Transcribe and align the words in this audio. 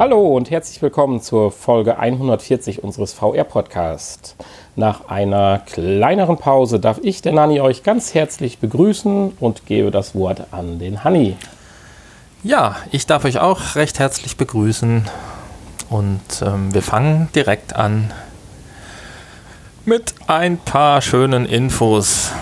Hallo 0.00 0.34
und 0.34 0.50
herzlich 0.50 0.80
willkommen 0.80 1.20
zur 1.20 1.52
Folge 1.52 1.98
140 1.98 2.82
unseres 2.82 3.12
VR-Podcasts. 3.12 4.34
Nach 4.74 5.08
einer 5.08 5.58
kleineren 5.58 6.38
Pause 6.38 6.80
darf 6.80 7.00
ich, 7.02 7.20
der 7.20 7.32
Nanni, 7.32 7.60
euch 7.60 7.82
ganz 7.82 8.14
herzlich 8.14 8.60
begrüßen 8.60 9.32
und 9.38 9.66
gebe 9.66 9.90
das 9.90 10.14
Wort 10.14 10.44
an 10.52 10.78
den 10.78 11.04
Hanni. 11.04 11.36
Ja, 12.42 12.76
ich 12.90 13.04
darf 13.04 13.26
euch 13.26 13.40
auch 13.40 13.74
recht 13.74 13.98
herzlich 13.98 14.38
begrüßen 14.38 15.04
und 15.90 16.22
ähm, 16.40 16.72
wir 16.72 16.80
fangen 16.80 17.28
direkt 17.34 17.76
an 17.76 18.10
mit 19.84 20.14
ein 20.28 20.56
paar 20.56 21.02
schönen 21.02 21.44
Infos, 21.44 22.32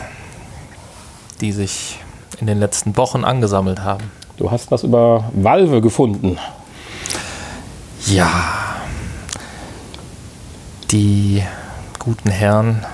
die 1.41 1.51
sich 1.51 1.99
in 2.41 2.47
den 2.47 2.61
letzten 2.61 2.97
Wochen 2.97 3.25
angesammelt 3.25 3.83
haben. 3.83 4.13
Du 4.37 4.53
hast 4.53 4.71
was 4.71 4.85
über 4.85 5.33
Valve 5.35 5.81
gefunden. 5.81 6.39
Ja, 8.07 8.77
die 10.91 11.43
guten 11.99 12.31
Herren 12.31 12.87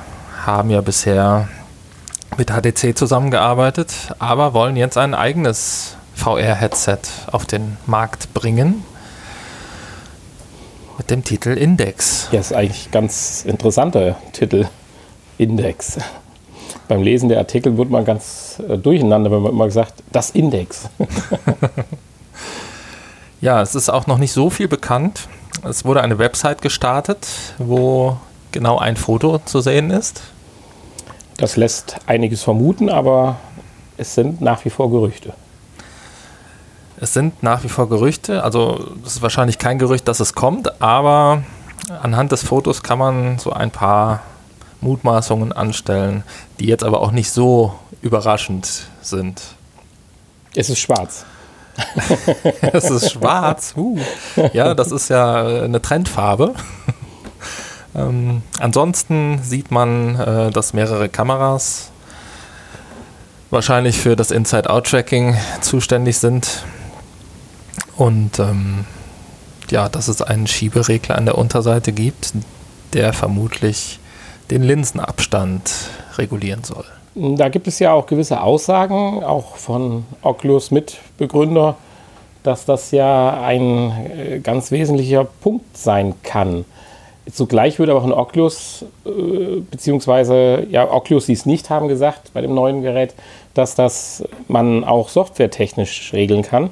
haben 0.45 0.71
ja 0.71 0.81
bisher 0.81 1.49
mit 2.37 2.51
HTC 2.51 2.97
zusammengearbeitet, 2.97 3.93
aber 4.19 4.55
wollen 4.55 4.77
jetzt 4.77 4.97
ein 4.99 5.15
eigenes 5.15 5.97
VR-Headset 6.15 6.99
auf 7.31 7.45
den 7.47 7.77
Markt 7.87 8.35
bringen. 8.35 8.85
Mit 10.99 11.11
dem 11.11 11.23
Titel 11.23 11.51
Index. 11.51 12.29
Ja, 12.33 12.41
ist 12.41 12.53
eigentlich 12.53 12.87
ein 12.87 12.93
ganz 12.93 13.45
interessanter 13.45 14.17
Titel. 14.33 14.67
Index. 15.39 15.99
Beim 16.89 17.03
Lesen 17.03 17.29
der 17.29 17.39
Artikel 17.39 17.77
wird 17.77 17.91
man 17.91 18.05
ganz 18.05 18.63
äh, 18.69 18.79
durcheinander, 18.79 19.31
wenn 19.31 19.43
man 19.43 19.53
immer 19.53 19.67
gesagt, 19.67 20.03
das 20.13 20.31
Index. 20.31 20.89
ja, 23.45 23.61
es 23.61 23.75
ist 23.75 23.91
auch 23.91 24.07
noch 24.07 24.17
nicht 24.17 24.33
so 24.33 24.49
viel 24.49 24.69
bekannt. 24.69 25.29
Es 25.65 25.85
wurde 25.85 26.01
eine 26.01 26.19
Website 26.19 26.63
gestartet, 26.63 27.29
wo 27.59 28.17
genau 28.53 28.79
ein 28.79 28.97
Foto 28.97 29.39
zu 29.45 29.61
sehen 29.61 29.91
ist. 29.91 30.23
Das 31.37 31.57
lässt 31.57 31.99
einiges 32.07 32.43
vermuten, 32.43 32.89
aber 32.89 33.37
es 33.99 34.15
sind 34.15 34.41
nach 34.41 34.65
wie 34.65 34.71
vor 34.71 34.91
Gerüchte. 34.91 35.35
Es 36.97 37.13
sind 37.13 37.43
nach 37.43 37.65
wie 37.65 37.69
vor 37.69 37.87
Gerüchte, 37.91 38.43
also 38.43 38.93
es 39.05 39.17
ist 39.17 39.23
wahrscheinlich 39.23 39.59
kein 39.59 39.79
Gerücht, 39.79 40.09
dass 40.09 40.21
es 40.21 40.33
kommt, 40.33 40.81
aber 40.81 41.43
anhand 42.03 42.33
des 42.33 42.43
Fotos 42.45 42.83
kann 42.83 42.99
man 42.99 43.39
so 43.39 43.53
ein 43.53 43.71
paar 43.71 44.23
Mutmaßungen 44.81 45.53
anstellen, 45.53 46.23
die 46.59 46.65
jetzt 46.67 46.83
aber 46.83 47.03
auch 47.03 47.11
nicht 47.11 47.31
so 47.31 47.75
überraschend 48.01 48.87
sind. 49.03 49.43
Es 50.55 50.71
ist 50.71 50.79
schwarz. 50.79 51.27
es 52.73 52.91
ist 52.91 53.13
schwarz. 53.13 53.75
Uh. 53.77 53.99
Ja, 54.53 54.75
das 54.75 54.93
ist 54.93 55.09
ja 55.09 55.63
eine 55.63 55.83
Trendfarbe. 55.83 56.55
ähm, 57.95 58.43
ansonsten 58.59 59.41
sieht 59.43 59.71
man, 59.71 60.19
äh, 60.19 60.51
dass 60.51 60.73
mehrere 60.73 61.09
Kameras 61.09 61.91
wahrscheinlich 63.51 63.99
für 63.99 64.17
das 64.17 64.31
Inside-Out-Tracking 64.31 65.37
zuständig 65.61 66.19
sind. 66.19 66.65
Und 67.97 68.39
ähm, 68.39 68.85
ja, 69.71 69.89
dass 69.89 70.09
es 70.09 70.21
einen 70.23 70.47
Schieberegler 70.47 71.17
an 71.17 71.25
der 71.25 71.39
Unterseite 71.39 71.93
gibt, 71.93 72.33
der 72.93 73.13
vermutlich 73.13 74.01
den 74.51 74.63
Linsenabstand 74.63 75.71
regulieren 76.19 76.65
soll. 76.65 76.85
Da 77.15 77.49
gibt 77.49 77.69
es 77.69 77.79
ja 77.79 77.93
auch 77.93 78.07
gewisse 78.07 78.41
Aussagen, 78.41 79.23
auch 79.23 79.57
von 79.57 80.05
Oculus 80.23 80.73
Mitbegründer, 80.73 81.77
dass 82.43 82.65
das 82.65 82.91
ja 82.91 83.41
ein 83.41 83.93
äh, 84.19 84.41
ganz 84.41 84.73
wesentlicher 84.73 85.25
Punkt 85.25 85.77
sein 85.77 86.15
kann. 86.25 86.65
Zugleich 87.33 87.79
würde 87.79 87.93
aber 87.93 88.03
von 88.03 88.13
Oculus, 88.13 88.85
äh, 89.07 89.61
beziehungsweise 89.71 90.67
ja, 90.71 90.91
Oculus, 90.91 91.27
die 91.27 91.35
es 91.35 91.47
nicht 91.47 91.71
haben, 91.71 91.87
gesagt 91.87 92.33
bei 92.35 92.41
dem 92.41 92.53
neuen 92.53 92.83
Gerät, 92.83 93.15
dass 93.55 93.77
das 93.77 94.25
man 94.49 94.83
auch 94.83 95.09
softwaretechnisch 95.09 96.13
regeln 96.13 96.43
kann. 96.43 96.71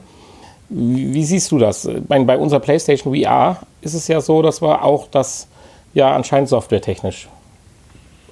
Wie, 0.69 1.15
wie 1.15 1.25
siehst 1.25 1.53
du 1.53 1.59
das? 1.59 1.89
Meine, 2.09 2.25
bei 2.25 2.37
unserer 2.37 2.61
PlayStation 2.61 3.15
VR 3.15 3.59
ist 3.81 3.95
es 3.95 4.09
ja 4.09 4.21
so, 4.21 4.43
dass 4.43 4.61
wir 4.61 4.85
auch 4.85 5.07
das 5.09 5.47
ja 5.95 6.15
anscheinend 6.15 6.49
softwaretechnisch 6.49 7.29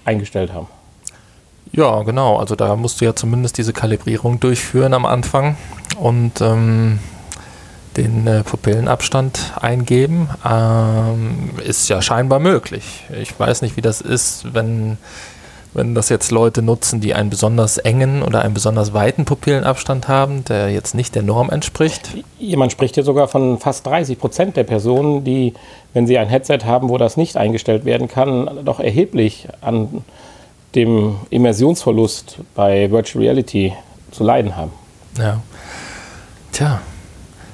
eingestellt 0.04 0.52
haben. 0.52 0.66
Ja, 1.72 2.02
genau. 2.02 2.36
Also 2.36 2.56
da 2.56 2.76
musst 2.76 3.00
du 3.00 3.04
ja 3.04 3.14
zumindest 3.14 3.58
diese 3.58 3.72
Kalibrierung 3.72 4.40
durchführen 4.40 4.92
am 4.94 5.06
Anfang 5.06 5.56
und 5.98 6.40
ähm, 6.40 6.98
den 7.96 8.26
äh, 8.26 8.42
Pupillenabstand 8.42 9.52
eingeben. 9.60 10.28
Ähm, 10.48 11.50
ist 11.64 11.88
ja 11.88 12.02
scheinbar 12.02 12.40
möglich. 12.40 13.04
Ich 13.20 13.38
weiß 13.38 13.62
nicht, 13.62 13.76
wie 13.76 13.82
das 13.82 14.00
ist, 14.00 14.52
wenn 14.52 14.98
wenn 15.72 15.94
das 15.94 16.08
jetzt 16.08 16.32
Leute 16.32 16.62
nutzen, 16.62 17.00
die 17.00 17.14
einen 17.14 17.30
besonders 17.30 17.78
engen 17.78 18.22
oder 18.22 18.42
einen 18.42 18.54
besonders 18.54 18.92
weiten 18.92 19.24
Pupillenabstand 19.24 20.08
haben, 20.08 20.44
der 20.44 20.70
jetzt 20.70 20.94
nicht 20.94 21.14
der 21.14 21.22
Norm 21.22 21.48
entspricht? 21.48 22.10
Jemand 22.38 22.72
spricht 22.72 22.96
hier 22.96 23.04
sogar 23.04 23.28
von 23.28 23.58
fast 23.58 23.86
30 23.86 24.18
Prozent 24.18 24.56
der 24.56 24.64
Personen, 24.64 25.22
die, 25.22 25.54
wenn 25.92 26.06
sie 26.06 26.18
ein 26.18 26.28
Headset 26.28 26.60
haben, 26.64 26.88
wo 26.88 26.98
das 26.98 27.16
nicht 27.16 27.36
eingestellt 27.36 27.84
werden 27.84 28.08
kann, 28.08 28.64
doch 28.64 28.80
erheblich 28.80 29.46
an 29.60 30.04
dem 30.74 31.16
Immersionsverlust 31.30 32.38
bei 32.54 32.90
Virtual 32.90 33.24
Reality 33.24 33.72
zu 34.10 34.24
leiden 34.24 34.56
haben. 34.56 34.72
Ja. 35.18 35.40
Tja. 36.52 36.80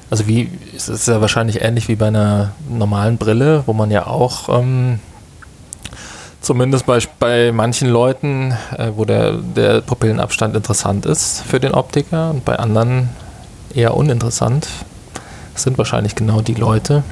Also 0.08 0.28
wie, 0.28 0.50
es 0.74 0.88
ist 0.88 1.08
ja 1.08 1.20
wahrscheinlich 1.20 1.62
ähnlich 1.62 1.88
wie 1.88 1.96
bei 1.96 2.06
einer 2.06 2.52
normalen 2.68 3.18
Brille, 3.18 3.64
wo 3.66 3.72
man 3.72 3.90
ja 3.90 4.06
auch 4.06 4.48
ähm, 4.48 5.00
Zumindest 6.46 6.86
bei, 6.86 7.00
bei 7.18 7.50
manchen 7.50 7.88
Leuten, 7.88 8.54
äh, 8.78 8.92
wo 8.94 9.04
der, 9.04 9.32
der 9.32 9.80
Pupillenabstand 9.80 10.54
interessant 10.54 11.04
ist 11.04 11.42
für 11.42 11.58
den 11.58 11.72
Optiker 11.72 12.30
und 12.30 12.44
bei 12.44 12.56
anderen 12.56 13.08
eher 13.74 13.96
uninteressant. 13.96 14.68
Das 15.54 15.64
sind 15.64 15.76
wahrscheinlich 15.76 16.14
genau 16.14 16.42
die 16.42 16.54
Leute, 16.54 17.02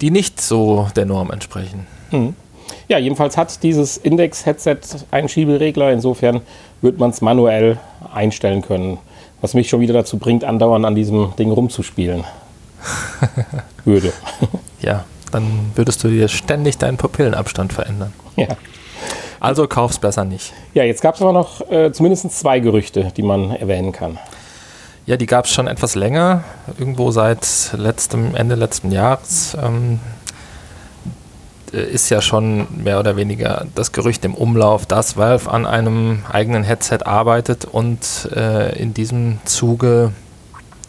die 0.00 0.12
nicht 0.12 0.40
so 0.40 0.86
der 0.94 1.04
Norm 1.04 1.32
entsprechen. 1.32 1.88
Mhm. 2.12 2.36
Ja, 2.92 2.98
jedenfalls 2.98 3.38
hat 3.38 3.62
dieses 3.62 3.96
Index-Headset 3.96 4.76
einen 5.10 5.26
Schieberegler. 5.26 5.90
Insofern 5.92 6.42
wird 6.82 6.98
man 6.98 7.08
es 7.08 7.22
manuell 7.22 7.78
einstellen 8.12 8.60
können. 8.60 8.98
Was 9.40 9.54
mich 9.54 9.70
schon 9.70 9.80
wieder 9.80 9.94
dazu 9.94 10.18
bringt, 10.18 10.44
andauernd 10.44 10.84
an 10.84 10.94
diesem 10.94 11.34
Ding 11.38 11.50
rumzuspielen. 11.50 12.24
Würde. 13.86 14.12
ja, 14.82 15.06
dann 15.30 15.72
würdest 15.74 16.04
du 16.04 16.08
dir 16.08 16.28
ständig 16.28 16.76
deinen 16.76 16.98
Pupillenabstand 16.98 17.72
verändern. 17.72 18.12
Ja. 18.36 18.48
Also 19.40 19.66
kauf's 19.66 19.98
besser 19.98 20.26
nicht. 20.26 20.52
Ja, 20.74 20.84
jetzt 20.84 21.00
gab 21.00 21.14
es 21.14 21.22
aber 21.22 21.32
noch 21.32 21.70
äh, 21.70 21.92
zumindest 21.92 22.30
zwei 22.32 22.60
Gerüchte, 22.60 23.10
die 23.16 23.22
man 23.22 23.52
erwähnen 23.52 23.92
kann. 23.92 24.18
Ja, 25.06 25.16
die 25.16 25.26
gab 25.26 25.46
es 25.46 25.50
schon 25.50 25.66
etwas 25.66 25.94
länger, 25.94 26.44
irgendwo 26.78 27.10
seit 27.10 27.72
letztem, 27.74 28.34
Ende 28.34 28.54
letzten 28.54 28.92
Jahres. 28.92 29.56
Ähm, 29.60 29.98
äh, 29.98 30.21
ist 31.72 32.10
ja 32.10 32.20
schon 32.20 32.66
mehr 32.82 33.00
oder 33.00 33.16
weniger 33.16 33.66
das 33.74 33.92
Gerücht 33.92 34.24
im 34.24 34.34
Umlauf, 34.34 34.86
dass 34.86 35.16
Valve 35.16 35.50
an 35.50 35.66
einem 35.66 36.22
eigenen 36.30 36.64
Headset 36.64 36.98
arbeitet 37.04 37.64
und 37.64 38.28
äh, 38.34 38.78
in 38.78 38.94
diesem 38.94 39.38
Zuge 39.44 40.12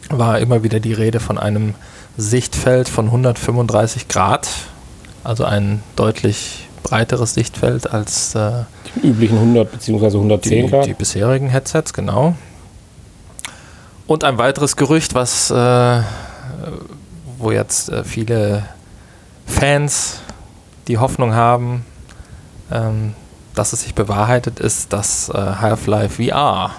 war 0.09 0.39
immer 0.39 0.63
wieder 0.63 0.79
die 0.79 0.93
Rede 0.93 1.19
von 1.19 1.37
einem 1.37 1.75
Sichtfeld 2.17 2.89
von 2.89 3.05
135 3.05 4.07
Grad, 4.07 4.47
also 5.23 5.45
ein 5.45 5.81
deutlich 5.95 6.67
breiteres 6.83 7.33
Sichtfeld 7.33 7.91
als 7.91 8.35
äh, 8.35 8.51
die 9.01 9.07
üblichen 9.07 9.37
100 9.37 9.71
bzw. 9.71 10.05
110 10.05 10.69
Grad. 10.69 10.85
Die 10.85 10.93
bisherigen 10.93 11.49
Headsets, 11.49 11.93
genau. 11.93 12.35
Und 14.05 14.25
ein 14.25 14.37
weiteres 14.37 14.75
Gerücht, 14.75 15.15
was 15.15 15.49
äh, 15.49 16.01
wo 17.39 17.51
jetzt 17.51 17.89
äh, 17.89 18.03
viele 18.03 18.65
Fans 19.45 20.19
die 20.87 20.97
Hoffnung 20.97 21.33
haben, 21.33 21.85
ähm, 22.71 23.13
dass 23.55 23.73
es 23.73 23.81
sich 23.83 23.95
bewahrheitet, 23.95 24.59
ist, 24.59 24.93
dass 24.93 25.29
äh, 25.29 25.33
Half-Life 25.33 26.23
VR 26.23 26.71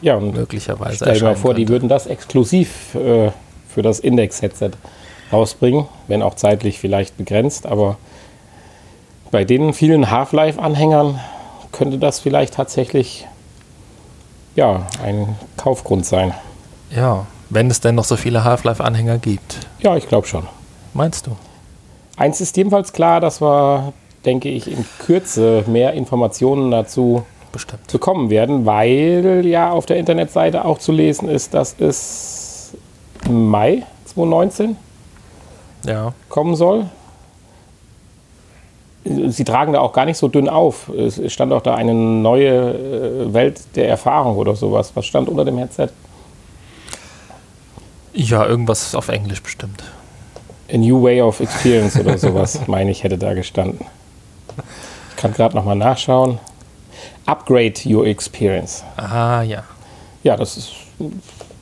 ja, 0.00 0.18
möglicherweise. 0.18 0.96
Stell 0.96 1.18
dir 1.18 1.24
mal 1.24 1.36
vor, 1.36 1.50
könnte. 1.50 1.60
die 1.64 1.68
würden 1.68 1.88
das 1.88 2.06
exklusiv 2.06 2.94
äh, 2.94 3.30
für 3.68 3.82
das 3.82 4.00
Index-Headset 4.00 4.72
rausbringen, 5.32 5.86
wenn 6.08 6.22
auch 6.22 6.34
zeitlich 6.34 6.78
vielleicht 6.78 7.16
begrenzt, 7.16 7.66
aber 7.66 7.96
bei 9.30 9.44
den 9.44 9.72
vielen 9.72 10.10
Half-Life-Anhängern 10.10 11.18
könnte 11.70 11.98
das 11.98 12.20
vielleicht 12.20 12.54
tatsächlich 12.54 13.26
ja, 14.54 14.86
ein 15.02 15.36
Kaufgrund 15.56 16.04
sein. 16.04 16.34
Ja, 16.94 17.26
wenn 17.48 17.70
es 17.70 17.80
denn 17.80 17.94
noch 17.94 18.04
so 18.04 18.16
viele 18.16 18.44
Half-Life-Anhänger 18.44 19.18
gibt. 19.18 19.60
Ja, 19.80 19.96
ich 19.96 20.06
glaube 20.08 20.26
schon. 20.26 20.46
Meinst 20.92 21.26
du? 21.26 21.36
Eins 22.16 22.40
ist 22.40 22.56
jedenfalls 22.56 22.92
klar, 22.92 23.20
dass 23.20 23.40
wir, 23.40 23.92
denke 24.24 24.48
ich, 24.48 24.70
in 24.70 24.84
Kürze 24.98 25.64
mehr 25.66 25.94
Informationen 25.94 26.70
dazu 26.70 27.24
Bestimmt. 27.52 27.90
bekommen 27.90 28.30
werden, 28.30 28.66
weil 28.66 29.42
ja 29.44 29.70
auf 29.70 29.86
der 29.86 29.96
Internetseite 29.96 30.64
auch 30.64 30.78
zu 30.78 30.92
lesen 30.92 31.28
ist, 31.28 31.54
dass 31.54 31.76
es 31.78 32.74
im 33.26 33.48
Mai 33.48 33.84
2019 34.06 34.76
ja. 35.86 36.12
kommen 36.28 36.54
soll. 36.54 36.86
Sie 39.04 39.44
tragen 39.44 39.72
da 39.72 39.80
auch 39.80 39.92
gar 39.92 40.04
nicht 40.04 40.16
so 40.16 40.28
dünn 40.28 40.48
auf. 40.48 40.88
Es 40.88 41.32
stand 41.32 41.52
auch 41.52 41.62
da 41.62 41.74
eine 41.74 41.92
neue 41.92 43.26
äh, 43.26 43.34
Welt 43.34 43.60
der 43.74 43.88
Erfahrung 43.88 44.36
oder 44.36 44.54
sowas. 44.54 44.92
Was 44.94 45.06
stand 45.06 45.28
unter 45.28 45.44
dem 45.44 45.58
Headset? 45.58 45.88
Ja, 48.12 48.46
irgendwas 48.46 48.94
auf 48.94 49.08
Englisch 49.08 49.42
bestimmt. 49.42 49.82
A 50.70 50.76
New 50.76 51.02
Way 51.02 51.22
of 51.22 51.40
Experience 51.40 51.98
oder 51.98 52.18
sowas, 52.18 52.60
meine 52.66 52.90
ich, 52.90 53.02
hätte 53.04 53.18
da 53.18 53.34
gestanden. 53.34 53.86
Ich 55.10 55.16
kann 55.16 55.32
gerade 55.32 55.54
nochmal 55.54 55.76
nachschauen. 55.76 56.38
Upgrade 57.26 57.74
Your 57.86 58.06
Experience. 58.06 58.82
Ah, 58.96 59.42
ja. 59.42 59.64
Ja, 60.22 60.36
das 60.36 60.56
ist 60.56 60.72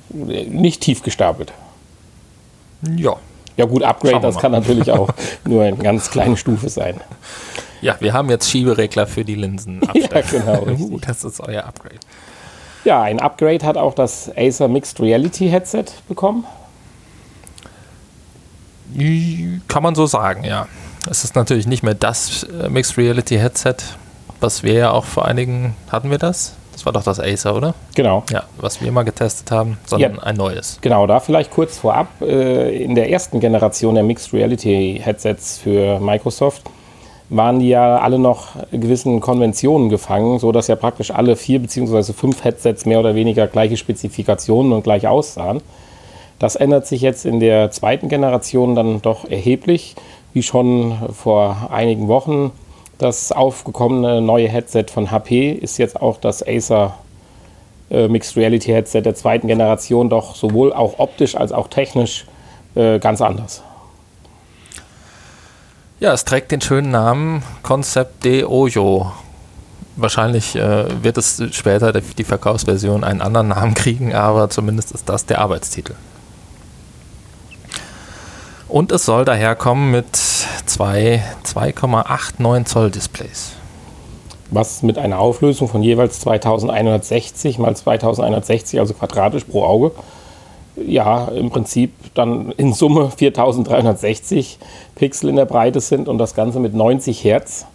nicht 0.08 0.81
tief 0.81 1.02
gestapelt. 1.02 1.52
Ja. 2.97 3.17
Ja 3.56 3.67
gut, 3.67 3.82
Upgrade, 3.82 4.20
das 4.20 4.38
kann 4.38 4.52
natürlich 4.52 4.91
auch 4.93 5.11
nur 5.44 5.64
eine 5.64 5.76
ganz 5.76 6.11
kleine 6.11 6.37
Stufe 6.37 6.69
sein. 6.69 7.00
Ja, 7.82 7.97
wir 8.00 8.12
haben 8.12 8.31
jetzt 8.31 8.50
Schieberegler 8.50 9.06
für 9.06 9.25
die 9.25 9.35
Linsen. 9.35 9.81
Ja, 9.94 10.20
genau, 10.23 10.62
richtig. 10.62 11.00
das 11.06 11.25
ist 11.25 11.41
euer 11.41 11.64
Upgrade. 11.64 11.97
Ja, 12.85 13.02
ein 13.02 13.20
Upgrade 13.20 13.64
hat 13.67 13.76
auch 13.76 13.94
das 13.94 14.31
Acer 14.37 14.69
Mixed 14.69 15.00
Reality 15.00 15.49
Headset 15.49 15.85
bekommen. 16.08 16.44
Kann 19.69 19.82
man 19.82 19.94
so 19.94 20.06
sagen, 20.06 20.44
ja. 20.44 20.66
Es 21.08 21.25
ist 21.25 21.34
natürlich 21.34 21.66
nicht 21.66 21.82
mehr 21.82 21.94
das 21.94 22.42
äh, 22.42 22.69
Mixed 22.69 22.98
Reality 22.98 23.38
Headset, 23.38 23.76
was 24.40 24.62
wir 24.62 24.75
ja 24.75 24.90
auch 24.90 25.04
vor 25.06 25.25
einigen, 25.25 25.75
hatten 25.90 26.10
wir 26.10 26.19
das? 26.19 26.54
Das 26.72 26.87
war 26.87 26.92
doch 26.92 27.02
das 27.02 27.20
Acer, 27.20 27.54
oder? 27.56 27.75
Genau. 27.94 28.22
Ja, 28.31 28.44
was 28.58 28.81
wir 28.81 28.90
mal 28.92 29.02
getestet 29.02 29.50
haben, 29.50 29.76
sondern 29.87 30.14
Ja. 30.16 30.22
ein 30.22 30.37
neues. 30.37 30.78
Genau, 30.81 31.06
da 31.06 31.20
vielleicht 31.20 31.50
kurz 31.50 31.78
vorab. 31.78 32.08
Äh, 32.22 32.82
in 32.84 32.94
der 32.94 33.10
ersten 33.10 33.40
Generation 33.40 33.94
der 33.94 34.04
Mixed 34.04 34.32
Reality 34.32 35.00
Headsets 35.02 35.58
für 35.58 36.00
Microsoft 36.00 36.62
waren 37.28 37.60
die 37.60 37.69
ja 37.69 37.98
alle 37.98 38.19
noch 38.19 38.48
gewissen 38.72 39.20
Konventionen 39.20 39.88
gefangen, 39.88 40.38
so 40.38 40.52
dass 40.52 40.66
ja 40.69 40.76
praktisch 40.76 41.10
alle 41.10 41.37
vier 41.37 41.60
beziehungsweise 41.60 42.12
fünf 42.12 42.42
Headsets 42.44 42.87
mehr 42.87 42.98
oder 43.00 43.14
weniger 43.14 43.46
gleiche 43.46 43.76
Spezifikationen 43.76 44.72
und 44.72 44.82
gleich 44.82 45.06
aussahen. 45.06 45.60
Das 46.40 46.56
ändert 46.56 46.87
sich 46.87 47.02
jetzt 47.02 47.26
in 47.26 47.38
der 47.38 47.70
zweiten 47.70 48.08
Generation 48.08 48.75
dann 48.75 49.02
doch 49.02 49.31
erheblich, 49.31 49.94
wie 50.32 50.42
schon 50.42 50.98
vor 51.12 51.69
einigen 51.70 52.08
Wochen. 52.08 52.50
Das 52.96 53.31
aufgekommene 53.31 54.22
neue 54.22 54.48
Headset 54.48 54.87
von 54.90 55.10
HP 55.10 55.52
ist 55.52 55.76
jetzt 55.76 56.00
auch 56.00 56.16
das 56.16 56.42
Acer 56.46 56.94
äh, 57.90 58.08
Mixed 58.08 58.37
Reality 58.37 58.72
Headset 58.72 59.02
der 59.02 59.14
zweiten 59.14 59.48
Generation, 59.48 60.08
doch 60.08 60.34
sowohl 60.34 60.72
auch 60.72 60.98
optisch 60.98 61.37
als 61.37 61.52
auch 61.52 61.69
technisch 61.69 62.25
äh, 62.75 62.98
ganz 62.98 63.20
anders. 63.20 63.62
Ja, 65.98 66.14
es 66.14 66.25
trägt 66.25 66.52
den 66.52 66.62
schönen 66.62 66.90
Namen 66.90 67.42
Concept 67.62 68.25
de 68.25 68.44
Oyo. 68.44 69.12
Wahrscheinlich 69.96 70.56
äh, 70.56 71.02
wird 71.02 71.19
es 71.19 71.42
später 71.52 71.92
die 71.92 72.25
Verkaufsversion 72.25 73.04
einen 73.04 73.20
anderen 73.20 73.48
Namen 73.48 73.75
kriegen, 73.75 74.14
aber 74.14 74.48
zumindest 74.48 74.92
ist 74.92 75.06
das 75.06 75.26
der 75.26 75.40
Arbeitstitel. 75.40 75.96
Und 78.70 78.93
es 78.93 79.05
soll 79.05 79.25
daherkommen 79.25 79.90
mit 79.90 80.17
zwei 80.17 81.25
2,89 81.44 82.64
Zoll 82.67 82.90
Displays. 82.93 83.52
Was 84.50 84.82
mit 84.82 84.96
einer 84.96 85.19
Auflösung 85.19 85.69
von 85.69 85.82
jeweils 85.82 86.20
2160 86.20 87.58
mal 87.58 87.75
2160, 87.75 88.78
also 88.78 88.94
quadratisch 88.94 89.44
pro 89.44 89.64
Auge, 89.64 89.93
ja, 90.76 91.26
im 91.26 91.50
Prinzip 91.50 91.93
dann 92.14 92.52
in 92.52 92.72
Summe 92.72 93.11
4360 93.11 94.58
Pixel 94.94 95.31
in 95.31 95.37
der 95.37 95.46
Breite 95.46 95.81
sind 95.81 96.08
und 96.08 96.19
das 96.19 96.34
Ganze 96.34 96.61
mit 96.61 96.73
90 96.73 97.25
Hertz. 97.25 97.66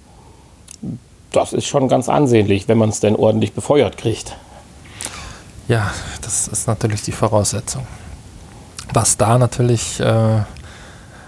Das 1.33 1.51
ist 1.51 1.65
schon 1.65 1.89
ganz 1.89 2.07
ansehnlich, 2.07 2.69
wenn 2.69 2.77
man 2.77 2.89
es 2.89 3.01
denn 3.01 3.17
ordentlich 3.17 3.51
befeuert 3.51 3.97
kriegt. 3.97 4.37
Ja, 5.67 5.91
das 6.21 6.47
ist 6.47 6.67
natürlich 6.67 7.01
die 7.01 7.11
Voraussetzung. 7.11 7.85
Was 8.93 9.17
da 9.17 9.37
natürlich 9.37 9.99
äh, 9.99 10.43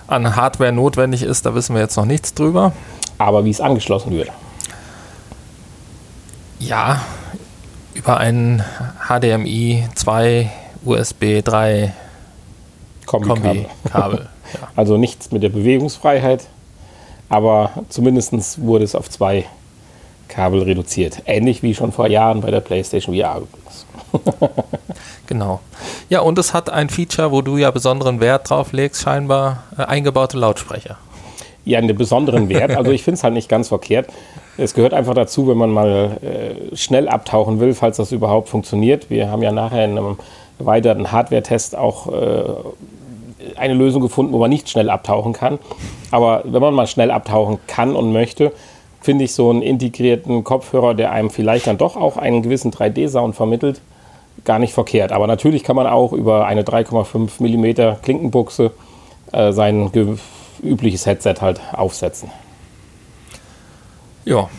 an 0.08 0.36
Hardware 0.36 0.72
notwendig 0.72 1.24
ist, 1.24 1.46
da 1.46 1.54
wissen 1.54 1.76
wir 1.76 1.82
jetzt 1.82 1.98
noch 1.98 2.06
nichts 2.06 2.34
drüber. 2.34 2.72
Aber 3.18 3.46
wie 3.46 3.50
es 3.50 3.62
angeschlossen 3.62 4.12
wird. 4.12 4.32
Ja, 6.60 7.02
über 7.94 8.18
ein 8.18 8.64
HDMI 9.08 9.88
2 9.96 10.52
USB 10.86 11.42
3 11.44 11.94
Kombikabel. 13.06 13.66
Kombi-Kabel. 13.66 14.20
ja. 14.54 14.60
Also 14.76 14.98
nichts 14.98 15.32
mit 15.32 15.44
der 15.44 15.50
Bewegungsfreiheit, 15.50 16.48
aber 17.30 17.72
zumindest 17.90 18.62
wurde 18.62 18.86
es 18.86 18.96
auf 18.96 19.10
zwei 19.10 19.46
Kabel 20.28 20.62
reduziert. 20.64 21.22
Ähnlich 21.26 21.64
wie 21.64 21.74
schon 21.74 21.92
vor 21.92 22.08
Jahren 22.08 22.42
bei 22.42 22.52
der 22.52 22.60
PlayStation 22.60 23.16
VR 23.16 23.38
übrigens. 23.38 23.67
Genau. 25.28 25.60
Ja, 26.10 26.22
und 26.22 26.40
es 26.40 26.54
hat 26.54 26.70
ein 26.70 26.90
Feature, 26.90 27.32
wo 27.32 27.42
du 27.42 27.58
ja 27.58 27.70
besonderen 27.70 28.20
Wert 28.22 28.50
drauf 28.50 28.72
legst, 28.72 29.02
scheinbar 29.02 29.64
äh, 29.78 29.84
eingebaute 29.84 30.38
Lautsprecher. 30.38 30.98
Ja, 31.66 31.80
einen 31.80 31.96
besonderen 31.98 32.48
Wert. 32.48 32.76
Also 32.76 32.92
ich 32.92 33.04
finde 33.04 33.18
es 33.18 33.24
halt 33.26 33.34
nicht 33.34 33.50
ganz 33.50 33.68
verkehrt. 33.68 34.08
Es 34.58 34.74
gehört 34.74 34.94
einfach 34.94 35.14
dazu, 35.14 35.50
wenn 35.50 35.58
man 35.58 35.70
mal 35.70 36.18
äh, 36.22 36.76
schnell 36.76 37.10
abtauchen 37.10 37.60
will, 37.60 37.74
falls 37.74 37.98
das 37.98 38.14
überhaupt 38.14 38.48
funktioniert. 38.48 39.10
Wir 39.10 39.30
haben 39.30 39.42
ja 39.42 39.52
nachher 39.52 39.84
in 39.84 39.98
einem 39.98 40.18
erweiterten 40.60 41.12
Hardware-Test 41.12 41.76
auch 41.76 42.08
äh, 42.08 42.44
eine 43.58 43.74
Lösung 43.74 44.02
gefunden, 44.02 44.32
wo 44.32 44.40
man 44.40 44.50
nicht 44.50 44.70
schnell 44.70 44.90
abtauchen 44.90 45.34
kann. 45.34 45.60
Aber 46.10 46.44
wenn 46.46 46.62
man 46.62 46.74
mal 46.74 46.88
schnell 46.88 47.12
abtauchen 47.12 47.60
kann 47.68 47.98
und 47.98 48.14
möchte, 48.14 48.54
finde 49.02 49.26
ich 49.26 49.34
so 49.34 49.50
einen 49.50 49.62
integrierten 49.62 50.46
Kopfhörer, 50.46 50.94
der 50.94 51.12
einem 51.12 51.30
vielleicht 51.30 51.68
dann 51.68 51.78
doch 51.78 51.98
auch 51.98 52.16
einen 52.16 52.44
gewissen 52.44 52.72
3D-Sound 52.72 53.36
vermittelt, 53.36 53.82
gar 54.46 54.60
nicht 54.60 54.74
verkehrt. 54.74 55.12
Aber 55.12 55.28
natürlich 55.28 55.64
kann 55.64 55.76
man 55.76 55.88
auch 55.88 56.14
über 56.14 56.46
eine 56.46 56.64
3,5 56.64 57.42
mm 57.42 58.02
Klinkenbuchse 58.02 58.72
äh, 59.32 59.52
sein 59.52 59.92
übliches 60.64 61.06
Headset 61.06 61.36
halt 61.42 61.62
aufsetzen. 61.74 62.32
Ja, 64.26 64.50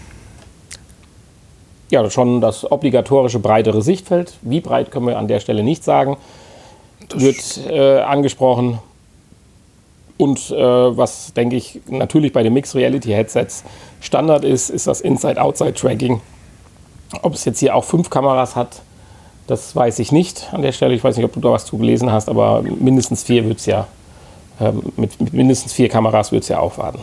Ja, 1.90 2.08
schon 2.10 2.40
das 2.40 2.70
obligatorische 2.70 3.38
breitere 3.38 3.80
Sichtfeld. 3.80 4.34
Wie 4.42 4.60
breit 4.60 4.90
können 4.90 5.06
wir 5.06 5.18
an 5.18 5.28
der 5.28 5.40
Stelle 5.40 5.62
nicht 5.62 5.84
sagen. 5.84 6.18
Wird 7.14 7.60
äh, 7.66 8.00
angesprochen. 8.00 8.78
Und 10.18 10.50
äh, 10.50 10.56
was, 10.56 11.32
denke 11.32 11.56
ich, 11.56 11.80
natürlich 11.86 12.32
bei 12.32 12.42
den 12.42 12.52
Mixed 12.52 12.74
Reality 12.74 13.10
Headsets 13.10 13.64
Standard 14.00 14.44
ist, 14.44 14.68
ist 14.68 14.86
das 14.86 15.00
Inside-Outside-Tracking. 15.00 16.20
Ob 17.22 17.34
es 17.34 17.44
jetzt 17.46 17.60
hier 17.60 17.74
auch 17.74 17.84
fünf 17.84 18.10
Kameras 18.10 18.54
hat, 18.54 18.82
das 19.48 19.74
weiß 19.74 19.98
ich 19.98 20.12
nicht 20.12 20.48
an 20.52 20.62
der 20.62 20.72
Stelle. 20.72 20.94
Ich 20.94 21.02
weiß 21.02 21.16
nicht, 21.16 21.24
ob 21.24 21.32
du 21.32 21.40
da 21.40 21.50
was 21.50 21.64
zu 21.64 21.78
gelesen 21.78 22.12
hast, 22.12 22.28
aber 22.28 22.62
mindestens 22.62 23.24
vier 23.24 23.44
wird 23.46 23.58
es 23.58 23.66
ja, 23.66 23.88
ähm, 24.60 24.92
mit, 24.96 25.20
mit 25.20 25.32
mindestens 25.32 25.72
vier 25.72 25.88
Kameras 25.88 26.30
wird 26.30 26.44
es 26.44 26.48
ja 26.48 26.60
aufwarten. 26.60 27.00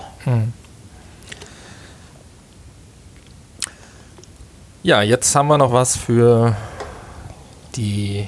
ja, 4.84 5.02
jetzt 5.02 5.36
haben 5.36 5.48
wir 5.48 5.58
noch 5.58 5.74
was 5.74 5.98
für 5.98 6.56
die 7.76 8.28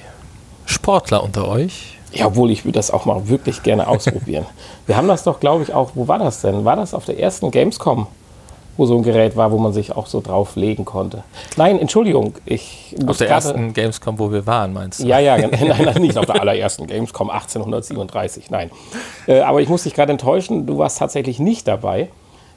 Sportler 0.66 1.24
unter 1.24 1.48
euch. 1.48 1.98
Ja, 2.12 2.26
obwohl 2.26 2.50
ich 2.50 2.66
würde 2.66 2.80
das 2.80 2.90
auch 2.90 3.06
mal 3.06 3.28
wirklich 3.30 3.62
gerne 3.62 3.88
ausprobieren. 3.88 4.46
Wir 4.88 4.98
haben 4.98 5.08
das 5.10 5.24
doch, 5.24 5.40
glaube 5.40 5.64
ich, 5.64 5.74
auch, 5.74 5.92
wo 5.94 6.08
war 6.08 6.18
das 6.18 6.42
denn? 6.42 6.64
War 6.64 6.78
das 6.78 6.94
auf 6.94 7.06
der 7.06 7.20
ersten 7.20 7.52
Gamescom, 7.52 8.08
wo 8.78 8.86
so 8.86 8.96
ein 8.96 9.04
Gerät 9.04 9.36
war, 9.36 9.52
wo 9.52 9.58
man 9.58 9.74
sich 9.74 9.96
auch 9.96 10.08
so 10.08 10.22
drauf 10.22 10.56
legen 10.56 10.86
konnte? 10.86 11.24
Nein, 11.58 11.80
Entschuldigung, 11.80 12.36
ich 12.46 12.96
Auf 13.06 13.18
der 13.18 13.30
ersten 13.30 13.74
Gamescom, 13.74 14.20
wo 14.20 14.32
wir 14.32 14.46
waren, 14.46 14.74
meinst 14.74 15.02
du? 15.02 15.08
Ja, 15.08 15.20
ja, 15.20 15.38
nein, 15.48 15.52
nein, 15.84 16.02
nicht 16.02 16.18
auf 16.18 16.26
der 16.26 16.40
allerersten 16.40 16.88
Gamescom 16.88 17.30
1837, 17.30 18.50
nein. 18.52 18.72
Äh, 19.28 19.42
aber 19.42 19.62
ich 19.62 19.70
muss 19.70 19.84
dich 19.84 19.94
gerade 19.94 20.12
enttäuschen, 20.12 20.66
du 20.66 20.78
warst 20.78 21.00
tatsächlich 21.00 21.40
nicht 21.40 21.68
dabei. 21.68 22.10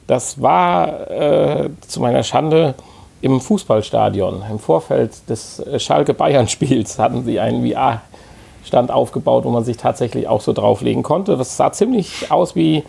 Das 0.07 0.41
war 0.41 1.09
äh, 1.09 1.69
zu 1.87 2.01
meiner 2.01 2.23
Schande 2.23 2.75
im 3.21 3.39
Fußballstadion. 3.39 4.43
Im 4.49 4.59
Vorfeld 4.59 5.29
des 5.29 5.59
äh, 5.59 5.79
Schalke-Bayern-Spiels 5.79 6.99
hatten 6.99 7.23
sie 7.23 7.39
einen 7.39 7.65
VR-Stand 7.65 8.91
aufgebaut, 8.91 9.45
wo 9.45 9.49
man 9.49 9.63
sich 9.63 9.77
tatsächlich 9.77 10.27
auch 10.27 10.41
so 10.41 10.53
drauflegen 10.53 11.03
konnte. 11.03 11.37
Das 11.37 11.57
sah 11.57 11.71
ziemlich 11.71 12.31
aus 12.31 12.55
wie, 12.55 12.83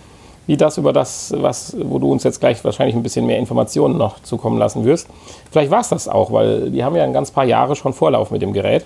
wie 0.46 0.56
das, 0.56 0.76
über 0.78 0.92
das, 0.92 1.32
was, 1.36 1.76
wo 1.78 1.98
du 1.98 2.10
uns 2.10 2.24
jetzt 2.24 2.40
gleich 2.40 2.64
wahrscheinlich 2.64 2.96
ein 2.96 3.02
bisschen 3.02 3.26
mehr 3.26 3.38
Informationen 3.38 3.96
noch 3.96 4.22
zukommen 4.22 4.58
lassen 4.58 4.84
wirst. 4.84 5.08
Vielleicht 5.50 5.70
war 5.70 5.80
es 5.80 5.88
das 5.88 6.08
auch, 6.08 6.32
weil 6.32 6.70
die 6.70 6.82
haben 6.82 6.96
ja 6.96 7.04
ein 7.04 7.12
ganz 7.12 7.30
paar 7.30 7.44
Jahre 7.44 7.76
schon 7.76 7.92
Vorlauf 7.92 8.30
mit 8.30 8.42
dem 8.42 8.52
Gerät. 8.52 8.84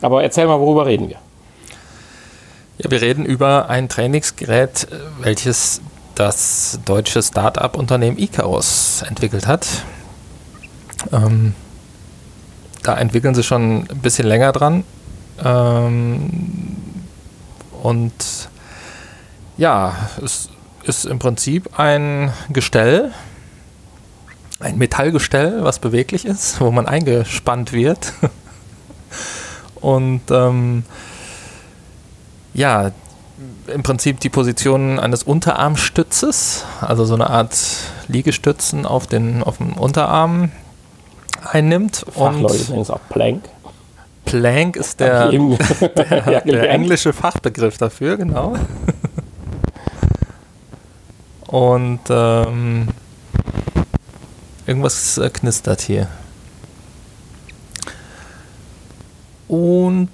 Aber 0.00 0.22
erzähl 0.22 0.46
mal, 0.46 0.58
worüber 0.58 0.86
reden 0.86 1.08
wir? 1.08 1.18
Ja, 2.78 2.90
wir 2.90 3.00
reden 3.00 3.24
über 3.24 3.68
ein 3.68 3.88
Trainingsgerät, 3.88 4.88
welches 5.20 5.80
das 6.16 6.80
deutsche 6.84 7.22
Start-up-Unternehmen 7.22 8.18
Icarus 8.18 9.02
entwickelt 9.08 9.46
hat. 9.46 9.66
Ähm, 11.12 11.54
da 12.82 12.98
entwickeln 12.98 13.34
sie 13.34 13.44
schon 13.44 13.86
ein 13.88 14.00
bisschen 14.02 14.26
länger 14.26 14.52
dran. 14.52 14.84
Ähm, 15.44 16.76
und 17.82 18.12
Ja, 19.56 19.94
es 20.24 20.48
ist 20.84 21.04
im 21.04 21.18
Prinzip 21.18 21.78
ein 21.78 22.32
Gestell, 22.50 23.12
ein 24.60 24.78
Metallgestell, 24.78 25.64
was 25.64 25.78
beweglich 25.78 26.24
ist, 26.24 26.60
wo 26.60 26.70
man 26.70 26.86
eingespannt 26.86 27.72
wird. 27.72 28.12
Und 29.74 30.22
ähm, 30.30 30.84
ja, 32.54 32.92
im 33.66 33.82
Prinzip 33.82 34.20
die 34.20 34.28
Position 34.28 34.98
eines 34.98 35.22
Unterarmstützes, 35.24 36.64
also 36.80 37.04
so 37.04 37.14
eine 37.14 37.30
Art 37.30 37.56
Liegestützen 38.08 38.86
auf 38.86 39.06
den 39.06 39.42
auf 39.42 39.58
dem 39.58 39.72
Unterarm 39.72 40.52
einnimmt. 41.44 42.04
Fachleute 42.12 42.70
nennen 42.70 42.82
es 42.82 42.90
auch 42.90 43.00
Plank. 43.08 43.44
Plank 44.24 44.76
ist 44.76 45.00
der, 45.00 45.28
der, 45.96 46.40
der 46.44 46.70
englische 46.70 47.12
Fachbegriff 47.12 47.78
dafür, 47.78 48.16
genau. 48.16 48.56
Und 51.52 52.00
ähm, 52.08 52.88
irgendwas 54.66 55.20
knistert 55.34 55.82
hier. 55.82 56.08
Und 59.48 60.08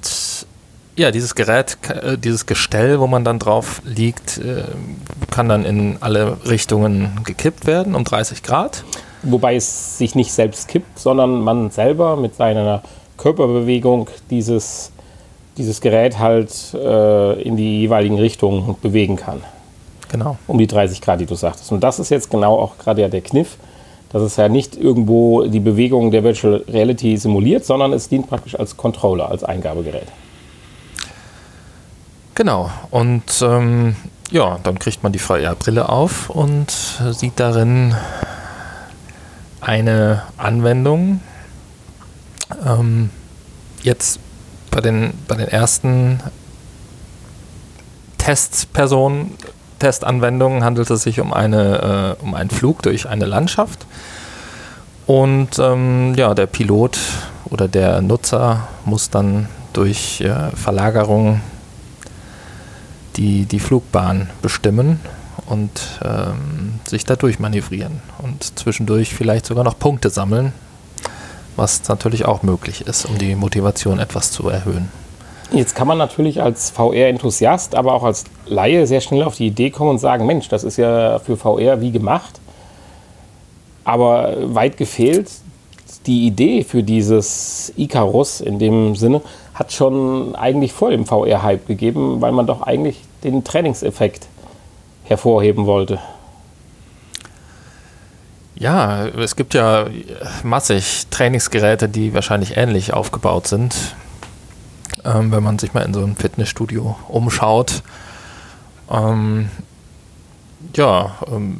ja, 0.97 1.13
dieses 1.13 1.37
Gerät, 1.37 1.79
äh, 1.89 2.19
dieses 2.19 2.47
Gestell, 2.47 2.99
wo 2.99 3.07
man 3.07 3.23
dann 3.25 3.39
drauf 3.39 3.81
liegt, 3.85 4.39
äh, 4.39 4.65
kann 5.31 5.49
dann 5.49 5.65
in 5.65 5.99
alle 6.01 6.39
Richtungen 6.45 7.21
gekippt 7.25 7.69
werden 7.69 7.95
um 7.95 8.03
30 8.03 8.43
Grad. 8.43 8.83
Wobei 9.23 9.55
es 9.55 9.97
sich 9.97 10.17
nicht 10.17 10.33
selbst 10.33 10.67
kippt, 10.67 10.99
sondern 10.99 11.41
man 11.43 11.71
selber 11.71 12.17
mit 12.17 12.35
seiner 12.35 12.83
Körperbewegung 13.17 14.11
dieses, 14.29 14.91
dieses 15.57 15.81
Gerät 15.81 16.19
halt 16.19 16.51
äh, 16.75 17.43
in 17.43 17.57
die 17.57 17.79
jeweiligen 17.79 18.19
Richtungen 18.19 18.75
bewegen 18.83 19.15
kann. 19.15 19.45
Genau. 20.09 20.39
Um 20.47 20.59
die 20.59 20.67
30 20.67 21.01
Grad, 21.01 21.21
die 21.21 21.27
du 21.27 21.35
sagtest. 21.35 21.71
Und 21.73 21.81
das 21.81 21.99
ist 21.99 22.11
jetzt 22.11 22.31
genau 22.31 22.59
auch 22.59 22.79
gerade 22.79 23.03
ja 23.03 23.09
der 23.09 23.21
Kniff, 23.21 23.57
dass 24.11 24.23
es 24.23 24.37
ja 24.37 24.49
nicht 24.49 24.77
irgendwo 24.77 25.45
die 25.45 25.61
Bewegung 25.61 26.11
der 26.11 26.25
Virtual 26.25 26.65
Reality 26.69 27.17
simuliert, 27.17 27.65
sondern 27.65 27.93
es 27.93 28.09
dient 28.09 28.29
praktisch 28.29 28.59
als 28.59 28.77
Controller, 28.77 29.31
als 29.31 29.45
Eingabegerät. 29.45 30.09
Genau. 32.35 32.71
Und 32.91 33.43
ähm, 33.43 33.97
ja, 34.31 34.59
dann 34.63 34.79
kriegt 34.79 35.03
man 35.03 35.13
die 35.13 35.19
VR-Brille 35.19 35.89
auf 35.89 36.31
und 36.31 36.71
sieht 37.11 37.39
darin 37.41 37.95
eine 39.61 40.23
Anwendung. 40.37 41.21
Ähm, 42.65 43.11
jetzt 43.83 44.21
bei 44.71 44.81
den, 44.81 45.13
bei 45.27 45.35
den 45.35 45.49
ersten 45.49 46.21
Testpersonen 48.19 49.33
Testanwendung 49.79 50.65
handelt 50.65 50.91
es 50.91 51.03
sich 51.03 51.21
um, 51.21 51.33
eine, 51.33 52.17
äh, 52.21 52.23
um 52.23 52.35
einen 52.35 52.51
Flug 52.51 52.83
durch 52.83 53.09
eine 53.09 53.27
Landschaft. 53.27 53.87
Und 55.07 55.59
ähm, 55.59 56.15
ja, 56.17 56.35
der 56.35 56.47
Pilot 56.47 56.99
oder 57.47 57.69
der 57.69 58.03
Nutzer 58.03 58.69
muss 58.85 59.11
dann 59.11 59.49
durch 59.73 60.21
äh, 60.21 60.51
Verlagerung 60.55 61.41
die, 63.17 63.47
die 63.47 63.59
Flugbahn 63.59 64.29
bestimmen 64.43 65.01
und 65.47 65.71
ähm, 66.05 66.81
sich 66.87 67.05
da 67.05 67.17
durchmanövrieren 67.17 68.01
und 68.19 68.59
zwischendurch 68.59 69.15
vielleicht 69.15 69.47
sogar 69.47 69.65
noch 69.65 69.79
Punkte 69.79 70.11
sammeln, 70.11 70.53
was 71.57 71.89
natürlich 71.89 72.27
auch 72.27 72.43
möglich 72.43 72.87
ist, 72.87 73.07
um 73.07 73.19
die 73.19 73.35
Motivation 73.35 73.99
etwas 73.99 74.31
zu 74.31 74.49
erhöhen. 74.49 74.91
Jetzt 75.51 75.75
kann 75.75 75.89
man 75.89 75.97
natürlich 75.97 76.43
als 76.43 76.71
VR-Enthusiast, 76.71 77.75
aber 77.75 77.95
auch 77.95 78.05
als 78.05 78.25
Laie 78.47 78.87
sehr 78.87 79.01
schnell 79.01 79.23
auf 79.23 79.37
die 79.37 79.47
Idee 79.47 79.71
kommen 79.71 79.91
und 79.91 79.99
sagen, 79.99 80.27
Mensch, 80.27 80.49
das 80.49 80.63
ist 80.63 80.77
ja 80.77 81.19
für 81.21 81.37
VR 81.39 81.81
wie 81.81 81.91
gemacht. 81.91 82.39
Aber 83.85 84.35
weit 84.55 84.77
gefehlt, 84.77 85.31
die 86.07 86.27
Idee 86.27 86.65
für 86.65 86.83
dieses 86.83 87.73
Icarus 87.77 88.43
in 88.43 88.59
dem 88.59 88.95
Sinne 88.95 89.23
hat 89.55 89.73
schon 89.73 90.35
eigentlich 90.35 90.75
vor 90.75 90.91
dem 90.91 91.07
VR-Hype 91.07 91.67
gegeben, 91.67 92.21
weil 92.21 92.33
man 92.33 92.47
doch 92.47 92.61
eigentlich 92.63 93.01
den 93.25 93.43
Trainingseffekt 93.43 94.27
hervorheben 95.05 95.65
wollte. 95.65 95.99
Ja, 98.55 99.07
es 99.07 99.35
gibt 99.35 99.55
ja 99.55 99.87
massig 100.43 101.07
Trainingsgeräte, 101.11 101.89
die 101.89 102.13
wahrscheinlich 102.13 102.57
ähnlich 102.59 102.93
aufgebaut 102.93 103.47
sind 103.47 103.75
ähm, 105.09 105.33
wenn 105.33 105.43
man 105.43 105.59
sich 105.59 105.75
mal 105.75 105.83
in 105.83 105.95
so 105.95 106.01
ein 106.05 106.17
Fitnessstudio 106.17 106.97
umschaut. 107.09 107.83
Ähm, 108.91 109.49
ja, 110.75 111.17
ähm, 111.31 111.59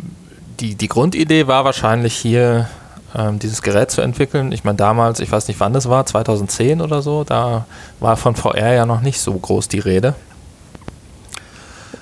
die, 0.61 0.75
die 0.75 0.89
Grundidee 0.89 1.47
war 1.47 1.65
wahrscheinlich 1.65 2.15
hier, 2.15 2.69
ähm, 3.15 3.39
dieses 3.39 3.63
Gerät 3.63 3.91
zu 3.91 4.01
entwickeln. 4.01 4.53
Ich 4.53 4.65
meine, 4.65 4.77
damals, 4.77 5.21
ich 5.21 5.31
weiß 5.31 5.49
nicht 5.49 5.61
wann 5.61 5.73
das 5.73 5.89
war, 5.89 6.05
2010 6.05 6.81
oder 6.81 7.01
so, 7.01 7.25
da 7.25 7.67
war 8.01 8.17
von 8.17 8.35
VR 8.35 8.73
ja 8.73 8.87
noch 8.87 9.01
nicht 9.01 9.21
so 9.21 9.33
groß 9.33 9.69
die 9.69 9.79
Rede. 9.79 10.15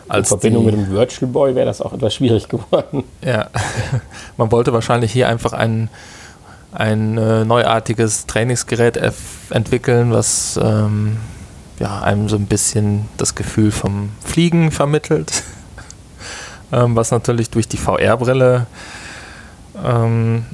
Als 0.08 0.30
in 0.30 0.38
Verbindung 0.38 0.66
die, 0.66 0.72
mit 0.72 0.86
dem 0.86 0.92
Virtual 0.92 1.30
Boy 1.30 1.54
wäre 1.54 1.66
das 1.66 1.80
auch 1.80 1.92
etwas 1.92 2.14
schwierig 2.14 2.48
geworden. 2.48 3.04
Ja, 3.22 3.48
man 4.36 4.50
wollte 4.52 4.72
wahrscheinlich 4.72 5.12
hier 5.12 5.28
einfach 5.28 5.52
einen 5.52 5.90
ein 6.72 7.16
äh, 7.16 7.44
neuartiges 7.46 8.26
Trainingsgerät 8.26 9.00
entwickeln, 9.48 10.12
was 10.12 10.60
ähm, 10.62 11.16
ja, 11.78 12.00
einem 12.00 12.28
so 12.28 12.36
ein 12.36 12.46
bisschen 12.46 13.08
das 13.16 13.34
Gefühl 13.34 13.70
vom 13.70 14.10
Fliegen 14.24 14.70
vermittelt, 14.70 15.42
ähm, 16.72 16.96
was 16.96 17.10
natürlich 17.10 17.50
durch 17.50 17.68
die 17.68 17.76
VR-Brille, 17.76 18.66
ähm, 19.84 20.46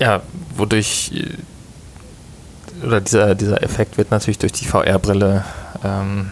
ja, 0.00 0.22
wodurch, 0.56 1.12
äh, 1.14 2.86
oder 2.86 3.00
dieser, 3.00 3.34
dieser 3.34 3.62
Effekt 3.62 3.96
wird 3.96 4.10
natürlich 4.10 4.38
durch 4.38 4.52
die 4.52 4.64
VR-Brille 4.64 5.44
ähm, 5.84 6.30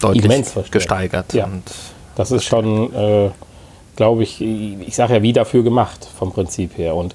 deutlich 0.00 0.70
gesteigert. 0.70 1.32
Ja. 1.34 1.48
Das 2.14 2.30
ist 2.30 2.44
schon, 2.44 2.94
äh, 2.94 3.30
glaube 3.96 4.22
ich, 4.22 4.40
ich 4.40 4.94
sage 4.94 5.14
ja, 5.14 5.22
wie 5.22 5.32
dafür 5.32 5.62
gemacht 5.62 6.08
vom 6.18 6.32
Prinzip 6.32 6.76
her. 6.76 6.94
Und 6.94 7.14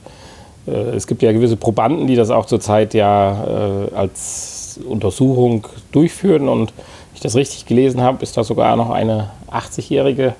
äh, 0.68 0.72
es 0.72 1.08
gibt 1.08 1.22
ja 1.22 1.32
gewisse 1.32 1.58
Probanden, 1.58 2.08
die 2.08 2.16
das 2.16 2.30
auch 2.30 2.46
zurzeit 2.46 2.94
ja 2.94 3.44
äh, 3.46 3.96
als 3.96 4.57
Untersuchung 4.86 5.66
durchführen. 5.92 6.50
Und 6.50 6.74
wenn 6.74 7.16
ich 7.16 7.22
das 7.22 7.36
richtig 7.36 7.66
gelesen 7.66 8.02
habe, 8.02 8.24
ist 8.24 8.38
da 8.38 8.44
sogar 8.44 8.76
noch 8.76 8.90
eine 8.90 9.32
80-jährige 9.52 10.36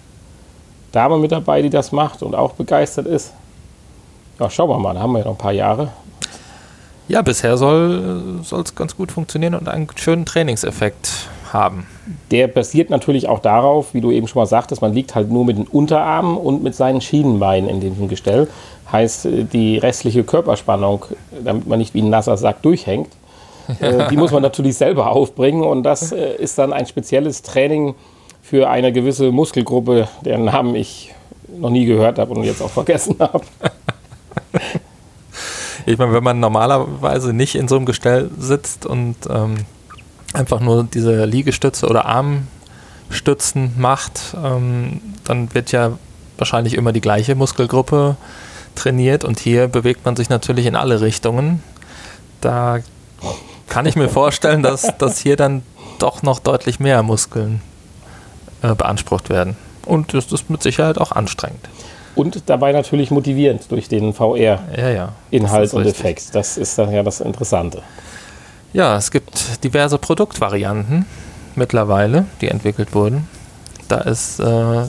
Dame 0.91 1.17
mit 1.17 1.32
dabei, 1.32 1.62
die 1.62 1.70
das 1.70 1.91
macht 1.91 2.24
und 2.24 2.36
auch 2.36 2.53
begeistert 2.53 3.08
ist. 3.08 3.34
Ja, 4.39 4.50
schauen 4.50 4.70
wir 4.70 4.79
mal, 4.79 4.94
da 4.94 5.01
haben 5.01 5.13
wir 5.13 5.20
ja 5.20 5.25
noch 5.25 5.34
ein 5.34 5.38
paar 5.38 5.51
Jahre. 5.51 5.89
Ja, 7.08 7.22
bisher 7.22 7.58
soll 7.58 8.41
es 8.41 8.75
ganz 8.75 8.96
gut 8.96 9.12
funktionieren 9.12 9.56
und 9.56 9.70
einen 9.70 9.88
schönen 9.96 10.25
Trainingseffekt 10.25 11.29
haben. 11.53 11.88
Der 12.32 12.48
basiert 12.48 12.89
natürlich 12.89 13.29
auch 13.29 13.39
darauf, 13.39 13.94
wie 13.94 14.01
du 14.01 14.12
eben 14.12 14.27
schon 14.27 14.41
mal 14.41 14.46
sagtest, 14.46 14.82
man 14.82 14.94
liegt 14.94 15.15
halt 15.15 15.32
nur 15.32 15.46
mit 15.46 15.58
den 15.58 15.65
Unterarmen 15.65 16.36
und 16.36 16.63
mit 16.63 16.75
seinen 16.75 17.00
Schienenbeinen 17.00 17.70
in 17.70 17.79
diesem 17.79 18.10
Gestell. 18.10 18.50
Heißt, 18.91 19.27
die 19.53 19.77
restliche 19.77 20.24
Körperspannung, 20.25 21.06
damit 21.44 21.67
man 21.67 21.79
nicht 21.79 21.94
wie 21.94 22.01
ein 22.01 22.10
nasser 22.10 22.36
Sack 22.38 22.62
durchhängt, 22.62 23.10
äh, 23.79 24.07
die 24.09 24.17
muss 24.17 24.31
man 24.31 24.41
natürlich 24.41 24.77
selber 24.77 25.12
aufbringen 25.12 25.63
und 25.63 25.83
das 25.83 26.12
äh, 26.12 26.36
ist 26.36 26.57
dann 26.57 26.74
ein 26.74 26.86
spezielles 26.86 27.41
Training 27.41 27.95
für 28.41 28.69
eine 28.69 28.91
gewisse 28.91 29.31
Muskelgruppe, 29.31 30.07
deren 30.24 30.45
Namen 30.45 30.75
ich 30.75 31.13
noch 31.47 31.69
nie 31.69 31.86
gehört 31.86 32.19
habe 32.19 32.33
und 32.33 32.43
jetzt 32.43 32.62
auch 32.62 32.69
vergessen 32.69 33.15
habe. 33.19 33.43
Ich 35.86 35.97
meine, 35.97 36.13
wenn 36.13 36.24
man 36.24 36.39
normalerweise 36.39 37.33
nicht 37.33 37.55
in 37.55 37.67
so 37.67 37.77
einem 37.77 37.86
Gestell 37.86 38.29
sitzt 38.38 38.86
und 38.86 39.15
ähm, 39.29 39.55
einfach 40.33 40.59
nur 40.59 40.83
diese 40.83 41.25
Liegestütze 41.25 41.88
oder 41.88 42.05
Armstützen 42.05 43.74
macht, 43.77 44.36
ähm, 44.43 45.01
dann 45.24 45.53
wird 45.53 45.71
ja 45.71 45.97
wahrscheinlich 46.38 46.74
immer 46.75 46.91
die 46.91 47.01
gleiche 47.01 47.36
Muskelgruppe 47.36 48.17
trainiert 48.75 49.24
und 49.24 49.39
hier 49.39 49.67
bewegt 49.67 50.05
man 50.05 50.15
sich 50.15 50.29
natürlich 50.29 50.65
in 50.65 50.75
alle 50.75 51.01
Richtungen. 51.01 51.63
Da 52.41 52.79
kann 53.67 53.86
ich 53.86 53.95
mir 53.95 54.09
vorstellen, 54.09 54.63
dass, 54.63 54.97
dass 54.97 55.19
hier 55.19 55.36
dann 55.36 55.63
doch 56.00 56.24
noch 56.24 56.39
deutlich 56.39 56.79
mehr 56.79 57.03
Muskeln 57.03 57.62
äh, 58.62 58.74
beansprucht 58.74 59.29
werden. 59.29 59.57
Und 59.86 60.13
das 60.13 60.31
ist 60.31 60.50
mit 60.50 60.62
Sicherheit 60.62 60.97
auch 60.97 61.12
anstrengend. 61.12 61.62
Und 62.15 62.50
dabei 62.50 62.71
natürlich 62.71 63.12
motivierend 63.12 63.71
durch 63.71 63.88
den 63.88 64.13
VR-Inhalt 64.13 64.77
ja, 64.77 64.89
ja, 64.89 65.74
und. 65.74 65.86
Effekt. 65.86 66.33
Das 66.33 66.57
ist 66.57 66.77
dann 66.77 66.91
ja 66.91 67.03
das 67.03 67.21
Interessante. 67.21 67.83
Ja, 68.74 68.97
es 68.97 69.12
gibt 69.12 69.63
diverse 69.63 69.97
Produktvarianten 69.97 71.05
mittlerweile, 71.55 72.25
die 72.41 72.47
entwickelt 72.47 72.93
wurden. 72.93 73.27
Da 73.88 74.00
ist 74.00 74.39
äh, 74.39 74.88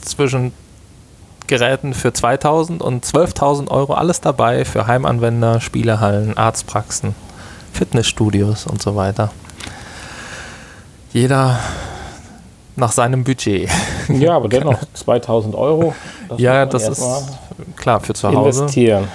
zwischen 0.00 0.52
Geräten 1.46 1.94
für 1.94 2.12
2000 2.12 2.82
und 2.82 3.04
12.000 3.04 3.70
Euro 3.70 3.94
alles 3.94 4.20
dabei 4.20 4.64
für 4.64 4.86
Heimanwender, 4.86 5.60
Spielehallen, 5.60 6.36
Arztpraxen 6.36 7.14
Fitnessstudios 7.72 8.66
und 8.66 8.82
so 8.82 8.96
weiter. 8.96 9.30
Jeder 11.12 11.58
nach 12.76 12.92
seinem 12.92 13.24
Budget. 13.24 13.68
Ja, 14.08 14.36
aber 14.36 14.48
dennoch 14.50 14.78
2000 14.94 15.54
Euro. 15.54 15.94
Das 16.28 16.40
ja, 16.40 16.66
das 16.66 16.88
ist 16.88 17.04
klar 17.76 18.00
für 18.00 18.14
zu 18.14 18.28
Hause. 18.28 18.62
Investieren. 18.62 19.08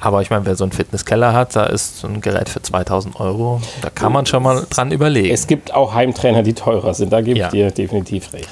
Aber 0.00 0.20
ich 0.20 0.30
meine, 0.30 0.44
wer 0.46 0.56
so 0.56 0.64
einen 0.64 0.72
Fitnesskeller 0.72 1.32
hat, 1.32 1.54
da 1.54 1.64
ist 1.64 2.00
so 2.00 2.08
ein 2.08 2.20
Gerät 2.20 2.48
für 2.48 2.60
2000 2.60 3.20
Euro, 3.20 3.60
da 3.82 3.90
kann 3.90 4.12
man 4.12 4.26
schon 4.26 4.42
mal 4.42 4.66
dran 4.68 4.90
überlegen. 4.90 5.32
Es 5.32 5.46
gibt 5.46 5.72
auch 5.72 5.94
Heimtrainer, 5.94 6.42
die 6.42 6.54
teurer 6.54 6.92
sind, 6.92 7.12
da 7.12 7.20
gebe 7.20 7.38
ich 7.38 7.46
dir 7.46 7.70
definitiv 7.70 8.32
recht. 8.32 8.48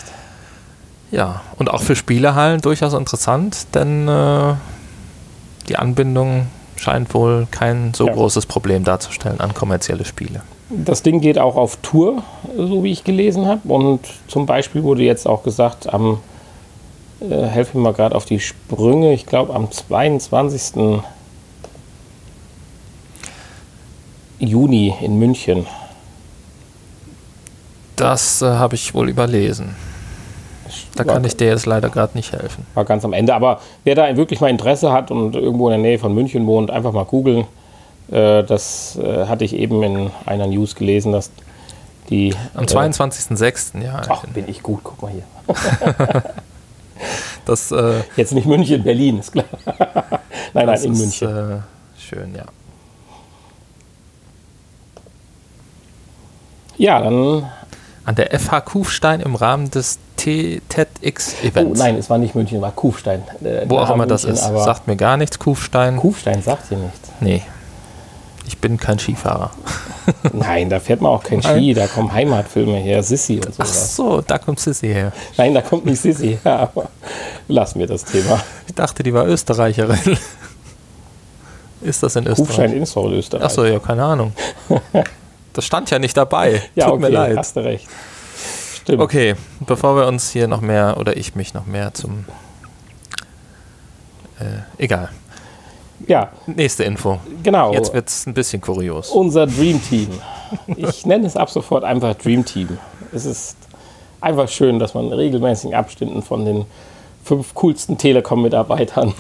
Ja, 1.10 1.42
und 1.58 1.68
auch 1.68 1.82
für 1.82 1.96
Spielehallen 1.96 2.60
durchaus 2.60 2.94
interessant, 2.94 3.74
denn 3.74 4.06
äh, 4.06 4.54
die 5.68 5.76
Anbindung 5.76 6.46
scheint 6.80 7.12
wohl 7.12 7.46
kein 7.50 7.92
so 7.92 8.06
ja. 8.06 8.14
großes 8.14 8.46
Problem 8.46 8.84
darzustellen 8.84 9.40
an 9.40 9.52
kommerzielle 9.52 10.06
Spiele. 10.06 10.40
Das 10.70 11.02
Ding 11.02 11.20
geht 11.20 11.38
auch 11.38 11.56
auf 11.56 11.76
Tour, 11.82 12.22
so 12.56 12.82
wie 12.82 12.92
ich 12.92 13.04
gelesen 13.04 13.46
habe. 13.46 13.68
Und 13.68 14.00
zum 14.28 14.46
Beispiel 14.46 14.82
wurde 14.82 15.02
jetzt 15.02 15.26
auch 15.26 15.42
gesagt, 15.42 15.92
am, 15.92 16.20
äh, 17.20 17.42
helfe 17.42 17.76
mir 17.76 17.84
mal 17.84 17.92
gerade 17.92 18.14
auf 18.14 18.24
die 18.24 18.40
Sprünge, 18.40 19.12
ich 19.12 19.26
glaube 19.26 19.54
am 19.54 19.70
22. 19.70 21.02
Juni 24.38 24.94
in 25.02 25.18
München. 25.18 25.66
Das 27.96 28.40
äh, 28.40 28.46
habe 28.46 28.76
ich 28.76 28.94
wohl 28.94 29.10
überlesen. 29.10 29.76
Da 31.04 31.12
kann 31.14 31.24
ich 31.24 31.36
dir 31.36 31.48
jetzt 31.48 31.66
leider 31.66 31.88
gerade 31.88 32.16
nicht 32.16 32.32
helfen. 32.32 32.66
War 32.74 32.84
ganz 32.84 33.04
am 33.04 33.12
Ende. 33.12 33.34
Aber 33.34 33.60
wer 33.84 33.94
da 33.94 34.16
wirklich 34.16 34.40
mal 34.40 34.48
Interesse 34.48 34.92
hat 34.92 35.10
und 35.10 35.34
irgendwo 35.34 35.68
in 35.68 35.72
der 35.72 35.90
Nähe 35.90 35.98
von 35.98 36.14
München 36.14 36.46
wohnt, 36.46 36.70
einfach 36.70 36.92
mal 36.92 37.04
googeln. 37.04 37.46
Äh, 38.10 38.42
das 38.44 38.98
äh, 39.02 39.26
hatte 39.26 39.44
ich 39.44 39.54
eben 39.54 39.82
in 39.82 40.10
einer 40.26 40.46
News 40.46 40.74
gelesen, 40.74 41.12
dass 41.12 41.30
die. 42.08 42.34
Am 42.54 42.64
22.06. 42.64 43.80
Äh, 43.80 43.84
ja. 43.84 44.02
Ach, 44.08 44.26
bin 44.26 44.48
ich 44.48 44.62
gut, 44.62 44.80
guck 44.82 45.02
mal 45.02 45.12
hier. 45.12 45.24
das, 47.44 47.70
äh, 47.70 48.00
Jetzt 48.16 48.32
nicht 48.32 48.46
München, 48.46 48.82
Berlin, 48.82 49.20
ist 49.20 49.32
klar. 49.32 49.44
nein, 50.54 50.66
nein, 50.66 50.82
in 50.82 50.92
ist, 50.92 50.98
München. 50.98 51.28
Äh, 51.28 52.00
schön, 52.00 52.34
ja. 52.34 52.44
Ja, 56.76 57.00
dann. 57.00 57.46
An 58.04 58.14
der 58.14 58.38
FH 58.38 58.62
Kufstein 58.62 59.20
im 59.20 59.34
Rahmen 59.34 59.70
des 59.70 59.98
TEDx-Events. 60.16 61.80
Oh 61.80 61.82
nein, 61.82 61.96
es 61.96 62.10
war 62.10 62.18
nicht 62.18 62.34
München, 62.34 62.60
war 62.60 62.72
Kufstein. 62.72 63.22
Äh, 63.42 63.66
Wo 63.68 63.78
auch 63.78 63.90
immer 63.90 64.06
das 64.06 64.24
ist. 64.24 64.42
Sagt 64.42 64.86
mir 64.86 64.96
gar 64.96 65.16
nichts, 65.16 65.38
Kufstein. 65.38 65.96
Kufstein 65.96 66.42
sagt 66.42 66.70
dir 66.70 66.78
nichts. 66.78 67.10
Nee. 67.20 67.42
Ich 68.46 68.58
bin 68.58 68.78
kein 68.78 68.98
Skifahrer. 68.98 69.50
Nein, 70.32 70.70
da 70.70 70.80
fährt 70.80 71.00
man 71.00 71.12
auch 71.12 71.22
kein 71.22 71.42
Ski, 71.42 71.72
da 71.72 71.86
kommen 71.86 72.12
Heimatfilme 72.12 72.78
her, 72.78 73.02
Sissy 73.02 73.36
und 73.36 73.54
so. 73.54 73.62
Ach 73.62 73.66
so, 73.66 74.20
da 74.22 74.38
kommt 74.38 74.58
Sissy 74.58 74.88
her. 74.88 75.12
Nein, 75.36 75.54
da 75.54 75.62
kommt 75.62 75.86
nicht 75.86 76.00
Sissy 76.00 76.38
her, 76.42 76.58
aber 76.58 76.88
lassen 77.48 77.78
wir 77.78 77.86
das 77.86 78.04
Thema. 78.04 78.42
Ich 78.66 78.74
dachte, 78.74 79.02
die 79.02 79.14
war 79.14 79.26
Österreicherin. 79.26 80.18
Ist 81.82 82.02
das 82.02 82.16
in 82.16 82.26
Österreich? 82.26 82.46
Kufstein 82.46 82.82
ist 82.82 82.94
doch 82.94 83.10
Österreich. 83.10 83.44
Achso, 83.44 83.64
ja, 83.64 83.78
keine 83.78 84.04
Ahnung. 84.04 84.32
Das 85.60 85.66
stand 85.66 85.90
ja 85.90 85.98
nicht 85.98 86.16
dabei. 86.16 86.62
ja, 86.74 86.86
Tut 86.86 86.94
okay, 86.94 87.02
mir 87.02 87.08
leid. 87.10 87.36
Hast 87.36 87.54
du 87.54 87.60
recht. 87.60 87.86
Stimmt. 88.80 89.02
Okay, 89.02 89.34
bevor 89.66 89.94
wir 89.94 90.06
uns 90.06 90.30
hier 90.30 90.48
noch 90.48 90.62
mehr 90.62 90.96
oder 90.98 91.18
ich 91.18 91.34
mich 91.34 91.52
noch 91.52 91.66
mehr 91.66 91.92
zum. 91.92 92.24
Äh, 94.38 94.82
egal. 94.82 95.10
Ja. 96.06 96.30
Nächste 96.46 96.84
Info. 96.84 97.20
Genau. 97.42 97.74
Jetzt 97.74 97.92
wird 97.92 98.08
es 98.08 98.24
ein 98.24 98.32
bisschen 98.32 98.62
kurios. 98.62 99.10
Unser 99.10 99.46
Dream 99.46 99.82
Team. 99.86 100.08
Ich 100.76 101.04
nenne 101.04 101.26
es 101.26 101.36
ab 101.36 101.50
sofort 101.50 101.84
einfach 101.84 102.14
Dream 102.14 102.42
Team. 102.46 102.78
Es 103.12 103.26
ist 103.26 103.58
einfach 104.22 104.48
schön, 104.48 104.78
dass 104.78 104.94
man 104.94 105.08
in 105.08 105.12
regelmäßigen 105.12 105.74
Abständen 105.74 106.22
von 106.22 106.46
den 106.46 106.64
fünf 107.22 107.52
coolsten 107.52 107.98
Telekom-Mitarbeitern 107.98 109.12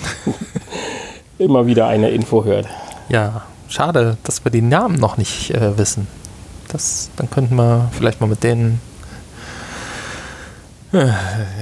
immer 1.38 1.66
wieder 1.66 1.86
eine 1.86 2.08
Info 2.08 2.44
hört. 2.44 2.66
Ja, 3.10 3.42
schade, 3.68 4.16
dass 4.24 4.42
wir 4.42 4.50
die 4.50 4.62
Namen 4.62 4.96
noch 4.96 5.18
nicht 5.18 5.50
äh, 5.50 5.76
wissen. 5.76 6.08
Das, 6.72 7.10
dann 7.16 7.28
könnten 7.30 7.56
wir 7.56 7.90
vielleicht 7.92 8.20
mal 8.20 8.26
mit 8.26 8.42
denen. 8.42 8.80
Äh, 10.92 11.10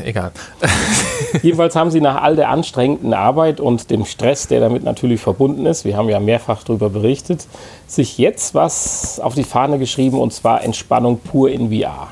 egal. 0.05 0.33
Jedenfalls 1.43 1.77
haben 1.77 1.91
sie 1.91 2.01
nach 2.01 2.23
all 2.23 2.35
der 2.35 2.49
anstrengenden 2.49 3.13
Arbeit 3.13 3.61
und 3.61 3.91
dem 3.91 4.07
Stress, 4.07 4.47
der 4.49 4.61
damit 4.61 4.85
natürlich 4.85 5.21
verbunden 5.21 5.67
ist, 5.67 5.85
wir 5.85 5.97
haben 5.97 6.09
ja 6.09 6.19
mehrfach 6.19 6.63
darüber 6.63 6.89
berichtet, 6.89 7.47
sich 7.87 8.17
jetzt 8.17 8.55
was 8.55 9.21
auf 9.21 9.35
die 9.35 9.45
Fahne 9.45 9.79
geschrieben 9.79 10.19
und 10.19 10.33
zwar 10.33 10.65
Entspannung 10.65 11.19
pur 11.21 11.51
in 11.51 11.71
VR. 11.71 12.09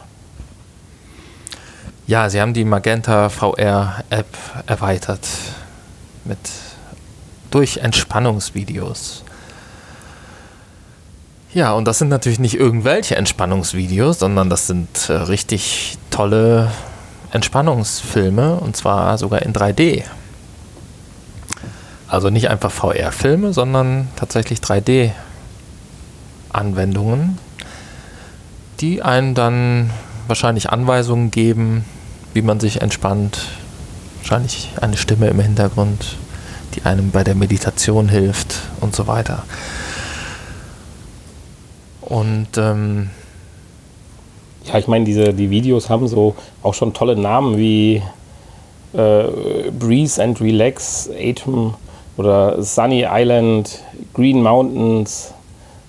Ja, 2.06 2.28
sie 2.28 2.40
haben 2.40 2.52
die 2.52 2.64
Magenta 2.64 3.30
VR 3.30 4.04
App 4.10 4.26
erweitert 4.66 5.26
mit 6.24 6.38
durch 7.50 7.78
Entspannungsvideos. 7.78 9.24
Ja, 11.56 11.72
und 11.72 11.88
das 11.88 11.98
sind 11.98 12.08
natürlich 12.08 12.38
nicht 12.38 12.60
irgendwelche 12.60 13.16
Entspannungsvideos, 13.16 14.18
sondern 14.18 14.50
das 14.50 14.66
sind 14.66 15.08
äh, 15.08 15.14
richtig 15.14 15.96
tolle 16.10 16.70
Entspannungsfilme 17.32 18.56
und 18.56 18.76
zwar 18.76 19.16
sogar 19.16 19.40
in 19.40 19.54
3D. 19.54 20.02
Also 22.08 22.28
nicht 22.28 22.50
einfach 22.50 22.70
VR-Filme, 22.70 23.54
sondern 23.54 24.08
tatsächlich 24.16 24.58
3D-Anwendungen, 24.58 27.38
die 28.80 29.00
einen 29.00 29.34
dann 29.34 29.88
wahrscheinlich 30.26 30.68
Anweisungen 30.68 31.30
geben, 31.30 31.86
wie 32.34 32.42
man 32.42 32.60
sich 32.60 32.82
entspannt. 32.82 33.38
Wahrscheinlich 34.18 34.72
eine 34.78 34.98
Stimme 34.98 35.28
im 35.28 35.40
Hintergrund, 35.40 36.18
die 36.74 36.84
einem 36.84 37.12
bei 37.12 37.24
der 37.24 37.34
Meditation 37.34 38.10
hilft 38.10 38.56
und 38.82 38.94
so 38.94 39.06
weiter. 39.06 39.44
Und 42.06 42.48
ähm, 42.56 43.10
ja, 44.64 44.78
ich 44.78 44.88
meine, 44.88 45.04
diese, 45.04 45.34
die 45.34 45.50
Videos 45.50 45.90
haben 45.90 46.08
so 46.08 46.34
auch 46.62 46.74
schon 46.74 46.92
tolle 46.92 47.16
Namen 47.16 47.56
wie 47.56 48.02
äh, 48.92 49.24
Breeze 49.78 50.22
and 50.22 50.40
Relax, 50.40 51.10
Atom 51.20 51.74
oder 52.16 52.62
Sunny 52.62 53.06
Island, 53.08 53.80
Green 54.14 54.42
Mountains, 54.42 55.32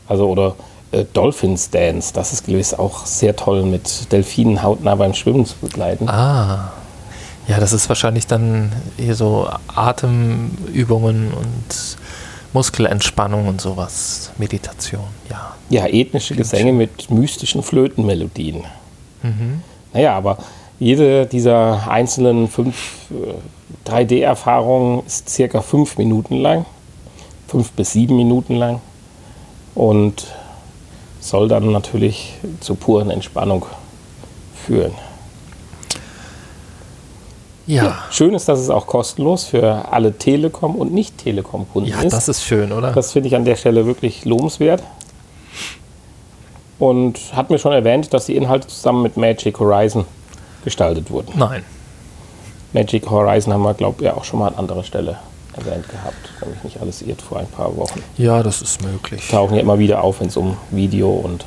also 0.08 0.27
oder 0.27 0.56
äh, 0.91 1.06
Dolphins 1.13 1.69
Dance. 1.69 2.13
Das 2.13 2.34
ist 2.34 2.45
gewiss 2.45 2.73
auch 2.73 3.06
sehr 3.06 3.36
toll, 3.36 3.63
mit 3.63 4.12
Delfinen 4.12 4.62
hautnah 4.63 4.95
beim 4.95 5.13
Schwimmen 5.13 5.45
zu 5.45 5.56
begleiten. 5.58 6.10
Ah. 6.10 6.73
Ja, 7.47 7.62
das 7.62 7.71
ist 7.71 7.88
wahrscheinlich 7.88 8.27
dann 8.27 8.73
hier 8.97 9.15
so 9.15 9.47
Atemübungen 9.73 11.32
und 11.32 11.97
Muskelentspannung 12.58 13.48
und 13.48 13.62
sowas, 13.62 14.32
Meditation, 14.39 15.04
ja. 15.30 15.54
Ja, 15.70 15.86
ethnische 15.86 16.34
Gesänge 16.34 16.74
mit 16.74 17.12
mystischen 17.12 17.62
Flötenmelodien. 17.62 18.63
Mhm. 19.22 19.62
Naja, 19.93 20.17
aber 20.17 20.39
jede 20.80 21.28
dieser 21.28 21.88
einzelnen 21.88 22.48
fünf 22.48 23.12
3D-Erfahrungen 23.86 25.02
äh, 25.02 25.06
ist 25.06 25.30
circa 25.30 25.62
fünf 25.62 26.00
Minuten 26.00 26.38
lang, 26.38 26.65
fünf 27.48 27.74
bis 27.74 27.91
sieben 27.91 28.15
Minuten 28.15 28.56
lang 28.56 28.82
und 29.76 30.26
soll 31.20 31.48
dann 31.48 31.72
natürlich 31.72 32.34
zur 32.60 32.76
puren 32.80 33.12
Entspannung 33.12 33.67
führen. 34.65 34.93
Ja. 37.67 37.97
Schön 38.12 38.34
ist, 38.34 38.47
dass 38.47 38.60
es 38.60 38.69
auch 38.69 38.88
kostenlos 38.88 39.43
für 39.43 39.91
alle 39.91 40.17
Telekom- 40.17 40.75
und 40.75 40.93
Nicht-Telekom-Kunden 40.93 41.89
ist. 41.89 42.03
Ja, 42.03 42.10
das 42.10 42.30
ist 42.30 42.43
schön, 42.43 42.71
oder? 42.71 42.93
Das 42.93 43.12
finde 43.12 43.27
ich 43.27 43.36
an 43.36 43.43
der 43.43 43.58
Stelle 43.58 43.86
wirklich 43.86 44.23
lobenswert. 44.25 44.82
Und 46.80 47.19
hat 47.36 47.49
mir 47.49 47.60
schon 47.60 47.73
erwähnt, 47.73 48.13
dass 48.13 48.27
die 48.27 48.36
Inhalte 48.36 48.67
zusammen 48.67 49.01
mit 49.03 49.17
Magic 49.17 49.60
Horizon 49.60 50.06
gestaltet 50.63 51.12
wurden. 51.12 51.34
Nein. 51.36 51.63
Magic 52.71 53.10
Horizon 53.10 53.53
haben 53.53 53.63
wir, 53.63 53.73
glaube 53.73 53.97
ich, 53.99 54.06
ja 54.06 54.15
auch 54.15 54.23
schon 54.23 54.39
mal 54.39 54.47
an 54.47 54.56
anderer 54.56 54.84
Stelle 54.84 55.17
erwähnt 55.56 55.89
gehabt, 55.89 56.30
wenn 56.39 56.51
mich 56.51 56.63
nicht 56.63 56.80
alles 56.80 57.01
irrt, 57.01 57.21
vor 57.21 57.39
ein 57.39 57.47
paar 57.47 57.75
Wochen. 57.75 58.01
Ja, 58.17 58.43
das 58.43 58.62
ist 58.62 58.84
möglich. 58.84 59.27
Tauchen 59.30 59.56
ja 59.56 59.62
immer 59.62 59.80
wieder 59.80 60.03
auf, 60.03 60.19
wenn 60.21 60.27
es 60.27 60.38
um 60.38 60.56
Video 60.69 61.10
und 61.10 61.45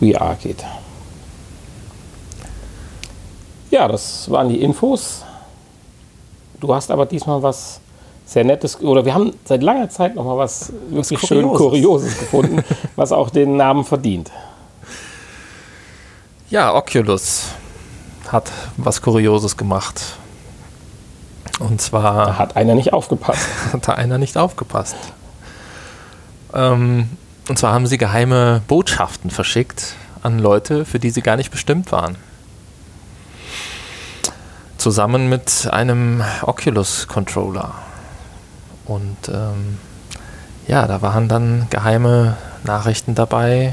VR 0.00 0.36
geht. 0.40 0.62
Ja, 3.74 3.88
das 3.88 4.30
waren 4.30 4.48
die 4.48 4.62
Infos. 4.62 5.24
Du 6.60 6.72
hast 6.72 6.92
aber 6.92 7.06
diesmal 7.06 7.42
was 7.42 7.80
sehr 8.24 8.44
Nettes, 8.44 8.80
oder 8.80 9.04
wir 9.04 9.12
haben 9.12 9.32
seit 9.44 9.64
langer 9.64 9.90
Zeit 9.90 10.14
noch 10.14 10.24
mal 10.24 10.38
was 10.38 10.72
wirklich 10.90 11.20
was 11.20 11.28
schön 11.28 11.48
Kurioses 11.48 12.16
gefunden, 12.16 12.62
was 12.94 13.10
auch 13.10 13.30
den 13.30 13.56
Namen 13.56 13.82
verdient. 13.84 14.30
Ja, 16.50 16.72
Oculus 16.72 17.48
hat 18.28 18.52
was 18.76 19.02
Kurioses 19.02 19.56
gemacht. 19.56 20.18
Und 21.58 21.80
zwar. 21.80 22.26
Da 22.26 22.38
hat 22.38 22.54
einer 22.54 22.76
nicht 22.76 22.92
aufgepasst. 22.92 23.48
Hat 23.72 23.88
da 23.88 23.94
einer 23.94 24.18
nicht 24.18 24.36
aufgepasst. 24.36 24.94
Ähm, 26.54 27.08
und 27.48 27.58
zwar 27.58 27.72
haben 27.72 27.88
sie 27.88 27.98
geheime 27.98 28.62
Botschaften 28.68 29.30
verschickt 29.30 29.96
an 30.22 30.38
Leute, 30.38 30.84
für 30.84 31.00
die 31.00 31.10
sie 31.10 31.22
gar 31.22 31.34
nicht 31.34 31.50
bestimmt 31.50 31.90
waren. 31.90 32.16
Zusammen 34.84 35.30
mit 35.30 35.66
einem 35.72 36.22
Oculus 36.42 37.08
Controller. 37.08 37.72
Und 38.84 39.16
ähm, 39.32 39.78
ja, 40.68 40.86
da 40.86 41.00
waren 41.00 41.26
dann 41.26 41.68
geheime 41.70 42.36
Nachrichten 42.64 43.14
dabei, 43.14 43.72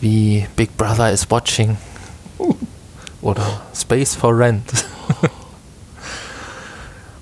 wie 0.00 0.46
Big 0.56 0.78
Brother 0.78 1.12
is 1.12 1.30
watching 1.30 1.76
oder 3.20 3.42
Space 3.74 4.14
for 4.14 4.34
Rent. 4.34 4.86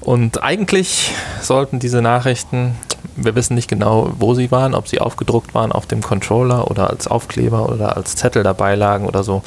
Und 0.00 0.44
eigentlich 0.44 1.12
sollten 1.42 1.80
diese 1.80 2.00
Nachrichten, 2.00 2.76
wir 3.16 3.34
wissen 3.34 3.56
nicht 3.56 3.68
genau, 3.68 4.12
wo 4.16 4.34
sie 4.34 4.52
waren, 4.52 4.76
ob 4.76 4.86
sie 4.86 5.00
aufgedruckt 5.00 5.56
waren 5.56 5.72
auf 5.72 5.86
dem 5.86 6.02
Controller 6.02 6.70
oder 6.70 6.88
als 6.88 7.08
Aufkleber 7.08 7.68
oder 7.68 7.96
als 7.96 8.14
Zettel 8.14 8.44
dabei 8.44 8.76
lagen 8.76 9.06
oder 9.06 9.24
so. 9.24 9.42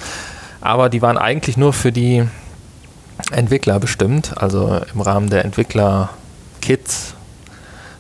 Aber 0.60 0.90
die 0.90 1.02
waren 1.02 1.18
eigentlich 1.18 1.56
nur 1.56 1.72
für 1.72 1.94
die 1.94 2.28
Entwickler 3.32 3.80
bestimmt, 3.80 4.38
also 4.38 4.82
im 4.94 5.02
Rahmen 5.02 5.30
der 5.30 5.46
Entwickler-Kits 5.46 7.16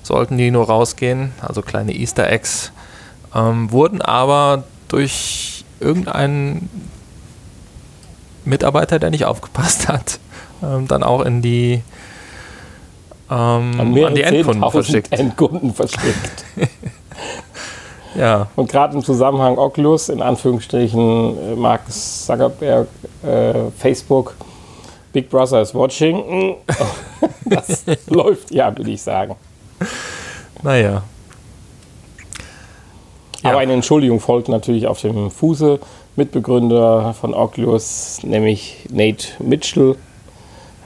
sollten 0.04 0.38
die 0.38 0.52
nur 0.52 0.68
rausgehen, 0.68 1.32
also 1.42 1.62
kleine 1.62 1.94
Easter 1.94 2.30
Eggs, 2.30 2.72
ähm, 3.34 3.72
wurden 3.72 4.02
aber 4.02 4.64
durch 4.90 5.64
irgendeinen 5.80 6.70
Mitarbeiter, 8.46 9.00
der 9.00 9.10
nicht 9.10 9.26
aufgepasst 9.26 9.88
hat, 9.88 10.20
ähm, 10.62 10.88
dann 10.88 11.04
auch 11.04 11.22
in 11.22 11.42
die 11.42 11.82
ähm, 13.30 13.80
an, 13.80 13.98
an, 13.98 14.16
die 14.16 14.22
Endkunden 14.22 14.70
verschickt. 14.70 15.12
Endkunden 15.12 15.74
verschickt. 15.74 16.46
ja. 18.16 18.48
Und 18.56 18.70
gerade 18.70 18.96
im 18.96 19.04
Zusammenhang 19.04 19.58
Oculus, 19.58 20.10
in 20.10 20.22
Anführungsstrichen, 20.22 21.54
äh, 21.54 21.56
Mark 21.56 21.82
Zuckerberg, 21.90 22.88
äh, 23.24 23.72
Facebook, 23.78 24.36
Big 25.14 25.30
Brother 25.30 25.62
is 25.62 25.74
watching. 25.74 26.58
das 27.46 27.86
läuft 28.08 28.52
ja, 28.52 28.76
würde 28.76 28.92
ich 28.92 29.02
sagen. 29.02 29.36
Naja. 30.62 31.04
Aber 33.44 33.60
eine 33.60 33.74
Entschuldigung 33.74 34.20
folgt 34.20 34.50
natürlich 34.50 34.88
auf 34.88 35.00
dem 35.02 35.30
Fuße. 35.30 35.80
Mitbegründer 36.16 37.14
von 37.14 37.34
Oculus, 37.34 38.20
nämlich 38.24 38.86
Nate 38.92 39.30
Mitchell, 39.40 39.96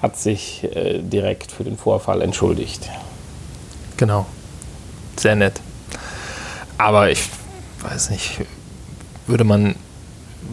hat 0.02 0.16
sich 0.18 0.64
äh, 0.64 1.00
direkt 1.00 1.52
für 1.52 1.64
den 1.66 1.78
Vorfall 1.78 2.22
entschuldigt. 2.22 2.90
Genau. 3.98 4.26
Sehr 5.18 5.36
nett. 5.36 5.60
Aber 6.78 7.10
ich 7.10 7.30
weiß 7.82 8.12
nicht, 8.12 8.40
würde 9.26 9.44
man 9.44 9.76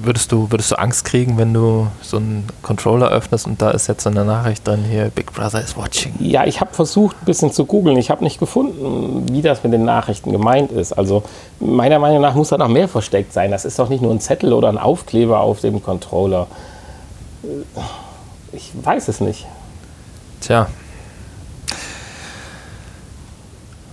würdest 0.02 0.32
du, 0.32 0.50
würdest 0.50 0.70
du 0.70 0.76
Angst 0.76 1.04
kriegen, 1.04 1.38
wenn 1.38 1.54
du 1.54 1.86
so 2.02 2.16
einen 2.16 2.46
Controller 2.62 3.08
öffnest 3.08 3.46
und 3.46 3.60
da 3.60 3.70
ist 3.70 3.86
jetzt 3.86 4.02
so 4.02 4.10
eine 4.10 4.24
Nachricht 4.24 4.66
drin, 4.66 4.84
hier, 4.88 5.10
Big 5.10 5.32
Brother 5.32 5.60
is 5.60 5.76
watching? 5.76 6.14
Ja, 6.18 6.44
ich 6.44 6.60
habe 6.60 6.74
versucht, 6.74 7.16
ein 7.22 7.24
bisschen 7.24 7.52
zu 7.52 7.64
googeln. 7.64 7.96
Ich 7.98 8.10
habe 8.10 8.24
nicht 8.24 8.38
gefunden, 8.38 9.26
wie 9.30 9.42
das 9.42 9.62
mit 9.62 9.72
den 9.72 9.84
Nachrichten 9.84 10.32
gemeint 10.32 10.72
ist. 10.72 10.92
Also 10.92 11.22
meiner 11.60 11.98
Meinung 11.98 12.20
nach 12.20 12.34
muss 12.34 12.48
da 12.48 12.58
noch 12.58 12.68
mehr 12.68 12.88
versteckt 12.88 13.32
sein. 13.32 13.50
Das 13.50 13.64
ist 13.64 13.78
doch 13.78 13.88
nicht 13.88 14.02
nur 14.02 14.12
ein 14.12 14.20
Zettel 14.20 14.52
oder 14.52 14.68
ein 14.68 14.78
Aufkleber 14.78 15.40
auf 15.40 15.60
dem 15.60 15.82
Controller. 15.82 16.46
Ich 18.52 18.72
weiß 18.82 19.08
es 19.08 19.20
nicht. 19.20 19.46
Tja, 20.40 20.68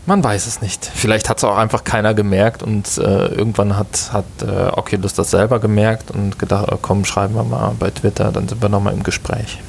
Man 0.05 0.23
weiß 0.23 0.47
es 0.47 0.61
nicht. 0.61 0.85
Vielleicht 0.85 1.29
hat 1.29 1.37
es 1.37 1.43
auch 1.43 1.57
einfach 1.57 1.83
keiner 1.83 2.13
gemerkt 2.13 2.63
und 2.63 2.97
äh, 2.97 3.27
irgendwann 3.27 3.77
hat, 3.77 4.11
hat 4.11 4.25
äh, 4.41 4.69
Oculus 4.75 5.13
das 5.13 5.29
selber 5.29 5.59
gemerkt 5.59 6.09
und 6.09 6.39
gedacht, 6.39 6.69
oh, 6.71 6.77
komm, 6.81 7.05
schreiben 7.05 7.35
wir 7.35 7.43
mal 7.43 7.75
bei 7.77 7.91
Twitter, 7.91 8.31
dann 8.31 8.47
sind 8.47 8.61
wir 8.61 8.69
nochmal 8.69 8.93
im 8.93 9.03
Gespräch. 9.03 9.59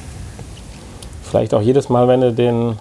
Vielleicht 1.23 1.53
auch 1.53 1.61
jedes 1.61 1.87
Mal, 1.89 2.07
wenn 2.07 2.21
du 2.21 2.33
den 2.33 2.79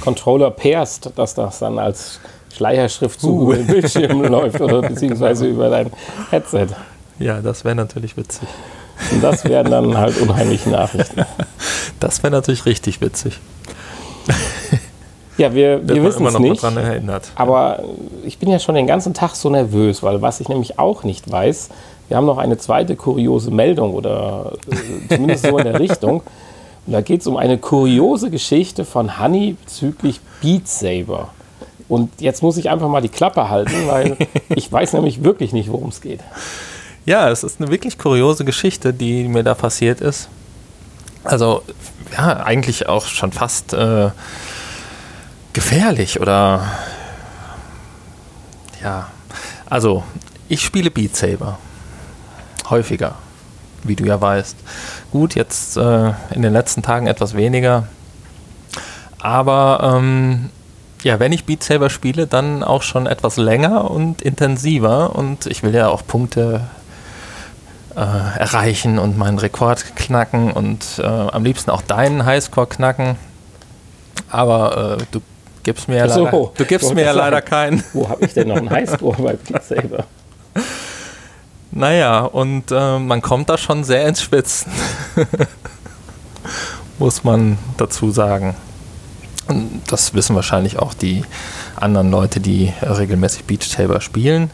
Controller 0.00 0.50
pairst, 0.52 1.10
dass 1.16 1.34
das 1.34 1.58
dann 1.58 1.80
als 1.80 2.20
Schleierschrift 2.54 3.20
zu 3.20 3.46
uh. 3.46 3.52
den 3.52 3.66
Bildschirm 3.66 4.22
läuft 4.24 4.60
oder 4.60 4.80
beziehungsweise 4.82 5.46
über 5.46 5.68
dein 5.68 5.90
Headset. 6.30 6.68
Ja, 7.18 7.40
das 7.40 7.64
wäre 7.64 7.74
natürlich 7.74 8.16
witzig. 8.16 8.48
Und 9.10 9.22
das 9.22 9.44
wären 9.44 9.70
dann 9.70 9.96
halt 9.96 10.16
unheimliche 10.18 10.70
Nachrichten. 10.70 11.24
Das 11.98 12.22
wäre 12.22 12.30
natürlich 12.30 12.66
richtig 12.66 13.00
witzig. 13.00 13.40
Ja, 15.38 15.54
wir, 15.54 15.86
wir 15.86 16.02
wissen 16.02 16.24
es 16.26 16.38
nicht. 16.38 16.62
Dran 16.62 16.76
erinnert. 16.76 17.30
Aber 17.34 17.82
ich 18.24 18.38
bin 18.38 18.48
ja 18.48 18.58
schon 18.58 18.74
den 18.74 18.86
ganzen 18.86 19.12
Tag 19.12 19.34
so 19.34 19.50
nervös, 19.50 20.02
weil 20.02 20.22
was 20.22 20.40
ich 20.40 20.48
nämlich 20.48 20.78
auch 20.78 21.04
nicht 21.04 21.30
weiß, 21.30 21.68
wir 22.08 22.16
haben 22.16 22.26
noch 22.26 22.38
eine 22.38 22.56
zweite 22.56 22.96
kuriose 22.96 23.50
Meldung 23.50 23.94
oder 23.94 24.52
äh, 24.70 25.14
zumindest 25.14 25.46
so 25.46 25.58
in 25.58 25.64
der 25.64 25.78
Richtung. 25.80 26.22
Und 26.86 26.92
da 26.92 27.00
geht 27.00 27.20
es 27.20 27.26
um 27.26 27.36
eine 27.36 27.58
kuriose 27.58 28.30
Geschichte 28.30 28.84
von 28.84 29.20
Honey 29.20 29.56
bezüglich 29.64 30.20
Beat 30.40 30.68
Saber. 30.68 31.30
Und 31.88 32.20
jetzt 32.20 32.42
muss 32.42 32.56
ich 32.56 32.70
einfach 32.70 32.88
mal 32.88 33.00
die 33.00 33.08
Klappe 33.08 33.48
halten, 33.48 33.86
weil 33.86 34.16
ich 34.48 34.70
weiß 34.70 34.92
nämlich 34.94 35.24
wirklich 35.24 35.52
nicht, 35.52 35.70
worum 35.70 35.88
es 35.88 36.00
geht. 36.00 36.20
Ja, 37.04 37.30
es 37.30 37.44
ist 37.44 37.60
eine 37.60 37.70
wirklich 37.70 37.98
kuriose 37.98 38.44
Geschichte, 38.44 38.92
die 38.92 39.28
mir 39.28 39.44
da 39.44 39.54
passiert 39.54 40.00
ist. 40.00 40.28
Also, 41.22 41.62
ja, 42.16 42.44
eigentlich 42.44 42.88
auch 42.88 43.06
schon 43.06 43.32
fast 43.32 43.72
äh, 43.72 44.10
gefährlich 45.56 46.20
oder 46.20 46.66
ja, 48.82 49.06
also 49.64 50.04
ich 50.50 50.62
spiele 50.62 50.90
Beat 50.90 51.16
Saber 51.16 51.58
häufiger, 52.68 53.14
wie 53.82 53.96
du 53.96 54.04
ja 54.04 54.20
weißt. 54.20 54.54
Gut, 55.10 55.34
jetzt 55.34 55.78
äh, 55.78 56.12
in 56.34 56.42
den 56.42 56.52
letzten 56.52 56.82
Tagen 56.82 57.06
etwas 57.06 57.34
weniger, 57.34 57.88
aber 59.18 59.96
ähm, 59.96 60.50
ja, 61.02 61.20
wenn 61.20 61.32
ich 61.32 61.46
Beat 61.46 61.62
Saber 61.62 61.88
spiele, 61.88 62.26
dann 62.26 62.62
auch 62.62 62.82
schon 62.82 63.06
etwas 63.06 63.38
länger 63.38 63.90
und 63.90 64.20
intensiver 64.20 65.16
und 65.16 65.46
ich 65.46 65.62
will 65.62 65.74
ja 65.74 65.88
auch 65.88 66.06
Punkte 66.06 66.66
äh, 67.94 68.00
erreichen 68.00 68.98
und 68.98 69.16
meinen 69.16 69.38
Rekord 69.38 69.96
knacken 69.96 70.52
und 70.52 70.84
äh, 70.98 71.06
am 71.06 71.44
liebsten 71.44 71.70
auch 71.70 71.80
deinen 71.80 72.26
Highscore 72.26 72.66
knacken. 72.66 73.16
Aber 74.28 74.98
äh, 75.00 75.04
du 75.12 75.22
gibst 75.66 75.88
mir 75.88 75.96
ja 75.96 76.08
so, 76.08 76.24
leider, 76.24 76.52
du 76.56 76.64
gibst 76.64 76.94
mir 76.94 77.02
ja 77.02 77.10
leider 77.10 77.42
keinen. 77.42 77.82
Wo 77.92 78.08
habe 78.08 78.24
ich 78.24 78.32
denn 78.32 78.46
noch 78.48 78.56
einen 78.56 78.70
Highscore 78.70 79.20
bei 79.20 79.32
Beat 79.32 79.64
Saber? 79.64 80.04
Naja, 81.72 82.20
und 82.20 82.70
äh, 82.70 82.98
man 83.00 83.20
kommt 83.20 83.48
da 83.48 83.58
schon 83.58 83.82
sehr 83.82 84.06
ins 84.06 84.22
Schwitzen. 84.22 84.70
Muss 87.00 87.24
man 87.24 87.58
dazu 87.76 88.12
sagen. 88.12 88.54
Und 89.48 89.82
das 89.88 90.14
wissen 90.14 90.36
wahrscheinlich 90.36 90.78
auch 90.78 90.94
die 90.94 91.24
anderen 91.74 92.12
Leute, 92.12 92.38
die 92.38 92.72
regelmäßig 92.80 93.44
Beach 93.44 93.68
Saber 93.68 94.00
spielen. 94.00 94.52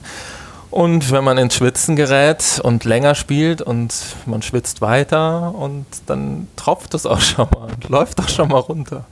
Und 0.71 1.13
wenn 1.13 1.25
man 1.25 1.37
ins 1.37 1.57
Schwitzen 1.57 1.95
gerät 1.95 2.59
und 2.65 2.85
länger 2.85 3.15
spielt 3.15 3.61
und 3.61 3.95
man 4.25 4.41
schwitzt 4.41 4.81
weiter 4.81 5.55
und 5.55 5.85
dann 6.07 6.49
tropft 6.57 6.95
es 6.95 7.05
auch 7.05 7.21
schon 7.21 7.49
mal 7.55 7.69
und 7.71 7.89
läuft 7.91 8.19
auch 8.19 8.29
schon 8.31 8.49
mal 8.49 8.61
runter. 8.61 9.05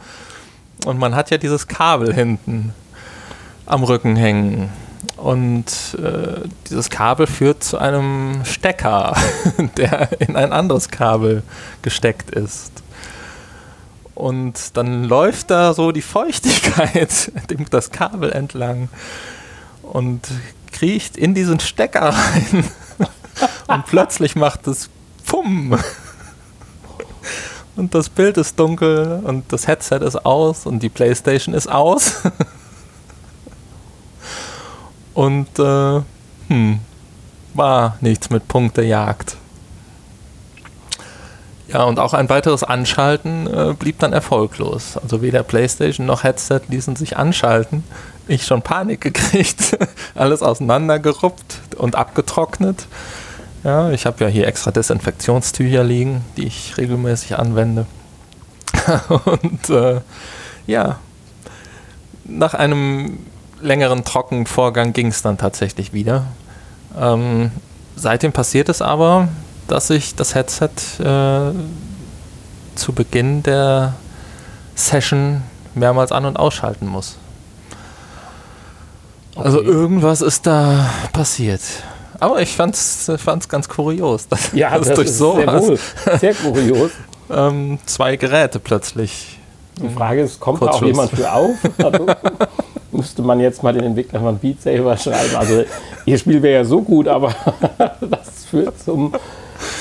Und 0.85 0.99
man 0.99 1.15
hat 1.15 1.31
ja 1.31 1.39
dieses 1.39 1.69
Kabel 1.69 2.13
hinten 2.15 2.75
am 3.67 3.85
Rücken 3.85 4.17
hängen. 4.17 4.71
Und 5.17 5.67
äh, 6.03 6.49
dieses 6.69 6.91
Kabel 6.91 7.27
führt 7.27 7.63
zu 7.63 7.79
einem 7.79 8.45
Stecker, 8.45 9.17
der 9.77 10.21
in 10.21 10.37
ein 10.37 10.53
anderes 10.53 10.89
Kabel 10.89 11.43
gesteckt 11.83 12.31
ist. 12.31 12.73
Und 14.15 14.77
dann 14.77 15.05
läuft 15.05 15.51
da 15.51 15.73
so 15.73 15.93
die 15.93 16.03
Feuchtigkeit 16.03 17.33
das 17.71 17.91
Kabel 17.91 18.33
entlang 18.33 18.89
und 19.83 20.21
kriecht 20.73 21.17
in 21.17 21.35
diesen 21.35 21.61
Stecker 21.61 22.15
rein. 22.15 22.65
und 23.67 23.87
plötzlich 23.87 24.37
macht 24.37 24.67
es 24.67 24.91
Pum 25.27 25.79
und 27.81 27.95
das 27.95 28.11
Bild 28.11 28.37
ist 28.37 28.61
dunkel 28.61 29.21
und 29.25 29.51
das 29.53 29.67
Headset 29.67 30.01
ist 30.01 30.27
aus 30.27 30.67
und 30.67 30.83
die 30.83 30.91
Playstation 30.91 31.55
ist 31.55 31.67
aus. 31.67 32.23
und 35.15 35.59
äh, 35.59 36.01
hm, 36.49 36.81
war 37.55 37.97
nichts 38.01 38.29
mit 38.29 38.47
Punktejagd. 38.47 39.37
Ja, 41.69 41.85
und 41.85 41.99
auch 41.99 42.13
ein 42.13 42.29
weiteres 42.29 42.65
Anschalten 42.65 43.47
äh, 43.47 43.75
blieb 43.79 43.99
dann 44.01 44.13
erfolglos. 44.13 44.99
Also 44.99 45.23
weder 45.23 45.43
Playstation 45.43 46.07
noch 46.07 46.23
Headset 46.23 46.61
ließen 46.69 46.97
sich 46.97 47.17
anschalten. 47.17 47.83
Ich 48.29 48.45
schon 48.45 48.61
Panik 48.61 49.01
gekriegt, 49.01 49.79
alles 50.15 50.43
auseinandergeruppt 50.43 51.61
und 51.77 51.95
abgetrocknet. 51.95 52.87
Ja, 53.63 53.91
ich 53.91 54.07
habe 54.07 54.25
ja 54.25 54.31
hier 54.31 54.47
extra 54.47 54.71
Desinfektionstücher 54.71 55.85
liegen, 55.85 56.25
die 56.37 56.47
ich 56.47 56.77
regelmäßig 56.79 57.39
anwende. 57.39 57.87
Und 59.27 59.69
äh, 59.69 60.01
ja, 60.67 60.99
nach 62.25 62.55
einem 62.55 63.19
längeren 63.61 64.05
Trockenvorgang 64.05 64.93
ging 64.93 65.09
es 65.09 65.21
dann 65.23 65.37
tatsächlich 65.37 65.93
wieder. 65.93 66.25
Ähm, 66.99 67.51
seitdem 67.97 68.33
passiert 68.33 68.69
es 68.71 68.81
aber, 68.81 69.29
dass 69.69 69.91
ich 69.91 70.15
das 70.15 70.35
Headset 70.35 70.71
äh, 70.99 71.53
zu 72.75 72.93
Beginn 72.95 73.43
der 73.43 73.95
Session 74.75 75.43
mehrmals 75.75 76.13
an- 76.13 76.25
und 76.25 76.39
ausschalten 76.39 76.87
muss. 76.87 77.19
Also 79.37 79.59
Okay. 79.59 79.69
irgendwas 79.69 80.23
ist 80.23 80.47
da 80.47 80.91
passiert. 81.13 81.61
Aber 82.21 82.41
ich 82.43 82.55
fand's, 82.55 83.11
fand's 83.17 83.49
ganz 83.49 83.69
kurios, 83.69 84.29
dass, 84.29 84.53
Ja, 84.53 84.71
dass 84.79 84.89
das 84.89 84.97
durch 84.97 85.13
sowas 85.13 85.67
sehr, 86.05 86.19
sehr 86.19 86.35
kurios. 86.35 86.91
ähm, 87.31 87.79
zwei 87.87 88.17
Geräte 88.17 88.61
plötzlich. 88.61 89.39
Die 89.83 89.89
Frage 89.89 90.21
ist, 90.23 90.39
kommt 90.39 90.61
da 90.61 90.67
auch 90.67 90.83
jemand 90.85 91.11
für 91.11 91.33
auf? 91.33 91.57
Also, 91.79 92.07
müsste 92.93 93.23
man 93.23 93.41
jetzt 93.41 93.63
mal 93.63 93.73
den 93.73 93.85
Entwicklern 93.85 94.23
von 94.23 94.39
Beat 94.39 94.61
Saber 94.61 94.97
schreiben. 94.97 95.35
Also 95.37 95.65
ihr 96.05 96.19
Spiel 96.19 96.43
wäre 96.43 96.63
ja 96.63 96.65
so 96.65 96.83
gut, 96.83 97.09
aber 97.09 97.35
das 98.01 98.45
führt 98.45 98.79
zum, 98.83 99.15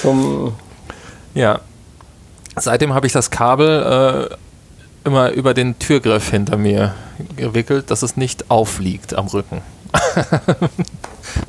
zum 0.01 0.53
Ja. 1.33 1.59
Seitdem 2.55 2.93
habe 2.93 3.07
ich 3.07 3.13
das 3.13 3.29
Kabel 3.29 4.29
äh, 4.29 5.07
immer 5.07 5.31
über 5.31 5.53
den 5.53 5.79
Türgriff 5.79 6.29
hinter 6.29 6.57
mir 6.57 6.93
gewickelt, 7.35 7.91
dass 7.91 8.01
es 8.01 8.15
nicht 8.15 8.49
aufliegt 8.49 9.13
am 9.13 9.27
Rücken. 9.27 9.61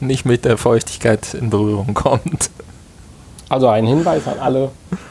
Nicht 0.01 0.25
mit 0.25 0.45
der 0.45 0.57
Feuchtigkeit 0.59 1.35
in 1.35 1.51
Berührung 1.51 1.95
kommt. 1.95 2.51
Also 3.49 3.69
ein 3.69 3.87
Hinweis 3.87 4.27
an 4.29 4.39
alle 4.39 4.71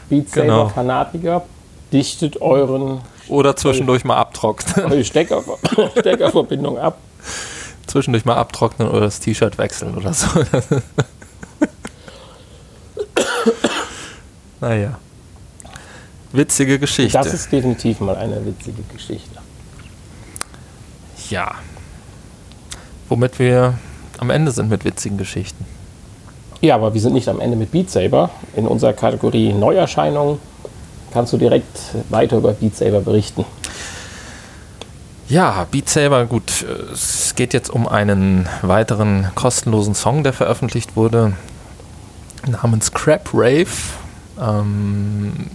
Beat 0.10 0.30
Saber 0.30 0.42
Genau. 0.44 0.70
Fanatiker, 0.70 1.44
dichtet 1.92 2.42
euren 2.42 3.02
Oder 3.28 3.56
zwischendurch 3.56 4.04
mal 4.06 4.18
abtrocknen. 4.18 4.86
eure 4.92 5.04
Stecker, 5.04 5.42
Steckerverbindung 6.00 6.78
ab. 6.78 6.98
zwischendurch 7.88 8.26
mal 8.26 8.36
abtrocknen 8.38 8.88
oder 8.88 9.02
das 9.02 9.20
T-Shirt 9.20 9.58
wechseln 9.58 9.96
oder 9.98 10.14
so. 10.14 10.28
naja. 14.62 14.98
Witzige 16.32 16.78
Geschichte. 16.78 17.18
Das 17.18 17.34
ist 17.34 17.52
definitiv 17.52 18.00
mal 18.02 18.16
eine 18.16 18.46
witzige 18.46 18.84
Geschichte. 18.94 19.40
ja. 21.30 21.56
Womit 23.10 23.40
wir 23.40 23.74
am 24.20 24.30
Ende 24.30 24.52
sind 24.52 24.70
mit 24.70 24.86
witzigen 24.86 25.18
Geschichten. 25.18 25.66
Ja, 26.62 26.76
aber 26.76 26.94
wir 26.94 27.02
sind 27.02 27.14
nicht 27.14 27.30
am 27.30 27.40
Ende 27.40 27.56
mit 27.56 27.72
Beat 27.72 27.90
Saber. 27.90 28.30
In 28.56 28.68
unserer 28.68 28.94
Kategorie 28.94 29.54
Neuerscheinungen 29.54 30.40
kannst 31.12 31.32
du 31.32 31.38
direkt 31.38 31.78
weiter 32.10 32.38
über 32.38 32.52
Beat 32.52 32.76
Saber 32.76 33.00
berichten. 33.00 33.46
Ja, 35.30 35.66
Beat 35.72 35.88
Saber, 35.88 36.26
gut. 36.26 36.66
Es 36.92 37.34
geht 37.36 37.54
jetzt 37.54 37.70
um 37.70 37.88
einen 37.88 38.50
weiteren 38.62 39.28
kostenlosen 39.36 39.96
Song, 39.96 40.24
der 40.24 40.34
veröffentlicht 40.34 40.96
wurde, 40.96 41.34
namens 42.46 42.92
Crap 42.92 43.30
Rave. 43.34 43.68
Ähm, 44.42 45.48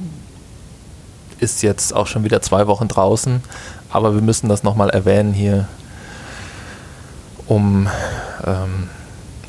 ist 1.41 1.63
jetzt 1.63 1.95
auch 1.95 2.07
schon 2.07 2.25
wieder 2.25 2.41
zwei 2.41 2.67
Wochen 2.67 2.89
draußen, 2.89 3.43
aber 3.91 4.15
wir 4.15 4.23
müssen 4.23 4.49
das 4.49 4.63
nochmal 4.63 4.91
erwähnen 4.91 5.35
hier, 5.35 5.69
um 7.47 7.89
ähm, 8.47 8.89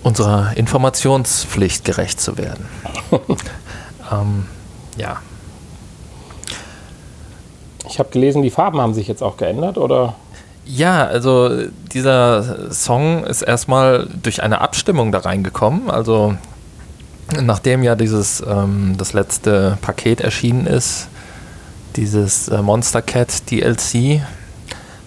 unserer 0.04 0.56
Informationspflicht 0.56 1.86
gerecht 1.86 2.22
zu 2.22 2.38
werden. 2.38 2.66
ähm, 4.12 4.46
ja, 4.98 5.18
Ich 7.90 8.00
habe 8.00 8.10
gelesen, 8.10 8.42
die 8.42 8.50
Farben 8.50 8.80
haben 8.82 8.94
sich 8.94 9.08
jetzt 9.08 9.22
auch 9.22 9.38
geändert, 9.38 9.78
oder? 9.78 10.16
Ja, 10.66 11.06
also 11.06 11.68
dieser 11.94 12.72
Song 12.72 13.24
ist 13.24 13.44
erstmal 13.44 14.08
durch 14.24 14.42
eine 14.42 14.62
Abstimmung 14.62 15.12
da 15.12 15.20
reingekommen. 15.20 15.92
Also 15.92 16.36
nachdem 17.42 17.84
ja 17.84 17.96
dieses 17.96 18.42
ähm, 18.42 18.96
das 18.98 19.14
letzte 19.14 19.78
Paket 19.82 20.22
erschienen 20.22 20.66
ist, 20.66 21.08
dieses 21.96 22.48
äh, 22.48 22.62
Monster 22.62 23.02
Cat 23.02 23.50
DLC, 23.52 24.22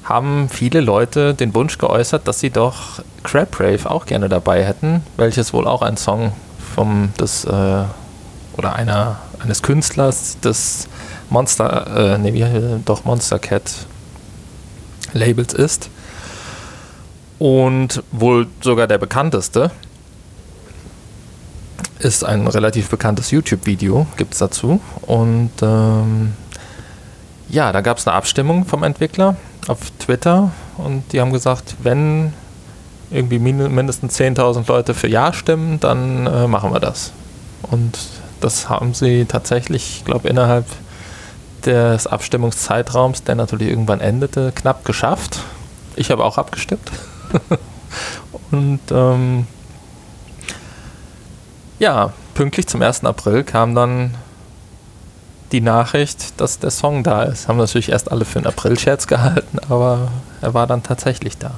haben 0.08 0.48
viele 0.48 0.80
Leute 0.80 1.34
den 1.34 1.54
Wunsch 1.54 1.78
geäußert, 1.78 2.26
dass 2.26 2.40
sie 2.40 2.50
doch 2.50 3.02
Crab 3.22 3.60
Rave 3.60 3.90
auch 3.90 4.06
gerne 4.06 4.28
dabei 4.28 4.64
hätten, 4.64 5.02
welches 5.16 5.52
wohl 5.52 5.66
auch 5.66 5.82
ein 5.82 5.96
Song 5.96 6.32
vom 6.74 7.12
des 7.18 7.44
äh, 7.44 7.84
oder 8.56 8.74
einer 8.74 9.18
eines 9.40 9.62
Künstlers 9.62 10.40
des 10.40 10.88
Monster, 11.30 12.14
äh, 12.14 12.18
nee, 12.18 12.32
wie, 12.32 12.44
doch 12.84 13.04
Monster 13.04 13.38
Cat 13.38 13.70
Labels 15.12 15.54
ist. 15.54 15.90
Und 17.38 18.02
wohl 18.10 18.48
sogar 18.62 18.86
der 18.86 18.98
bekannteste 18.98 19.70
ist 22.00 22.24
ein 22.24 22.46
relativ 22.46 22.88
bekanntes 22.88 23.30
YouTube-Video, 23.30 24.06
gibt 24.16 24.32
es 24.32 24.38
dazu. 24.38 24.80
Und 25.02 25.50
ähm, 25.62 26.34
ja, 27.48 27.72
da 27.72 27.80
gab 27.80 27.98
es 27.98 28.06
eine 28.06 28.16
Abstimmung 28.16 28.64
vom 28.64 28.82
Entwickler 28.82 29.36
auf 29.68 29.90
Twitter 29.98 30.50
und 30.76 31.12
die 31.12 31.20
haben 31.20 31.32
gesagt, 31.32 31.76
wenn 31.82 32.32
irgendwie 33.10 33.38
min 33.38 33.74
mindestens 33.74 34.18
10.000 34.18 34.66
Leute 34.68 34.94
für 34.94 35.08
Ja 35.08 35.32
stimmen, 35.32 35.80
dann 35.80 36.26
äh, 36.26 36.46
machen 36.46 36.72
wir 36.72 36.80
das. 36.80 37.12
Und 37.62 37.98
das 38.40 38.68
haben 38.68 38.94
sie 38.94 39.24
tatsächlich, 39.24 39.98
ich 39.98 40.04
glaube, 40.04 40.28
innerhalb 40.28 40.66
des 41.64 42.06
Abstimmungszeitraums, 42.06 43.24
der 43.24 43.34
natürlich 43.34 43.68
irgendwann 43.68 44.00
endete, 44.00 44.52
knapp 44.54 44.84
geschafft. 44.84 45.40
Ich 45.96 46.10
habe 46.10 46.24
auch 46.24 46.38
abgestimmt. 46.38 46.90
Und 48.50 48.80
ähm, 48.90 49.46
ja, 51.78 52.12
pünktlich 52.34 52.66
zum 52.66 52.82
1. 52.82 53.04
April 53.04 53.44
kam 53.44 53.74
dann 53.74 54.14
die 55.52 55.60
Nachricht, 55.60 56.40
dass 56.40 56.58
der 56.58 56.70
Song 56.70 57.02
da 57.02 57.22
ist. 57.22 57.48
Haben 57.48 57.56
natürlich 57.58 57.88
erst 57.90 58.10
alle 58.12 58.24
für 58.24 58.38
einen 58.38 58.46
April-Scherz 58.46 59.06
gehalten, 59.06 59.58
aber 59.68 60.08
er 60.42 60.54
war 60.54 60.66
dann 60.66 60.82
tatsächlich 60.82 61.38
da. 61.38 61.52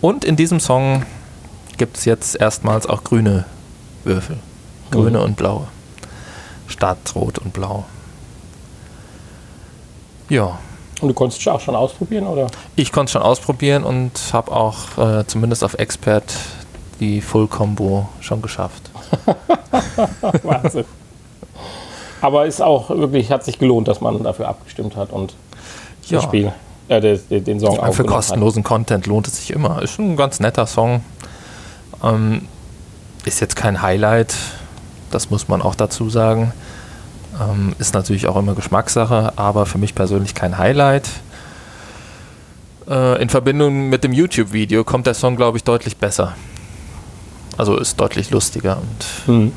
Und 0.00 0.24
in 0.24 0.36
diesem 0.36 0.58
Song 0.60 1.04
gibt 1.76 1.96
es 1.98 2.04
jetzt 2.04 2.34
erstmals 2.36 2.86
auch 2.86 3.04
grüne 3.04 3.44
Würfel. 4.04 4.38
Grüne 4.90 5.18
Mhm. 5.18 5.24
und 5.24 5.36
blaue. 5.36 5.66
Statt 6.66 6.98
rot 7.14 7.38
und 7.38 7.52
blau. 7.52 7.84
Ja, 10.28 10.58
Und 11.00 11.08
du 11.08 11.14
konntest 11.14 11.40
es 11.40 11.48
auch 11.48 11.60
schon 11.60 11.74
ausprobieren, 11.76 12.26
oder? 12.26 12.48
ich 12.76 12.90
konnte 12.92 13.06
es 13.08 13.12
schon 13.12 13.22
ausprobieren 13.22 13.84
und 13.84 14.12
habe 14.32 14.50
auch 14.52 14.98
äh, 14.98 15.26
zumindest 15.26 15.62
auf 15.64 15.74
Expert 15.74 16.34
die 17.00 17.20
Full-Combo 17.20 18.08
schon 18.20 18.42
geschafft. 18.42 18.90
Wahnsinn. 20.42 20.84
Aber 22.20 22.46
ist 22.46 22.60
auch 22.60 22.90
wirklich, 22.90 23.30
hat 23.30 23.44
sich 23.44 23.58
gelohnt, 23.58 23.88
dass 23.88 24.00
man 24.00 24.22
dafür 24.22 24.48
abgestimmt 24.48 24.96
hat 24.96 25.12
und 25.12 25.34
das 26.10 26.22
Spiel, 26.22 26.52
äh, 26.88 27.00
den, 27.00 27.44
den 27.44 27.60
Song 27.60 27.76
Für 27.76 27.82
aufgenommen 27.82 28.14
kostenlosen 28.14 28.64
Content 28.64 29.06
lohnt 29.06 29.26
es 29.26 29.36
sich 29.36 29.50
immer. 29.50 29.82
Ist 29.82 29.98
ein 29.98 30.16
ganz 30.16 30.40
netter 30.40 30.66
Song. 30.66 31.02
Ähm, 32.02 32.48
ist 33.24 33.40
jetzt 33.40 33.56
kein 33.56 33.82
Highlight, 33.82 34.34
das 35.10 35.30
muss 35.30 35.48
man 35.48 35.60
auch 35.60 35.74
dazu 35.74 36.08
sagen. 36.08 36.52
Ähm, 37.40 37.74
ist 37.78 37.94
natürlich 37.94 38.26
auch 38.26 38.36
immer 38.36 38.54
Geschmackssache, 38.54 39.32
aber 39.36 39.66
für 39.66 39.78
mich 39.78 39.94
persönlich 39.94 40.34
kein 40.34 40.56
Highlight. 40.56 41.08
Äh, 42.88 43.20
in 43.20 43.28
Verbindung 43.28 43.88
mit 43.90 44.02
dem 44.02 44.12
YouTube-Video 44.12 44.82
kommt 44.82 45.06
der 45.06 45.14
Song, 45.14 45.36
glaube 45.36 45.58
ich, 45.58 45.64
deutlich 45.64 45.98
besser. 45.98 46.34
Also 47.58 47.76
ist 47.76 48.00
deutlich 48.00 48.30
lustiger 48.30 48.78
und 48.78 49.04
hat. 49.04 49.26
Hm. 49.26 49.52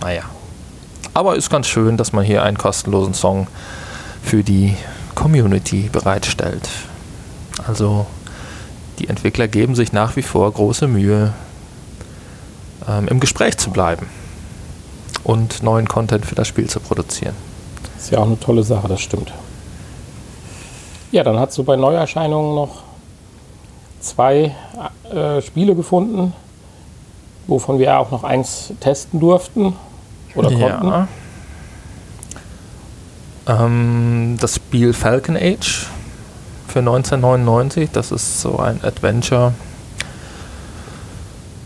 naja. 0.00 0.22
Aber 1.14 1.36
ist 1.36 1.48
ganz 1.48 1.68
schön, 1.68 1.96
dass 1.96 2.12
man 2.12 2.24
hier 2.24 2.42
einen 2.42 2.58
kostenlosen 2.58 3.14
Song 3.14 3.46
für 4.20 4.42
die 4.42 4.74
Community 5.14 5.88
bereitstellt. 5.92 6.68
Also 7.68 8.06
die 8.98 9.08
Entwickler 9.08 9.46
geben 9.46 9.76
sich 9.76 9.92
nach 9.92 10.16
wie 10.16 10.22
vor 10.22 10.50
große 10.52 10.88
Mühe, 10.88 11.32
ähm, 12.88 13.06
im 13.06 13.20
Gespräch 13.20 13.56
zu 13.58 13.70
bleiben 13.70 14.08
und 15.22 15.62
neuen 15.62 15.86
Content 15.86 16.26
für 16.26 16.34
das 16.34 16.48
Spiel 16.48 16.68
zu 16.68 16.80
produzieren. 16.80 17.36
Ist 17.96 18.10
ja 18.10 18.18
auch 18.18 18.26
eine 18.26 18.40
tolle 18.40 18.64
Sache, 18.64 18.88
das 18.88 19.00
stimmt. 19.00 19.32
Ja, 21.12 21.22
dann 21.22 21.38
hast 21.38 21.56
du 21.56 21.62
bei 21.62 21.76
Neuerscheinungen 21.76 22.56
noch 22.56 22.82
zwei 24.00 24.52
äh, 25.12 25.40
Spiele 25.42 25.76
gefunden, 25.76 26.32
wovon 27.46 27.78
wir 27.78 28.00
auch 28.00 28.10
noch 28.10 28.24
eins 28.24 28.72
testen 28.80 29.20
durften 29.20 29.74
oder 30.34 30.48
konnten. 30.48 30.86
Ja. 30.86 31.08
Ähm, 33.46 34.36
das 34.40 34.56
Spiel 34.56 34.92
Falcon 34.92 35.36
Age 35.36 35.86
für 36.68 36.80
1999, 36.80 37.90
das 37.92 38.10
ist 38.10 38.40
so 38.40 38.58
ein 38.58 38.82
Adventure. 38.82 39.54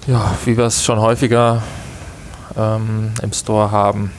Ja, 0.07 0.35
wie 0.45 0.57
wir 0.57 0.65
es 0.65 0.85
schon 0.85 0.99
häufiger 1.01 1.63
ähm, 2.57 3.13
im 3.23 3.33
Store 3.33 3.71
haben. 3.71 4.13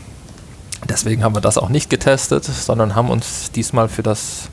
Deswegen 0.88 1.24
haben 1.24 1.36
wir 1.36 1.42
das 1.42 1.58
auch 1.58 1.70
nicht 1.70 1.90
getestet, 1.90 2.46
sondern 2.46 2.96
haben 2.96 3.10
uns 3.10 3.52
diesmal 3.52 3.90
für 3.90 4.04
das 4.04 4.50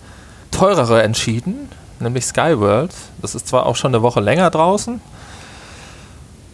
teurere 0.51 1.03
entschieden, 1.03 1.69
nämlich 2.01 2.27
Skyworld. 2.27 2.93
Das 3.23 3.35
ist 3.35 3.47
zwar 3.49 3.67
auch 3.67 3.77
schon 3.77 3.95
eine 3.95 4.03
Woche 4.03 4.21
länger 4.21 4.51
draußen, 4.51 5.01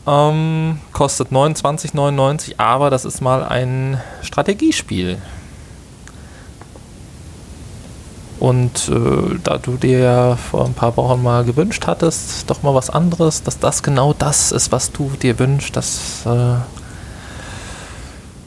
ähm, 0.07 0.81
kostet 0.93 1.29
29,99, 1.29 2.55
aber 2.59 2.91
das 2.91 3.05
ist 3.05 3.21
mal 3.21 3.45
ein 3.45 4.01
Strategiespiel. 4.23 5.19
Und 8.41 8.89
äh, 8.89 9.39
da 9.45 9.59
du 9.59 9.77
dir 9.77 9.99
ja 10.01 10.37
vor 10.37 10.65
ein 10.65 10.75
paar 10.75 10.97
Wochen 10.97 11.23
mal 11.23 11.45
gewünscht 11.45 11.87
hattest, 11.87 12.51
doch 12.51 12.65
mal 12.65 12.75
was 12.75 12.91
anderes, 12.91 13.45
dass 13.45 13.61
das 13.61 13.85
genau 13.85 14.13
das 14.13 14.51
ist, 14.51 14.73
was 14.73 14.91
du 14.91 15.11
dir 15.23 15.39
wünschst, 15.39 15.77
das 15.77 16.27
äh, 16.27 16.57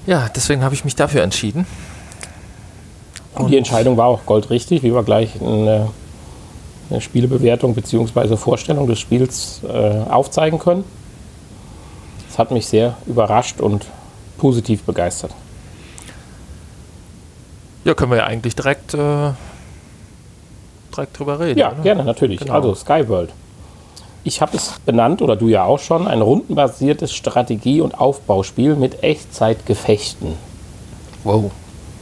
ja, 0.06 0.30
deswegen 0.36 0.64
habe 0.64 0.76
ich 0.76 0.86
mich 0.86 0.96
dafür 0.96 1.24
entschieden. 1.24 1.66
Und 3.34 3.50
die 3.50 3.58
Entscheidung 3.58 3.98
war 3.98 4.08
auch 4.08 4.26
goldrichtig, 4.26 4.84
wie 4.84 4.94
wir 4.94 5.04
gleich 5.04 5.42
eine, 5.42 5.90
eine 6.90 7.02
Spielebewertung 7.02 7.74
bzw. 7.74 8.38
Vorstellung 8.38 8.88
des 8.88 9.00
Spiels 9.00 9.62
äh, 9.68 10.10
aufzeigen 10.10 10.60
können. 10.60 10.84
Das 12.36 12.40
hat 12.40 12.52
mich 12.52 12.68
sehr 12.68 12.98
überrascht 13.06 13.62
und 13.62 13.86
positiv 14.38 14.84
begeistert. 14.84 15.32
Ja, 17.86 17.94
können 17.94 18.12
wir 18.12 18.18
ja 18.18 18.26
eigentlich 18.26 18.58
direkt, 18.58 18.94
äh, 18.94 19.32
direkt 20.94 21.18
drüber 21.18 21.40
reden. 21.40 21.58
Ja, 21.58 21.72
oder? 21.72 21.82
gerne, 21.82 22.04
natürlich. 22.04 22.42
Genau. 22.42 22.56
Also 22.56 22.76
Skyworld. 22.76 23.30
Ich 24.26 24.42
habe 24.42 24.58
es 24.58 24.74
benannt, 24.86 25.22
oder 25.22 25.38
du 25.38 25.48
ja 25.48 25.64
auch 25.64 25.80
schon, 25.80 26.10
ein 26.10 26.22
rundenbasiertes 26.22 27.14
Strategie- 27.14 27.80
und 27.80 27.98
Aufbauspiel 27.98 28.76
mit 28.76 29.02
Echtzeitgefechten. 29.02 30.34
Wow. 31.24 31.52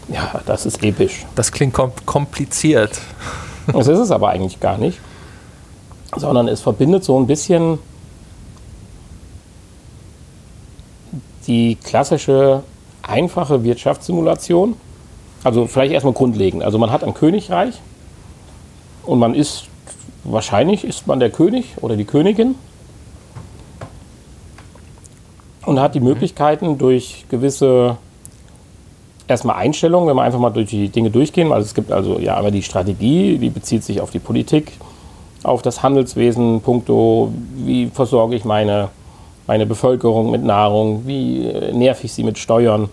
Ja, 0.07 0.41
das 0.47 0.65
ist 0.65 0.81
episch. 0.81 1.27
Das 1.35 1.51
klingt 1.51 1.75
kom 1.75 1.91
kompliziert. 2.07 2.99
Das 3.71 3.87
ist 3.87 3.99
es 3.99 4.09
aber 4.09 4.29
eigentlich 4.29 4.59
gar 4.59 4.79
nicht. 4.79 4.97
Sondern 6.15 6.47
es 6.47 6.61
verbindet 6.61 7.03
so 7.03 7.19
ein 7.19 7.27
bisschen 7.27 7.77
die 11.47 11.75
klassische 11.75 12.63
einfache 13.01 13.63
Wirtschaftssimulation. 13.63 14.75
Also 15.43 15.67
vielleicht 15.67 15.93
erstmal 15.93 16.13
grundlegend. 16.13 16.63
Also 16.63 16.77
man 16.77 16.91
hat 16.91 17.03
ein 17.03 17.13
Königreich 17.13 17.75
und 19.06 19.19
man 19.19 19.36
ist, 19.36 19.65
wahrscheinlich 20.23 20.86
ist 20.86 21.06
man 21.08 21.19
der 21.19 21.29
König 21.29 21.65
oder 21.82 21.97
die 21.97 22.06
Königin 22.06 22.56
und 25.65 25.79
hat 25.79 25.95
die 25.95 25.99
Möglichkeiten 25.99 26.77
durch 26.77 27.25
gewisse 27.29 27.97
erstmal 29.27 29.58
Einstellungen, 29.58 30.08
wenn 30.08 30.15
wir 30.15 30.23
einfach 30.23 30.39
mal 30.39 30.49
durch 30.49 30.69
die 30.69 30.89
Dinge 30.89 31.10
durchgehen, 31.10 31.49
weil 31.49 31.62
es 31.62 31.73
gibt 31.73 31.91
also 31.91 32.19
ja 32.19 32.36
aber 32.36 32.51
die 32.51 32.63
Strategie, 32.63 33.38
die 33.38 33.49
bezieht 33.49 33.84
sich 33.84 34.01
auf 34.01 34.12
die 34.12 34.19
Politik, 34.19 34.73
auf 35.43 35.62
das 35.62 35.84
Handelswesen, 35.84 36.62
puncto, 36.62 37.34
wie 37.56 37.88
versorge 37.88 38.36
ich 38.36 38.45
meine 38.45 38.89
meine 39.47 39.65
Bevölkerung 39.65 40.32
mit 40.32 40.43
Nahrung, 40.43 41.03
wie 41.06 41.51
nerv 41.73 42.03
ich 42.03 42.13
sie 42.13 42.23
mit 42.23 42.38
Steuern. 42.38 42.89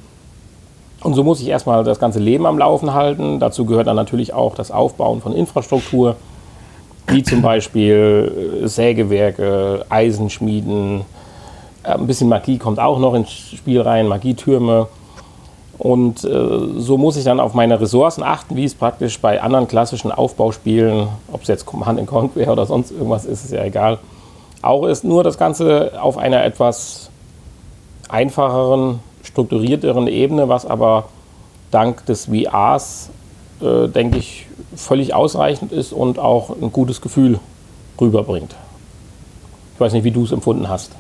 Und 1.03 1.15
so 1.15 1.25
muss 1.25 1.41
ich 1.41 1.49
erstmal 1.49 1.83
das 1.85 1.99
ganze 1.99 2.19
Leben 2.19 2.47
am 2.47 2.59
Laufen 2.59 2.93
halten. 2.93 3.41
Dazu 3.41 3.65
gehört 3.65 3.87
dann 3.87 3.97
natürlich 3.97 4.35
auch 4.35 4.55
das 4.55 4.71
Aufbauen 4.71 5.23
von 5.23 5.33
Infrastruktur, 5.33 6.17
wie 7.07 7.23
zum 7.23 7.41
Beispiel 7.43 8.61
äh, 8.63 8.69
Sägewerke, 8.69 9.87
Eisenschmieden. 9.89 11.03
Äh, 11.83 11.93
ein 11.93 12.07
bisschen 12.07 12.29
Magie 12.29 12.59
kommt 12.59 12.79
auch 12.79 12.99
noch 12.99 13.15
ins 13.15 13.31
Spiel 13.31 13.81
rein, 13.81 14.09
Magietürme. 14.09 14.89
Und 15.79 16.23
äh, 16.25 16.29
so 16.77 16.99
muss 16.99 17.17
ich 17.17 17.25
dann 17.25 17.41
auf 17.41 17.55
meine 17.55 17.81
Ressourcen 17.81 18.23
achten, 18.23 18.55
wie 18.55 18.65
es 18.65 18.75
praktisch 18.75 19.19
bei 19.19 19.41
anderen 19.41 19.67
klassischen 19.67 20.13
Aufbauspielen, 20.13 21.09
ob 21.33 21.41
es 21.41 21.49
jetzt 21.49 21.65
Command 21.65 22.07
Conquer 22.07 22.53
oder 22.53 22.67
sonst 22.67 22.91
irgendwas 22.91 23.25
ist, 23.25 23.47
ist 23.47 23.53
ja 23.53 23.65
egal, 23.65 23.99
auch 24.63 24.87
ist 24.87 25.05
nur 25.05 25.25
das 25.25 25.39
Ganze 25.39 26.01
auf 26.01 26.19
einer 26.19 26.45
etwas 26.45 27.11
einfacheren, 28.09 29.01
strukturierteren 29.23 30.07
Ebene, 30.07 30.49
was 30.49 30.67
aber 30.67 31.09
dank 31.71 32.05
des 32.07 32.27
VRs, 32.27 33.11
äh, 33.61 33.89
denke 33.89 34.19
ich, 34.19 34.47
völlig 34.75 35.15
ausreichend 35.15 35.73
ist 35.73 35.93
und 35.93 36.19
auch 36.19 36.51
ein 36.51 36.73
gutes 36.73 37.01
Gefühl 37.01 37.39
rüberbringt. 38.01 38.55
Ich 39.75 39.81
weiß 39.81 39.93
nicht, 39.93 40.05
wie 40.05 40.11
du 40.11 40.25
es 40.25 40.33
empfunden 40.33 40.69
hast. 40.69 40.93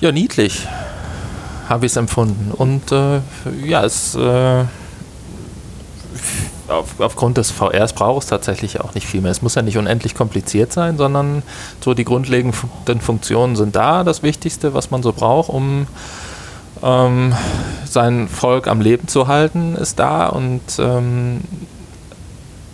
Ja, 0.00 0.12
niedlich 0.12 0.66
habe 1.68 1.86
ich 1.86 1.92
es 1.92 1.96
empfunden. 1.96 2.52
Und 2.52 2.92
äh, 2.92 3.20
ja, 3.64 3.84
es 3.84 4.14
äh, 4.14 4.64
auf, 6.68 7.00
aufgrund 7.00 7.36
des 7.36 7.50
VRs 7.50 7.92
braucht 7.92 8.24
es 8.24 8.28
tatsächlich 8.28 8.80
auch 8.80 8.94
nicht 8.94 9.06
viel 9.06 9.20
mehr. 9.20 9.30
Es 9.30 9.42
muss 9.42 9.54
ja 9.54 9.62
nicht 9.62 9.78
unendlich 9.78 10.14
kompliziert 10.14 10.72
sein, 10.72 10.96
sondern 10.96 11.42
so 11.80 11.94
die 11.94 12.04
grundlegenden 12.04 13.00
Funktionen 13.00 13.56
sind 13.56 13.76
da. 13.76 14.04
Das 14.04 14.22
Wichtigste, 14.22 14.74
was 14.74 14.90
man 14.90 15.02
so 15.02 15.12
braucht, 15.12 15.48
um 15.48 15.86
ähm, 16.82 17.34
sein 17.84 18.28
Volk 18.28 18.68
am 18.68 18.80
Leben 18.80 19.08
zu 19.08 19.28
halten, 19.28 19.76
ist 19.76 19.98
da 19.98 20.26
und 20.26 20.62
ähm, 20.78 21.40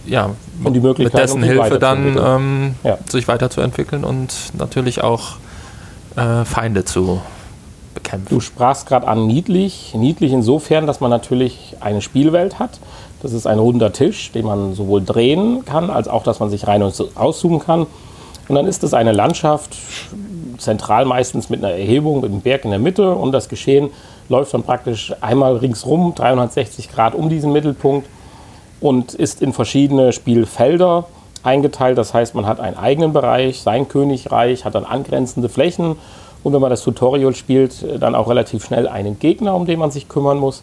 ja, 0.05 0.31
und 0.65 0.99
mit 0.99 1.15
dessen 1.15 1.43
Hilfe 1.43 1.79
dann 1.79 2.19
ähm, 2.19 2.75
ja. 2.83 2.99
sich 3.09 3.29
weiterzuentwickeln 3.29 4.05
und 4.05 4.33
natürlich 4.59 5.03
auch 5.03 5.37
äh, 6.17 6.45
Feinde 6.45 6.85
zu 6.85 7.23
bekämpfen. 7.95 8.29
Du 8.29 8.41
sprachst 8.41 8.87
gerade 8.87 9.09
an 9.09 9.27
niedlich. 9.27 9.95
Niedlich 9.95 10.33
insofern, 10.33 10.87
dass 10.87 11.01
man 11.01 11.11
natürlich 11.11 11.77
eine 11.81 12.01
Spielwelt 12.01 12.59
hat. 12.59 12.81
Das 13.23 13.33
ist 13.33 13.47
ein 13.47 13.59
runder 13.59 13.93
Tisch, 13.93 14.33
den 14.33 14.47
man 14.47 14.75
sowohl 14.75 15.03
drehen 15.03 15.65
kann, 15.65 15.91
als 15.91 16.09
auch, 16.09 16.25
dass 16.25 16.41
man 16.41 16.51
sich 16.51 16.67
rein 16.67 16.83
und 16.83 16.95
auszoomen 17.15 17.61
kann. 17.61 17.87
Und 18.49 18.57
dann 18.57 18.67
ist 18.67 18.83
es 18.83 18.95
eine 18.95 19.13
Landschaft, 19.13 19.77
zentral 20.59 21.05
meistens 21.05 21.49
mit 21.49 21.65
einer 21.65 21.75
Erhebung, 21.75 22.21
mit 22.21 22.31
einem 22.31 22.41
Berg 22.41 22.65
in 22.65 22.71
der 22.71 22.81
Mitte. 22.81 23.15
Und 23.15 23.33
das 23.33 23.49
Geschehen 23.49 23.91
läuft 24.29 24.55
dann 24.55 24.63
praktisch 24.63 25.15
einmal 25.21 25.57
ringsrum, 25.57 26.15
360 26.15 26.91
Grad 26.91 27.15
um 27.15 27.29
diesen 27.29 27.53
Mittelpunkt 27.53 28.09
und 28.81 29.15
ist 29.15 29.43
in 29.43 29.53
verschiedene 29.53 30.13
Spielfelder 30.13 31.07
eingeteilt. 31.43 31.99
Das 31.99 32.15
heißt, 32.15 32.35
man 32.35 32.47
hat 32.47 32.61
einen 32.61 32.77
eigenen 32.77 33.13
Bereich, 33.13 33.61
sein 33.61 33.89
Königreich, 33.89 34.65
hat 34.65 34.75
dann 34.75 34.85
angrenzende 34.85 35.49
Flächen 35.49 35.97
und 36.43 36.53
wenn 36.53 36.61
man 36.61 36.71
das 36.71 36.83
Tutorial 36.83 37.35
spielt, 37.35 37.85
dann 38.01 38.15
auch 38.15 38.29
relativ 38.29 38.65
schnell 38.65 38.89
einen 38.89 39.19
Gegner, 39.19 39.55
um 39.55 39.67
den 39.67 39.79
man 39.79 39.91
sich 39.91 40.09
kümmern 40.09 40.39
muss. 40.39 40.63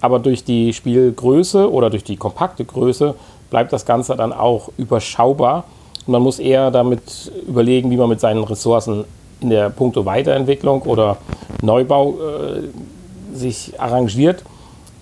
Aber 0.00 0.18
durch 0.18 0.44
die 0.44 0.72
Spielgröße 0.72 1.72
oder 1.72 1.88
durch 1.88 2.04
die 2.04 2.16
kompakte 2.16 2.64
Größe 2.64 3.14
bleibt 3.50 3.72
das 3.72 3.86
Ganze 3.86 4.14
dann 4.16 4.32
auch 4.32 4.70
überschaubar. 4.76 5.64
Und 6.06 6.12
man 6.12 6.22
muss 6.22 6.38
eher 6.38 6.70
damit 6.70 7.32
überlegen, 7.46 7.90
wie 7.90 7.96
man 7.96 8.08
mit 8.08 8.20
seinen 8.20 8.44
Ressourcen 8.44 9.04
in 9.40 9.50
der 9.50 9.70
Punkto 9.70 10.04
Weiterentwicklung 10.04 10.82
oder 10.82 11.16
Neubau 11.62 12.14
äh, 12.14 13.36
sich 13.36 13.80
arrangiert. 13.80 14.44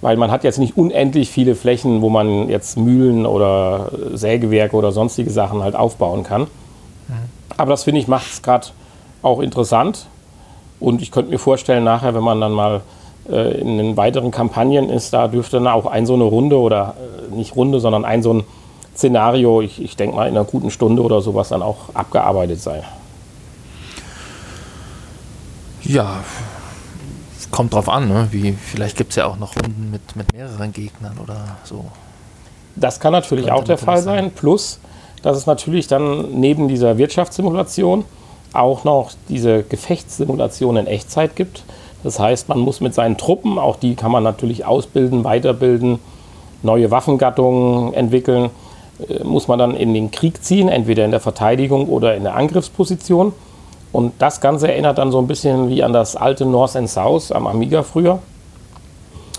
Weil 0.00 0.16
man 0.16 0.30
hat 0.30 0.44
jetzt 0.44 0.58
nicht 0.58 0.76
unendlich 0.76 1.30
viele 1.30 1.54
Flächen, 1.54 2.02
wo 2.02 2.10
man 2.10 2.48
jetzt 2.48 2.76
Mühlen 2.76 3.26
oder 3.26 3.90
Sägewerke 4.12 4.76
oder 4.76 4.92
sonstige 4.92 5.30
Sachen 5.30 5.62
halt 5.62 5.74
aufbauen 5.74 6.22
kann. 6.22 6.42
Mhm. 6.42 7.14
Aber 7.56 7.70
das 7.70 7.84
finde 7.84 8.00
ich 8.00 8.06
macht 8.06 8.26
es 8.30 8.42
gerade 8.42 8.68
auch 9.24 9.40
interessant. 9.40 10.06
Und 10.80 11.02
ich 11.02 11.10
könnte 11.10 11.30
mir 11.30 11.38
vorstellen, 11.38 11.84
nachher, 11.84 12.14
wenn 12.14 12.22
man 12.22 12.40
dann 12.40 12.52
mal 12.52 12.82
äh, 13.28 13.58
in 13.60 13.78
den 13.78 13.96
weiteren 13.96 14.30
Kampagnen 14.30 14.90
ist, 14.90 15.12
da 15.12 15.28
dürfte 15.28 15.56
dann 15.56 15.66
auch 15.66 15.86
ein 15.86 16.06
so 16.06 16.14
eine 16.14 16.24
Runde 16.24 16.58
oder 16.58 16.94
äh, 16.98 17.34
nicht 17.34 17.56
Runde, 17.56 17.80
sondern 17.80 18.04
ein 18.04 18.22
so 18.22 18.34
ein 18.34 18.44
Szenario, 18.94 19.60
ich, 19.60 19.82
ich 19.82 19.96
denke 19.96 20.16
mal 20.16 20.28
in 20.28 20.36
einer 20.36 20.44
guten 20.44 20.70
Stunde 20.70 21.02
oder 21.02 21.20
sowas 21.20 21.48
dann 21.48 21.62
auch 21.62 21.94
abgearbeitet 21.94 22.60
sein. 22.60 22.82
Ja, 25.82 26.20
kommt 27.50 27.74
drauf 27.74 27.88
an, 27.88 28.08
ne? 28.08 28.28
Wie, 28.30 28.52
vielleicht 28.52 28.96
gibt 28.96 29.10
es 29.10 29.16
ja 29.16 29.26
auch 29.26 29.36
noch 29.36 29.54
Runden 29.56 29.90
mit, 29.90 30.16
mit 30.16 30.32
mehreren 30.32 30.72
Gegnern 30.72 31.18
oder 31.22 31.56
so. 31.64 31.84
Das 32.76 32.98
kann 32.98 33.12
natürlich 33.12 33.46
Könnte 33.46 33.60
auch 33.60 33.64
der 33.64 33.78
Fall 33.78 34.02
sein. 34.02 34.32
Plus, 34.32 34.80
dass 35.22 35.36
es 35.36 35.46
natürlich 35.46 35.86
dann 35.86 36.40
neben 36.40 36.68
dieser 36.68 36.98
Wirtschaftssimulation 36.98 38.04
auch 38.54 38.84
noch 38.84 39.10
diese 39.28 39.62
Gefechtssimulation 39.62 40.76
in 40.76 40.86
Echtzeit 40.86 41.36
gibt. 41.36 41.64
Das 42.02 42.18
heißt, 42.18 42.48
man 42.48 42.58
muss 42.58 42.80
mit 42.80 42.94
seinen 42.94 43.16
Truppen, 43.16 43.58
auch 43.58 43.76
die 43.76 43.94
kann 43.94 44.12
man 44.12 44.22
natürlich 44.22 44.66
ausbilden, 44.66 45.24
weiterbilden, 45.24 45.98
neue 46.62 46.90
Waffengattungen 46.90 47.94
entwickeln, 47.94 48.50
äh, 49.08 49.24
muss 49.24 49.48
man 49.48 49.58
dann 49.58 49.74
in 49.74 49.94
den 49.94 50.10
Krieg 50.10 50.42
ziehen, 50.44 50.68
entweder 50.68 51.04
in 51.04 51.10
der 51.10 51.20
Verteidigung 51.20 51.88
oder 51.88 52.14
in 52.14 52.24
der 52.24 52.36
Angriffsposition. 52.36 53.32
Und 53.92 54.12
das 54.18 54.40
Ganze 54.40 54.68
erinnert 54.68 54.98
dann 54.98 55.12
so 55.12 55.18
ein 55.18 55.26
bisschen 55.26 55.68
wie 55.68 55.82
an 55.82 55.92
das 55.92 56.16
alte 56.16 56.44
North 56.44 56.76
and 56.76 56.90
South 56.90 57.32
am 57.32 57.46
Amiga 57.46 57.82
früher. 57.82 58.18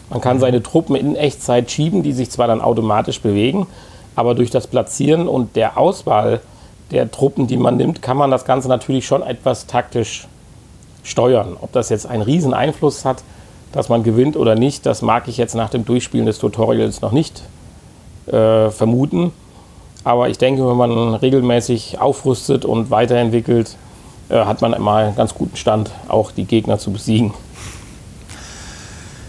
Man 0.09 0.21
kann 0.21 0.39
seine 0.39 0.63
Truppen 0.63 0.95
in 0.95 1.15
Echtzeit 1.15 1.69
schieben, 1.69 2.03
die 2.03 2.13
sich 2.13 2.29
zwar 2.29 2.47
dann 2.47 2.61
automatisch 2.61 3.19
bewegen, 3.21 3.67
aber 4.15 4.33
durch 4.33 4.49
das 4.51 4.67
Platzieren 4.67 5.27
und 5.27 5.55
der 5.55 5.77
Auswahl 5.77 6.41
der 6.91 7.09
Truppen, 7.11 7.47
die 7.47 7.57
man 7.57 7.77
nimmt, 7.77 8.01
kann 8.01 8.17
man 8.17 8.31
das 8.31 8.45
Ganze 8.45 8.67
natürlich 8.67 9.05
schon 9.05 9.23
etwas 9.23 9.67
taktisch 9.67 10.27
steuern. 11.03 11.57
Ob 11.59 11.71
das 11.71 11.89
jetzt 11.89 12.05
einen 12.05 12.21
riesen 12.21 12.53
Einfluss 12.53 13.05
hat, 13.05 13.23
dass 13.71 13.89
man 13.89 14.03
gewinnt 14.03 14.37
oder 14.37 14.55
nicht, 14.55 14.85
das 14.85 15.01
mag 15.01 15.27
ich 15.27 15.37
jetzt 15.37 15.55
nach 15.55 15.69
dem 15.69 15.85
Durchspielen 15.85 16.25
des 16.25 16.39
Tutorials 16.39 17.01
noch 17.01 17.11
nicht 17.11 17.43
äh, 18.27 18.69
vermuten. 18.69 19.31
Aber 20.03 20.29
ich 20.29 20.37
denke, 20.37 20.67
wenn 20.67 20.77
man 20.77 21.15
regelmäßig 21.15 21.99
aufrüstet 21.99 22.63
und 22.63 22.91
weiterentwickelt, 22.91 23.75
äh, 24.29 24.45
hat 24.45 24.61
man 24.61 24.73
immer 24.73 24.95
einen 24.95 25.15
ganz 25.15 25.33
guten 25.33 25.57
Stand, 25.57 25.91
auch 26.07 26.31
die 26.31 26.45
Gegner 26.45 26.77
zu 26.77 26.91
besiegen. 26.91 27.33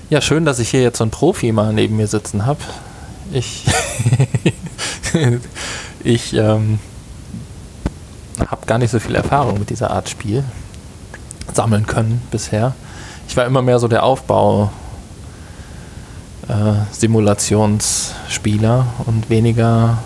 Ja, 0.09 0.21
schön, 0.21 0.45
dass 0.45 0.59
ich 0.59 0.69
hier 0.69 0.83
jetzt 0.83 0.99
so 0.99 1.05
einen 1.05 1.11
Profi 1.11 1.51
mal 1.51 1.73
neben 1.73 1.97
mir 1.97 2.07
sitzen 2.07 2.47
habe. 2.47 2.61
Ich 3.33 3.65
ich 6.05 6.33
ähm, 6.35 6.79
habe 8.41 8.66
gar 8.66 8.78
nicht 8.78 8.91
so 8.91 8.99
viel 8.99 9.14
Erfahrung 9.14 9.59
mit 9.59 9.70
dieser 9.70 9.91
Art 9.91 10.09
Spiel 10.09 10.45
sammeln 11.53 11.87
können 11.87 12.22
bisher. 12.30 12.74
Ich 13.28 13.37
war 13.37 13.47
immer 13.47 13.62
mehr 13.62 13.78
so 13.78 13.89
der 13.89 14.05
Aufbau 14.05 14.70
äh, 16.49 16.53
Simulationsspieler 16.93 18.87
und 19.07 19.30
weniger, 19.30 19.99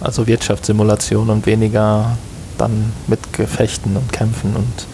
also 0.00 0.26
Wirtschaftssimulation 0.26 1.30
und 1.30 1.46
weniger 1.46 2.16
dann 2.58 2.92
mit 3.06 3.32
Gefechten 3.32 3.96
und 3.96 4.12
Kämpfen 4.12 4.54
und 4.54 4.86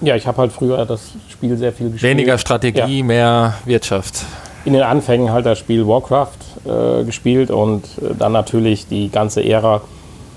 ja, 0.00 0.16
ich 0.16 0.26
habe 0.26 0.38
halt 0.38 0.52
früher 0.52 0.84
das 0.84 1.12
Spiel 1.30 1.56
sehr 1.56 1.72
viel 1.72 1.90
gespielt. 1.90 2.10
Weniger 2.10 2.36
Strategie, 2.36 2.98
ja. 2.98 3.04
mehr 3.04 3.54
Wirtschaft. 3.64 4.24
In 4.66 4.74
den 4.74 4.82
Anfängen 4.82 5.30
halt 5.32 5.46
das 5.46 5.58
Spiel 5.58 5.86
Warcraft 5.86 6.28
äh, 6.66 7.04
gespielt 7.04 7.50
und 7.50 7.84
äh, 7.98 8.14
dann 8.18 8.32
natürlich 8.32 8.86
die 8.86 9.08
ganze 9.08 9.42
Ära 9.42 9.80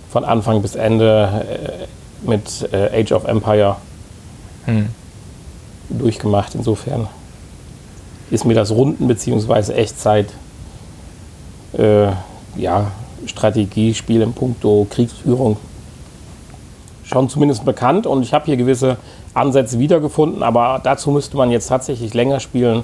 von 0.09 0.23
Anfang 0.23 0.61
bis 0.61 0.75
Ende 0.75 1.87
äh, 2.23 2.27
mit 2.27 2.69
äh, 2.71 3.01
Age 3.01 3.11
of 3.11 3.25
Empire 3.25 3.77
hm. 4.65 4.89
durchgemacht. 5.89 6.55
Insofern 6.55 7.07
ist 8.29 8.45
mir 8.45 8.55
das 8.55 8.71
Runden- 8.71 9.07
bzw. 9.07 9.73
Echtzeit 9.73 10.27
äh, 11.77 12.07
ja, 12.55 12.91
Strategiespiel 13.25 14.21
im 14.21 14.33
Punkto 14.33 14.87
Kriegsführung 14.89 15.57
schon 17.03 17.29
zumindest 17.29 17.63
bekannt 17.63 18.05
und 18.05 18.21
ich 18.23 18.33
habe 18.33 18.45
hier 18.45 18.57
gewisse 18.57 18.97
Ansätze 19.33 19.79
wiedergefunden, 19.79 20.43
aber 20.43 20.81
dazu 20.83 21.11
müsste 21.11 21.37
man 21.37 21.51
jetzt 21.51 21.67
tatsächlich 21.67 22.13
länger 22.13 22.39
spielen, 22.39 22.83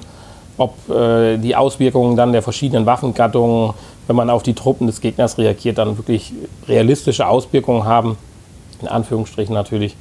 ob 0.56 0.88
äh, 0.88 1.36
die 1.36 1.56
Auswirkungen 1.56 2.16
dann 2.16 2.32
der 2.32 2.42
verschiedenen 2.42 2.86
Waffengattungen, 2.86 3.74
wenn 4.06 4.16
man 4.16 4.30
auf 4.30 4.42
die 4.42 4.54
Truppen 4.54 4.86
des 4.86 5.00
Gegners 5.00 5.38
reagiert, 5.38 5.78
dann 5.78 5.96
wirklich 5.96 6.32
realistische 6.68 7.26
Auswirkungen 7.26 7.84
haben, 7.84 8.16
in 8.80 8.88
Anführungsstrichen 8.88 9.54
natürlich, 9.54 9.96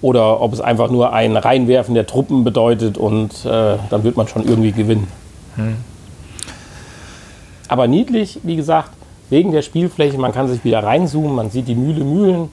oder 0.00 0.40
ob 0.40 0.52
es 0.52 0.60
einfach 0.60 0.90
nur 0.90 1.12
ein 1.12 1.36
Reinwerfen 1.36 1.94
der 1.94 2.06
Truppen 2.06 2.44
bedeutet 2.44 2.98
und 2.98 3.44
äh, 3.44 3.76
dann 3.90 4.04
wird 4.04 4.16
man 4.16 4.28
schon 4.28 4.46
irgendwie 4.46 4.72
gewinnen. 4.72 5.08
Hm. 5.56 5.76
Aber 7.68 7.86
niedlich, 7.86 8.40
wie 8.44 8.56
gesagt, 8.56 8.90
wegen 9.30 9.52
der 9.52 9.62
Spielfläche, 9.62 10.18
man 10.18 10.32
kann 10.32 10.48
sich 10.48 10.64
wieder 10.64 10.82
reinzoomen, 10.82 11.34
man 11.34 11.50
sieht 11.50 11.68
die 11.68 11.74
Mühle 11.74 12.04
mühlen, 12.04 12.48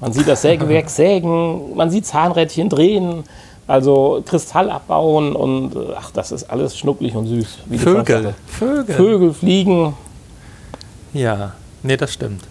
man 0.00 0.12
sieht 0.12 0.28
das 0.28 0.42
Sägewerk 0.42 0.90
sägen, 0.90 1.74
man 1.74 1.90
sieht 1.90 2.06
Zahnrädchen 2.06 2.68
drehen, 2.68 3.24
also 3.66 4.22
Kristall 4.26 4.70
abbauen 4.70 5.34
und 5.34 5.72
ach, 5.96 6.10
das 6.10 6.32
ist 6.32 6.44
alles 6.44 6.76
schnucklig 6.76 7.14
und 7.14 7.26
süß. 7.26 7.58
Vögel, 7.78 8.34
Vögel. 8.46 8.94
Vögel 8.94 9.32
fliegen. 9.32 9.94
Ja, 11.12 11.52
nee, 11.82 11.96
das 11.96 12.12
stimmt. 12.12 12.44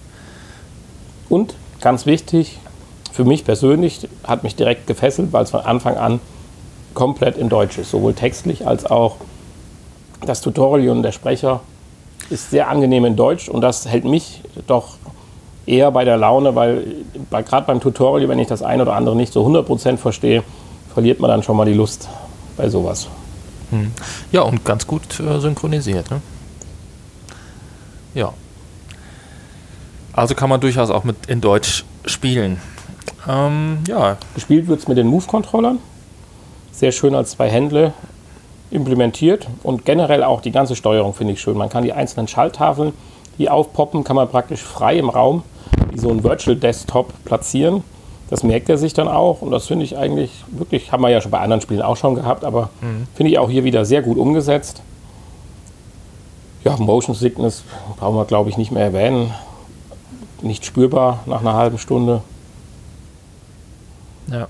Und 1.30 1.56
ganz 1.80 2.06
wichtig, 2.06 2.60
für 3.12 3.24
mich 3.26 3.46
persönlich 3.46 4.08
hat 4.24 4.44
mich 4.44 4.56
direkt 4.56 4.88
gefesselt, 4.88 5.34
weil 5.34 5.44
es 5.44 5.52
von 5.52 5.62
Anfang 5.62 5.98
an 5.98 6.20
komplett 6.94 7.38
in 7.38 7.50
Deutsch 7.50 7.78
ist, 7.78 7.92
sowohl 7.92 8.14
textlich 8.14 8.68
als 8.68 8.86
auch 8.86 9.18
das 10.26 10.42
Tutorial 10.42 10.96
und 10.96 11.04
der 11.04 11.12
Sprecher 11.12 11.62
ist 12.30 12.52
sehr 12.52 12.70
angenehm 12.70 13.06
in 13.06 13.16
Deutsch 13.16 13.50
und 13.50 13.62
das 13.62 13.88
hält 13.88 14.06
mich 14.06 14.42
doch 14.68 14.98
eher 15.66 15.92
bei 15.92 16.06
der 16.06 16.18
Laune, 16.18 16.56
weil 16.56 16.84
bei, 17.30 17.44
gerade 17.44 17.66
beim 17.66 17.80
Tutorial, 17.80 18.30
wenn 18.30 18.40
ich 18.40 18.48
das 18.48 18.62
ein 18.62 18.82
oder 18.82 18.94
andere 18.94 19.16
nicht 19.16 19.34
so 19.34 19.46
100% 19.46 19.98
verstehe, 19.98 20.44
verliert 20.94 21.20
man 21.20 21.30
dann 21.30 21.44
schon 21.44 21.58
mal 21.58 21.66
die 21.66 21.74
Lust 21.74 22.10
bei 22.58 22.70
sowas. 22.70 23.08
Hm. 23.70 23.92
Ja, 24.32 24.42
und 24.42 24.66
ganz 24.66 24.86
gut 24.86 25.20
äh, 25.20 25.40
synchronisiert. 25.40 26.12
Ne? 26.12 26.22
Ja. 28.14 28.34
Also 30.14 30.36
kann 30.36 30.50
man 30.50 30.60
durchaus 30.60 30.90
auch 30.90 31.04
mit 31.04 31.28
in 31.28 31.42
Deutsch 31.42 31.86
spielen. 32.06 32.60
Ähm, 33.28 33.80
ja. 33.88 34.18
Gespielt 34.36 34.68
wird 34.68 34.80
es 34.80 34.88
mit 34.88 34.98
den 34.98 35.08
Move-Controllern. 35.08 35.80
Sehr 36.72 36.92
schön 36.92 37.16
als 37.16 37.32
zwei 37.32 37.50
Händle 37.50 37.94
implementiert 38.72 39.48
und 39.64 39.86
generell 39.86 40.24
auch 40.24 40.42
die 40.42 40.52
ganze 40.52 40.76
Steuerung 40.76 41.14
finde 41.14 41.34
ich 41.34 41.42
schön. 41.42 41.58
Man 41.58 41.70
kann 41.70 41.84
die 41.84 41.94
einzelnen 41.94 42.28
Schalttafeln, 42.28 42.94
die 43.38 43.50
aufpoppen, 43.50 44.04
kann 44.04 44.16
man 44.16 44.30
praktisch 44.30 44.62
frei 44.62 44.98
im 44.98 45.10
Raum 45.10 45.44
wie 45.92 46.00
so 46.00 46.10
ein 46.10 46.24
Virtual 46.24 46.56
Desktop 46.56 47.14
platzieren. 47.26 47.84
Das 48.30 48.44
merkt 48.44 48.70
er 48.70 48.78
sich 48.78 48.94
dann 48.94 49.10
auch 49.10 49.42
und 49.42 49.52
das 49.52 49.68
finde 49.68 49.84
ich 49.84 49.98
eigentlich 49.98 50.32
wirklich, 50.48 50.92
haben 50.92 51.04
wir 51.04 51.10
ja 51.10 51.20
schon 51.20 51.32
bei 51.32 51.40
anderen 51.40 51.62
Spielen 51.62 51.82
auch 51.82 51.98
schon 51.98 52.16
gehabt, 52.16 52.46
aber 52.46 52.70
mhm. 52.80 53.08
finde 53.14 53.32
ich 53.32 53.38
auch 53.38 53.50
hier 53.50 53.66
wieder 53.66 53.84
sehr 53.84 54.02
gut 54.02 54.18
umgesetzt. 54.18 54.82
Ja, 56.64 56.78
Motion 56.78 57.16
Sickness 57.16 57.64
brauchen 57.98 58.16
wir 58.16 58.26
glaube 58.26 58.50
ich 58.50 58.58
nicht 58.58 58.72
mehr 58.72 58.86
erwähnen. 58.86 59.34
Nicht 60.42 60.66
spürbar 60.66 61.20
nach 61.26 61.42
einer 61.42 61.54
halben 61.54 61.78
Stunde. 61.78 62.22
Ja. 64.32 64.48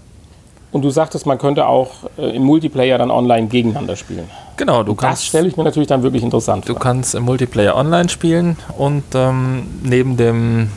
Und 0.71 0.83
du 0.83 0.89
sagtest, 0.89 1.25
man 1.25 1.37
könnte 1.37 1.67
auch 1.67 1.89
äh, 2.17 2.35
im 2.35 2.43
Multiplayer 2.43 2.97
dann 2.97 3.11
online 3.11 3.47
gegeneinander 3.47 3.97
spielen. 3.97 4.29
Genau, 4.55 4.83
du 4.83 4.95
kannst. 4.95 5.23
Das 5.23 5.27
stelle 5.27 5.47
ich 5.47 5.57
mir 5.57 5.63
natürlich 5.63 5.89
dann 5.89 6.01
wirklich 6.03 6.23
interessant 6.23 6.63
du 6.63 6.73
vor. 6.73 6.79
Du 6.79 6.83
kannst 6.83 7.13
im 7.13 7.23
Multiplayer 7.23 7.75
online 7.75 8.07
spielen 8.07 8.57
und 8.77 9.03
ähm, 9.13 9.67
neben 9.83 10.15
dem 10.15 10.69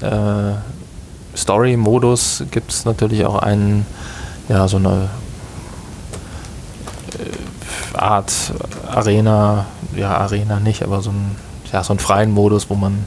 äh, 0.00 0.52
Story-Modus 1.36 2.44
gibt 2.50 2.70
es 2.70 2.84
natürlich 2.84 3.26
auch 3.26 3.36
einen, 3.36 3.86
ja, 4.48 4.66
so 4.68 4.78
eine 4.78 5.08
äh, 7.18 7.98
Art 7.98 8.32
Arena, 8.88 9.66
ja, 9.96 10.16
Arena 10.16 10.60
nicht, 10.60 10.82
aber 10.82 11.02
so 11.02 11.10
ein, 11.10 11.36
ja, 11.72 11.82
so 11.82 11.92
einen 11.92 12.00
freien 12.00 12.30
Modus, 12.30 12.70
wo 12.70 12.74
man, 12.74 13.04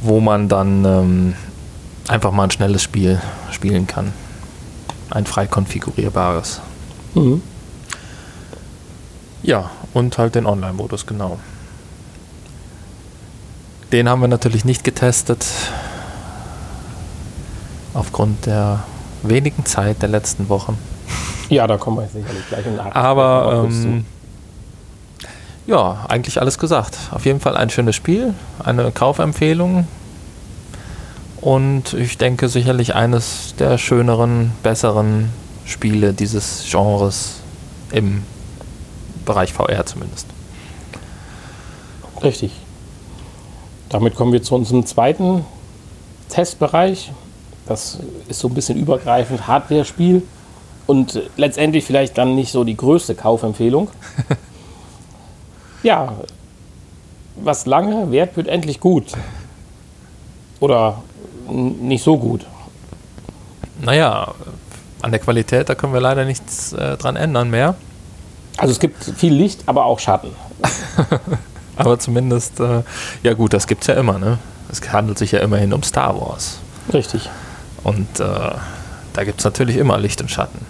wo 0.00 0.20
man 0.20 0.48
dann 0.48 0.84
ähm, 0.84 1.34
einfach 2.08 2.32
mal 2.32 2.44
ein 2.44 2.50
schnelles 2.50 2.82
Spiel 2.82 3.20
spielen 3.50 3.86
kann. 3.86 4.12
Ein 5.10 5.26
frei 5.26 5.46
konfigurierbares. 5.46 6.60
Mhm. 7.14 7.42
Ja, 9.42 9.70
und 9.94 10.18
halt 10.18 10.34
den 10.34 10.46
Online-Modus, 10.46 11.06
genau. 11.06 11.38
Den 13.92 14.08
haben 14.08 14.20
wir 14.20 14.28
natürlich 14.28 14.64
nicht 14.64 14.84
getestet 14.84 15.46
aufgrund 17.94 18.46
der 18.46 18.84
wenigen 19.22 19.64
Zeit 19.64 20.02
der 20.02 20.10
letzten 20.10 20.48
Wochen. 20.48 20.78
Ja, 21.48 21.66
da 21.66 21.78
kommen 21.78 21.96
wir 21.96 22.06
sicherlich 22.06 22.46
gleich 22.48 22.66
in 22.66 22.76
Nachricht. 22.76 22.94
Aber 22.94 23.64
ähm, 23.70 24.04
ja, 25.68 26.06
eigentlich 26.08 26.40
alles 26.40 26.58
gesagt. 26.58 26.96
Auf 27.10 27.26
jeden 27.26 27.40
Fall 27.40 27.56
ein 27.56 27.68
schönes 27.68 27.94
Spiel, 27.94 28.32
eine 28.64 28.90
Kaufempfehlung 28.90 29.86
und 31.42 31.92
ich 31.92 32.16
denke 32.16 32.48
sicherlich 32.48 32.94
eines 32.94 33.54
der 33.58 33.76
schöneren, 33.76 34.52
besseren 34.62 35.28
Spiele 35.66 36.14
dieses 36.14 36.64
Genres 36.70 37.34
im 37.92 38.22
Bereich 39.26 39.52
VR 39.52 39.84
zumindest. 39.84 40.26
Richtig. 42.22 42.52
Damit 43.90 44.14
kommen 44.14 44.32
wir 44.32 44.42
zu 44.42 44.54
unserem 44.54 44.86
zweiten 44.86 45.44
Testbereich. 46.30 47.12
Das 47.66 47.98
ist 48.28 48.40
so 48.40 48.48
ein 48.48 48.54
bisschen 48.54 48.78
übergreifend 48.78 49.46
Hardware-Spiel 49.46 50.22
und 50.86 51.20
letztendlich 51.36 51.84
vielleicht 51.84 52.16
dann 52.16 52.34
nicht 52.34 52.52
so 52.52 52.64
die 52.64 52.76
größte 52.76 53.14
Kaufempfehlung. 53.14 53.90
ja, 55.82 56.12
was 57.36 57.66
lange 57.66 58.10
währt, 58.10 58.36
wird 58.36 58.48
endlich 58.48 58.80
gut. 58.80 59.12
Oder 60.60 61.02
nicht 61.48 62.02
so 62.02 62.18
gut. 62.18 62.44
Naja, 63.80 64.34
an 65.02 65.10
der 65.12 65.20
Qualität, 65.20 65.68
da 65.68 65.74
können 65.74 65.92
wir 65.92 66.00
leider 66.00 66.24
nichts 66.24 66.72
äh, 66.72 66.96
dran 66.96 67.16
ändern 67.16 67.50
mehr. 67.50 67.76
Also 68.56 68.72
es 68.72 68.80
gibt 68.80 69.04
viel 69.04 69.32
Licht, 69.32 69.62
aber 69.66 69.84
auch 69.84 70.00
Schatten. 70.00 70.30
aber 71.76 71.98
zumindest, 71.98 72.58
äh, 72.58 72.82
ja 73.22 73.34
gut, 73.34 73.52
das 73.52 73.68
gibt 73.68 73.82
es 73.82 73.86
ja 73.86 73.94
immer. 73.94 74.18
Ne? 74.18 74.38
Es 74.70 74.80
handelt 74.92 75.18
sich 75.18 75.32
ja 75.32 75.38
immerhin 75.38 75.72
um 75.72 75.82
Star 75.84 76.20
Wars. 76.20 76.58
Richtig. 76.92 77.30
Und 77.84 78.18
äh, 78.18 78.24
da 79.12 79.24
gibt 79.24 79.38
es 79.38 79.44
natürlich 79.44 79.76
immer 79.76 79.96
Licht 79.98 80.20
und 80.20 80.30
Schatten. 80.30 80.66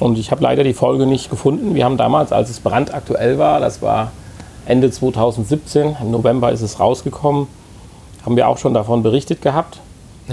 Und 0.00 0.18
ich 0.18 0.30
habe 0.30 0.42
leider 0.42 0.64
die 0.64 0.74
Folge 0.74 1.06
nicht 1.06 1.30
gefunden. 1.30 1.74
Wir 1.74 1.84
haben 1.84 1.96
damals, 1.96 2.32
als 2.32 2.50
es 2.50 2.60
brandaktuell 2.60 3.38
war, 3.38 3.60
das 3.60 3.80
war 3.80 4.12
Ende 4.70 4.90
2017, 4.90 5.96
im 6.00 6.10
November 6.10 6.52
ist 6.52 6.62
es 6.62 6.78
rausgekommen, 6.78 7.48
haben 8.24 8.36
wir 8.36 8.48
auch 8.48 8.58
schon 8.58 8.72
davon 8.72 9.02
berichtet 9.02 9.42
gehabt. 9.42 9.80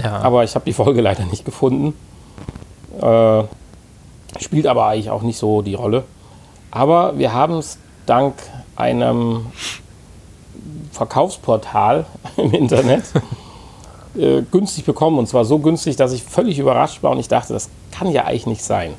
Ja. 0.02 0.20
Aber 0.20 0.44
ich 0.44 0.54
habe 0.54 0.64
die 0.64 0.72
Folge 0.84 1.00
leider 1.00 1.24
nicht 1.24 1.44
gefunden. 1.44 1.94
Äh, 3.00 3.44
spielt 4.40 4.66
aber 4.66 4.86
eigentlich 4.86 5.10
auch 5.10 5.22
nicht 5.22 5.38
so 5.38 5.62
die 5.62 5.74
Rolle. 5.74 6.04
Aber 6.70 7.18
wir 7.18 7.32
haben 7.32 7.54
es 7.54 7.78
dank 8.06 8.34
einem 8.76 9.46
Verkaufsportal 10.92 12.06
im 12.36 12.52
Internet 12.52 13.04
äh, 14.16 14.42
günstig 14.42 14.84
bekommen. 14.84 15.18
Und 15.18 15.26
zwar 15.26 15.44
so 15.44 15.58
günstig, 15.58 15.96
dass 15.96 16.12
ich 16.12 16.22
völlig 16.22 16.58
überrascht 16.58 17.02
war 17.02 17.10
und 17.10 17.18
ich 17.18 17.28
dachte, 17.28 17.52
das 17.52 17.70
kann 17.90 18.10
ja 18.10 18.24
eigentlich 18.24 18.46
nicht 18.46 18.62
sein. 18.62 18.94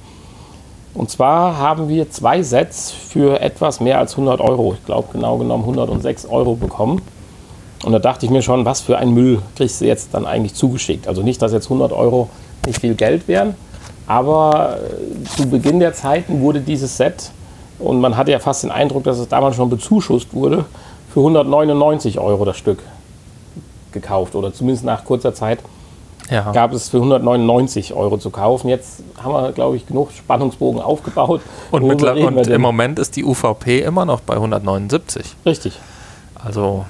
Und 1.00 1.10
zwar 1.10 1.58
haben 1.58 1.88
wir 1.88 2.12
zwei 2.12 2.44
Sets 2.44 2.92
für 2.92 3.40
etwas 3.40 3.80
mehr 3.80 4.00
als 4.00 4.18
100 4.18 4.42
Euro, 4.42 4.74
ich 4.74 4.86
glaube 4.86 5.08
genau 5.14 5.38
genommen 5.38 5.64
106 5.64 6.26
Euro 6.26 6.56
bekommen. 6.56 7.02
Und 7.86 7.94
da 7.94 8.00
dachte 8.00 8.26
ich 8.26 8.32
mir 8.34 8.42
schon, 8.42 8.66
was 8.66 8.82
für 8.82 8.98
ein 8.98 9.14
Müll 9.14 9.42
kriegst 9.56 9.80
du 9.80 9.86
jetzt 9.86 10.10
dann 10.14 10.26
eigentlich 10.26 10.56
zugeschickt? 10.56 11.08
Also 11.08 11.22
nicht, 11.22 11.42
dass 11.42 11.54
jetzt 11.54 11.68
100 11.68 11.94
Euro 11.94 12.28
nicht 12.66 12.82
viel 12.82 12.96
Geld 12.96 13.30
wären, 13.30 13.56
aber 14.08 14.76
äh, 14.76 15.24
zu 15.38 15.50
Beginn 15.50 15.80
der 15.80 15.94
Zeiten 15.94 16.42
wurde 16.42 16.60
dieses 16.60 16.98
Set, 16.98 17.32
und 17.80 18.02
man 18.02 18.18
hatte 18.18 18.34
ja 18.34 18.40
fast 18.40 18.64
den 18.64 18.72
Eindruck, 18.72 19.06
dass 19.06 19.20
es 19.20 19.30
damals 19.30 19.56
schon 19.56 19.70
bezuschusst 19.70 20.34
wurde, 20.34 20.66
für 21.14 21.22
199 21.22 22.20
Euro 22.20 22.44
das 22.44 22.58
Stück 22.58 22.84
gekauft 23.94 24.36
oder 24.36 24.54
zumindest 24.54 24.84
nach 24.84 25.06
kurzer 25.06 25.34
Zeit 25.34 25.60
ja. 26.30 26.52
gab 26.52 26.74
es 26.74 26.90
für 26.90 26.98
199 26.98 27.94
Euro 27.94 28.18
zu 28.18 28.30
kaufen. 28.30 28.70
Jetzt 28.70 29.04
haben 29.22 29.34
wir, 29.34 29.52
glaube 29.52 29.76
ich, 29.76 29.88
genug 29.88 30.12
Spannungsbogen 30.12 30.82
aufgebaut. 30.82 31.42
Und, 31.72 31.84
und 31.84 32.48
im 32.48 32.62
Moment 32.62 33.00
ist 33.00 33.16
die 33.16 33.24
UVP 33.24 33.82
immer 33.82 34.06
noch 34.06 34.22
bei 34.22 34.36
179. 34.36 35.36
Richtig. 35.46 35.80
Also. 36.44 36.86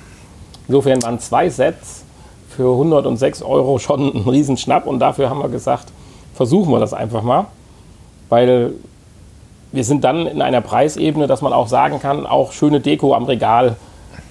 Insofern 0.68 1.02
waren 1.04 1.20
zwei 1.20 1.50
Sets 1.50 2.04
für 2.50 2.72
106 2.72 3.42
Euro 3.42 3.80
schon 3.80 4.14
ein 4.14 4.30
Riesenschnapp 4.30 4.86
und 4.86 5.00
dafür 5.00 5.30
haben 5.30 5.42
wir 5.42 5.50
gesagt, 5.50 5.92
versuchen 6.34 6.72
wir 6.72 6.80
das 6.80 6.94
einfach 6.94 7.24
mal. 7.24 7.48
Weil 8.30 8.74
wir 9.72 9.84
sind 9.84 10.04
dann 10.04 10.28
in 10.28 10.42
einer 10.42 10.62
Preisebene, 10.62 11.28
dass 11.28 11.42
man 11.42 11.54
auch 11.54 11.68
sagen 11.68 12.00
kann, 12.00 12.26
auch 12.26 12.52
schöne 12.52 12.80
Deko 12.80 13.14
am 13.14 13.26
Regal, 13.26 13.76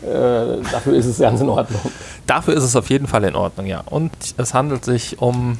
äh, 0.02 0.62
dafür 0.70 0.94
ist 0.94 1.06
es 1.06 1.18
ganz 1.18 1.40
in 1.40 1.48
Ordnung. 1.48 1.80
Dafür 2.26 2.54
ist 2.54 2.62
es 2.62 2.76
auf 2.76 2.88
jeden 2.90 3.06
Fall 3.06 3.24
in 3.24 3.34
Ordnung, 3.34 3.66
ja. 3.66 3.82
Und 3.86 4.12
es 4.36 4.54
handelt 4.54 4.84
sich 4.84 5.20
um 5.20 5.58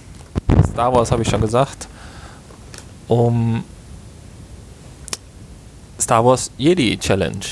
Star 0.71 0.95
Wars, 0.95 1.11
habe 1.11 1.23
ich 1.23 1.29
schon 1.29 1.41
gesagt, 1.41 1.89
um 3.09 3.65
Star 6.01 6.25
Wars 6.25 6.51
Jedi 6.57 6.97
Challenge. 6.97 7.45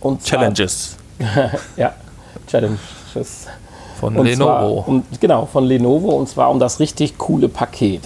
Und 0.00 0.24
Challenges. 0.24 0.96
ja, 1.76 1.94
Challenges. 2.48 3.46
Von 4.00 4.16
und 4.16 4.26
Lenovo. 4.26 4.82
Zwar, 4.82 4.88
um, 4.88 5.04
genau, 5.20 5.46
von 5.46 5.64
Lenovo 5.64 6.08
und 6.10 6.28
zwar 6.28 6.50
um 6.50 6.58
das 6.58 6.80
richtig 6.80 7.18
coole 7.18 7.48
Paket. 7.48 8.02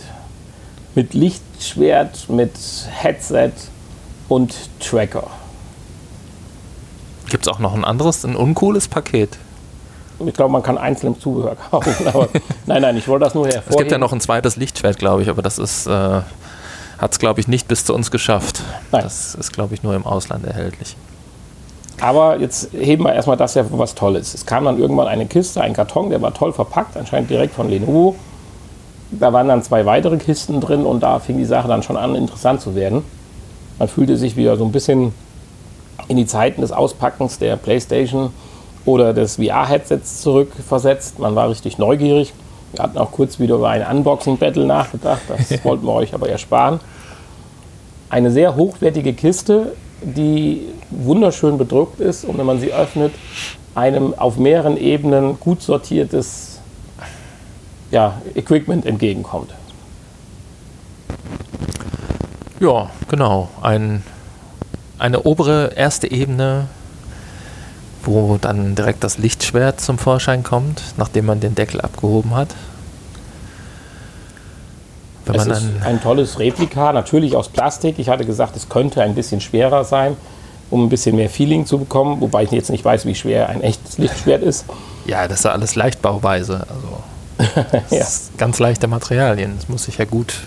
Mit 0.95 1.15
Lichtschwert, 1.15 2.29
mit 2.29 2.53
Headset 2.91 3.53
und 4.29 4.55
Tracker. 4.81 5.29
Gibt 7.35 7.49
es 7.49 7.53
auch 7.53 7.59
noch 7.59 7.75
ein 7.75 7.85
anderes, 7.85 8.25
ein 8.25 8.37
uncooles 8.37 8.87
Paket? 8.87 9.39
Ich 10.25 10.35
glaube, 10.35 10.53
man 10.53 10.63
kann 10.63 10.79
einzeln 10.79 11.19
Zubehör 11.19 11.57
kaufen. 11.57 11.93
Nein, 12.67 12.81
nein, 12.81 12.97
ich 12.97 13.09
wollte 13.09 13.25
das 13.25 13.35
nur 13.35 13.47
hervorheben. 13.47 13.71
Es 13.71 13.77
gibt 13.77 13.91
ja 13.91 13.99
noch 13.99 14.13
ein 14.13 14.21
zweites 14.21 14.55
Lichtschwert, 14.55 15.01
glaube 15.01 15.23
ich, 15.23 15.29
aber 15.29 15.43
das 15.43 15.59
ist, 15.59 15.89
äh, 15.89 15.91
hat 15.91 17.11
es, 17.11 17.19
glaube 17.19 17.41
ich, 17.41 17.49
nicht 17.49 17.67
bis 17.67 17.85
zu 17.87 17.93
uns 17.93 18.13
geschafft. 18.13 18.63
Nein. 18.93 19.03
Das 19.03 19.35
ist, 19.35 19.53
glaube 19.53 19.75
ich, 19.75 19.83
nur 19.83 19.97
im 19.97 20.07
Ausland 20.07 20.47
erhältlich. 20.47 20.97
Aber 22.01 22.39
jetzt 22.39 22.69
heben 22.73 23.03
wir 23.03 23.13
erstmal 23.13 23.37
das 23.37 23.55
ja 23.55 23.65
was 23.69 23.97
Tolles. 23.97 24.33
Es 24.33 24.47
kam 24.47 24.67
dann 24.67 24.79
irgendwann 24.79 25.09
eine 25.09 25.27
Kiste, 25.27 25.61
ein 25.61 25.73
Karton, 25.73 26.11
der 26.11 26.23
war 26.23 26.33
toll 26.33 26.53
verpackt, 26.53 26.97
anscheinend 26.97 27.31
direkt 27.31 27.53
von 27.53 27.69
Lenovo. 27.69 28.15
Da 29.11 29.33
waren 29.33 29.49
dann 29.49 29.65
zwei 29.65 29.85
weitere 29.87 30.19
Kisten 30.19 30.61
drin 30.61 30.87
und 30.87 31.03
da 31.03 31.19
fing 31.19 31.39
die 31.39 31.47
Sache 31.47 31.67
dann 31.67 31.83
schon 31.83 31.97
an, 31.97 32.15
interessant 32.15 32.61
zu 32.61 32.77
werden. 32.77 33.03
Man 33.81 33.89
fühlte 33.89 34.17
sich 34.17 34.37
wieder 34.37 34.57
so 34.57 34.65
ein 34.65 34.71
bisschen 34.71 35.13
in 36.09 36.17
die 36.17 36.27
Zeiten 36.27 36.61
des 36.61 36.73
Auspackens 36.73 37.39
der 37.39 37.57
PlayStation 37.57 38.33
oder 38.85 39.13
des 39.15 39.37
VR-Headsets 39.37 40.21
zurückversetzt. 40.21 41.19
Man 41.19 41.35
war 41.35 41.49
richtig 41.49 41.79
neugierig. 41.79 42.33
Wir 42.73 42.83
hatten 42.83 42.99
auch 42.99 43.13
kurz 43.13 43.39
wieder 43.39 43.57
über 43.57 43.69
ein 43.69 43.85
Unboxing-Battle 43.87 44.67
nachgedacht. 44.67 45.23
Das 45.29 45.65
wollten 45.65 45.87
wir 45.87 45.93
euch 45.93 46.13
aber 46.15 46.29
ersparen. 46.29 46.81
Eine 48.11 48.31
sehr 48.31 48.57
hochwertige 48.57 49.13
Kiste, 49.15 49.73
die 50.03 50.63
wunderschön 50.91 51.57
bedruckt 51.57 52.01
ist 52.01 52.25
und 52.25 52.39
wenn 52.39 52.47
man 52.47 52.61
sie 52.61 52.73
öffnet, 52.73 53.13
einem 53.75 54.15
auf 54.15 54.37
mehreren 54.37 54.77
Ebenen 54.77 55.41
gut 55.41 55.63
sortiertes 55.63 56.61
ja, 57.91 58.21
Equipment 58.35 58.87
entgegenkommt. 58.87 59.55
Ja, 62.61 62.91
genau. 63.09 63.49
Ein, 63.63 64.03
eine 64.99 65.23
obere 65.23 65.73
erste 65.75 66.11
Ebene 66.11 66.67
wo 68.07 68.39
dann 68.41 68.75
direkt 68.75 69.05
das 69.05 69.19
Lichtschwert 69.19 69.81
zum 69.81 69.99
Vorschein 69.99 70.43
kommt, 70.43 70.83
nachdem 70.97 71.27
man 71.27 71.41
den 71.41 71.55
Deckel 71.55 71.81
abgehoben 71.81 72.35
hat. 72.35 72.49
Wenn 75.27 75.37
es 75.37 75.47
ist 75.47 75.65
ein 75.83 76.03
tolles 76.03 76.39
Replika, 76.39 76.93
natürlich 76.93 77.35
aus 77.35 77.49
Plastik. 77.49 77.99
Ich 77.99 78.11
hatte 78.11 78.27
gesagt, 78.27 78.57
es 78.57 78.69
könnte 78.69 79.03
ein 79.03 79.15
bisschen 79.15 79.41
schwerer 79.41 79.85
sein, 79.85 80.17
um 80.71 80.85
ein 80.85 80.89
bisschen 80.91 81.17
mehr 81.17 81.31
Feeling 81.31 81.65
zu 81.65 81.79
bekommen, 81.79 82.21
wobei 82.21 82.45
ich 82.45 82.51
jetzt 82.51 82.71
nicht 82.71 82.85
weiß, 82.85 83.07
wie 83.07 83.15
schwer 83.15 83.49
ein 83.49 83.63
echtes 83.63 83.97
Lichtschwert 83.97 84.43
ist. 84.43 84.67
Ja, 85.07 85.27
das 85.27 85.39
ist 85.39 85.45
ja 85.45 85.53
alles 85.53 85.77
Leichtbauweise. 85.77 86.67
Also 86.69 87.71
ja. 87.91 88.05
ganz 88.37 88.59
leichte 88.59 88.87
Materialien. 88.87 89.55
Das 89.57 89.69
muss 89.69 89.85
sich 89.85 89.97
ja 89.97 90.05
gut 90.05 90.43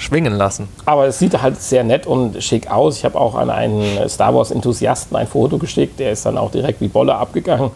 schwingen 0.00 0.34
lassen. 0.34 0.68
Aber 0.86 1.06
es 1.06 1.18
sieht 1.18 1.40
halt 1.40 1.60
sehr 1.60 1.84
nett 1.84 2.06
und 2.06 2.42
schick 2.42 2.70
aus. 2.70 2.96
Ich 2.96 3.04
habe 3.04 3.20
auch 3.20 3.34
an 3.34 3.50
einen 3.50 4.08
Star 4.08 4.34
Wars-Enthusiasten 4.34 5.14
ein 5.16 5.26
Foto 5.26 5.58
geschickt, 5.58 6.00
der 6.00 6.12
ist 6.12 6.24
dann 6.24 6.38
auch 6.38 6.50
direkt 6.50 6.80
wie 6.80 6.88
Bolle 6.88 7.14
abgegangen. 7.14 7.70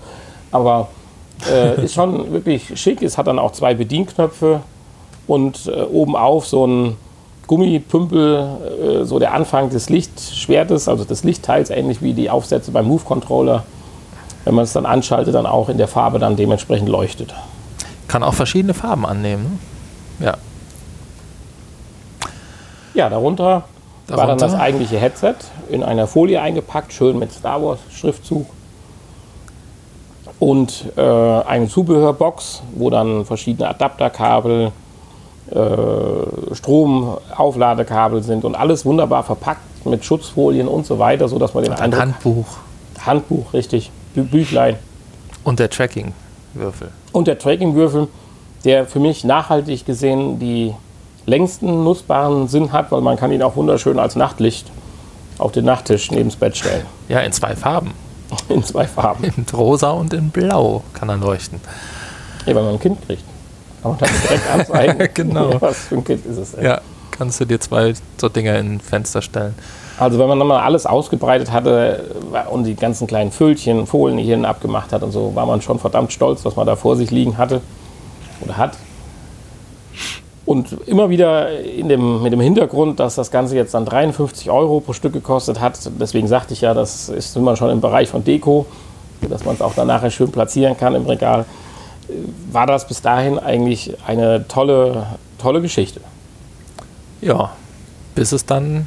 Aber 0.51 0.89
äh, 1.51 1.85
ist 1.85 1.95
schon 1.95 2.33
wirklich 2.33 2.81
schick. 2.81 3.03
Es 3.03 3.19
hat 3.19 3.27
dann 3.27 3.39
auch 3.39 3.53
zwei 3.53 3.75
Bedienknöpfe 3.75 4.61
und 5.27 5.67
äh, 5.67 5.83
oben 5.83 6.17
auf 6.17 6.47
so 6.47 6.67
ein 6.67 6.97
Gummipümpel, 7.47 9.03
äh, 9.03 9.05
so 9.05 9.19
der 9.19 9.35
Anfang 9.35 9.69
des 9.69 9.91
Lichtschwertes, 9.91 10.89
also 10.89 11.05
des 11.05 11.25
Lichtteils, 11.25 11.69
ähnlich 11.69 12.01
wie 12.01 12.15
die 12.15 12.31
Aufsätze 12.31 12.71
beim 12.71 12.87
Move-Controller. 12.87 13.65
Wenn 14.45 14.55
man 14.55 14.65
es 14.65 14.73
dann 14.73 14.87
anschaltet, 14.87 15.35
dann 15.35 15.47
auch 15.47 15.69
in 15.69 15.77
der 15.77 15.89
Farbe 15.89 16.19
dann 16.19 16.37
dementsprechend 16.37 16.89
leuchtet. 16.89 17.35
Kann 18.09 18.23
auch 18.23 18.35
verschiedene 18.35 18.73
Farben 18.73 19.05
annehmen. 19.05 19.59
Ne? 20.19 20.27
Ja. 20.27 20.37
Ja, 22.95 23.11
darunter, 23.11 23.65
darunter, 24.07 24.17
war 24.17 24.27
dann 24.29 24.39
das 24.39 24.55
eigentliche 24.55 24.99
Headset 24.99 25.35
in 25.69 25.83
einer 25.83 26.07
Folie 26.07 26.41
eingepackt, 26.41 26.93
schön 26.93 27.19
mit 27.19 27.33
Star 27.33 27.63
Wars 27.63 27.81
Schriftzug. 27.91 28.47
Und 30.39 30.93
äh, 30.97 31.01
eine 31.01 31.69
Zubehörbox, 31.69 32.63
wo 32.75 32.91
dann 32.91 33.25
verschiedene 33.25 33.69
Adapterkabel, 33.69 34.73
äh, 35.51 36.55
Stromaufladekabel 36.55 38.23
sind 38.23 38.45
und 38.45 38.55
alles 38.55 38.85
wunderbar 38.85 39.25
verpackt 39.25 39.87
mit 39.87 40.05
Schutzfolien 40.05 40.69
und 40.69 40.87
so 40.87 40.99
weiter, 40.99 41.29
sodass 41.29 41.55
man 41.55 41.65
den 41.65 41.73
und 41.73 41.81
Eindruck... 41.81 42.01
Handbuch. 42.01 42.47
Handbuch, 43.05 43.53
richtig. 43.53 43.91
Bü 44.15 44.23
Büchlein. 44.23 44.77
Und 45.43 45.59
der 45.59 45.69
Tracking-Würfel. 45.69 46.91
Und 47.13 47.27
der 47.27 47.39
Tracking-Würfel, 47.39 48.09
der 48.65 48.87
für 48.87 49.01
mich 49.01 49.25
nachhaltig 49.25 49.85
gesehen 49.85 50.39
die 50.39 50.75
längsten 51.27 51.85
nutzbaren 51.85 52.49
Sinn 52.49 52.73
hat, 52.73 52.91
weil 52.93 53.01
man 53.01 53.17
kann 53.17 53.33
ihn 53.33 53.43
auch 53.43 53.57
wunderschön 53.57 53.99
als 53.99 54.17
Nachtlicht 54.17 54.71
auf 55.39 55.53
den 55.53 55.65
Nachttisch 55.65 56.11
neben 56.11 56.29
das 56.29 56.37
Bett 56.37 56.57
stellen. 56.57 56.87
Ja, 57.09 57.21
in 57.21 57.33
zwei 57.33 57.55
Farben. 57.55 57.93
In 58.49 58.65
zwei 58.65 58.87
Farben. 58.87 59.25
In 59.37 59.45
rosa 59.53 59.91
und 59.91 60.13
in 60.15 60.31
blau 60.31 60.83
kann 60.95 61.09
er 61.11 61.17
leuchten. 61.19 61.61
Ja, 62.47 62.55
wenn 62.55 62.65
man 62.65 62.75
ein 62.75 62.81
Kind 62.81 62.99
kriegt. 63.07 63.23
Kann 63.83 63.93
man 63.93 64.01
dann 64.01 64.11
direkt 64.23 64.51
anzeigen. 64.53 65.09
genau. 65.13 65.61
Was 65.61 65.79
für 65.81 65.97
ein 65.97 66.05
Kind 66.05 66.25
ist 66.25 66.39
es? 66.39 66.55
Ey. 66.55 66.65
Ja, 66.65 66.81
kannst 67.11 67.41
du 67.41 67.45
dir 67.45 67.61
zwei 67.61 67.93
so 68.19 68.29
Dinger 68.31 68.59
in 68.59 68.75
ein 68.77 68.81
Fenster 68.81 69.21
stellen. 69.21 69.55
Also 69.99 70.19
wenn 70.19 70.27
man 70.27 70.39
dann 70.39 70.49
mal 70.49 70.61
alles 70.61 70.87
ausgebreitet 70.87 71.53
hatte 71.53 72.11
und 72.51 72.65
die 72.65 72.75
ganzen 72.75 73.07
kleinen 73.07 73.31
Füllchen, 73.31 73.87
Folien 73.87 74.19
hierhin 74.19 74.45
abgemacht 74.45 74.93
hat 74.93 75.03
und 75.03 75.13
so, 75.13 75.35
war 75.35 75.47
man 75.47 75.61
schon 75.61 75.79
verdammt 75.79 76.13
stolz, 76.13 76.45
was 76.45 76.57
man 76.57 76.67
da 76.67 76.75
vor 76.75 76.97
sich 76.97 77.11
liegen 77.11 77.39
hatte 77.39 77.61
oder 78.41 78.57
hat. 78.57 78.77
Und 80.47 80.77
immer 80.87 81.09
wieder 81.09 81.61
in 81.61 81.89
dem, 81.89 82.23
mit 82.23 82.33
dem 82.33 82.41
Hintergrund, 82.41 83.01
dass 83.01 83.15
das 83.15 83.31
Ganze 83.31 83.57
jetzt 83.57 83.73
dann 83.73 83.87
53 83.87 84.51
Euro 84.51 84.81
pro 84.81 84.93
Stück 84.93 85.15
gekostet 85.15 85.61
hat. 85.61 85.79
Deswegen 85.99 86.29
sagte 86.29 86.53
ich 86.53 86.61
ja, 86.61 86.75
das 86.75 87.09
ist 87.09 87.35
immer 87.37 87.57
schon 87.57 87.71
im 87.71 87.81
Bereich 87.81 88.11
von 88.11 88.25
Deko, 88.25 88.67
dass 89.23 89.45
man 89.45 89.55
es 89.55 89.63
auch 89.63 89.75
dann 89.75 89.87
nachher 89.87 90.11
schön 90.11 90.31
platzieren 90.31 90.77
kann 90.77 90.95
im 90.95 91.07
Regal. 91.07 91.47
War 92.53 92.67
das 92.67 92.87
bis 92.87 93.01
dahin 93.01 93.39
eigentlich 93.39 93.97
eine 94.07 94.47
tolle, 94.47 95.07
tolle 95.39 95.63
Geschichte. 95.63 96.03
Ja, 97.23 97.53
bis 98.15 98.33
es 98.33 98.45
dann 98.45 98.87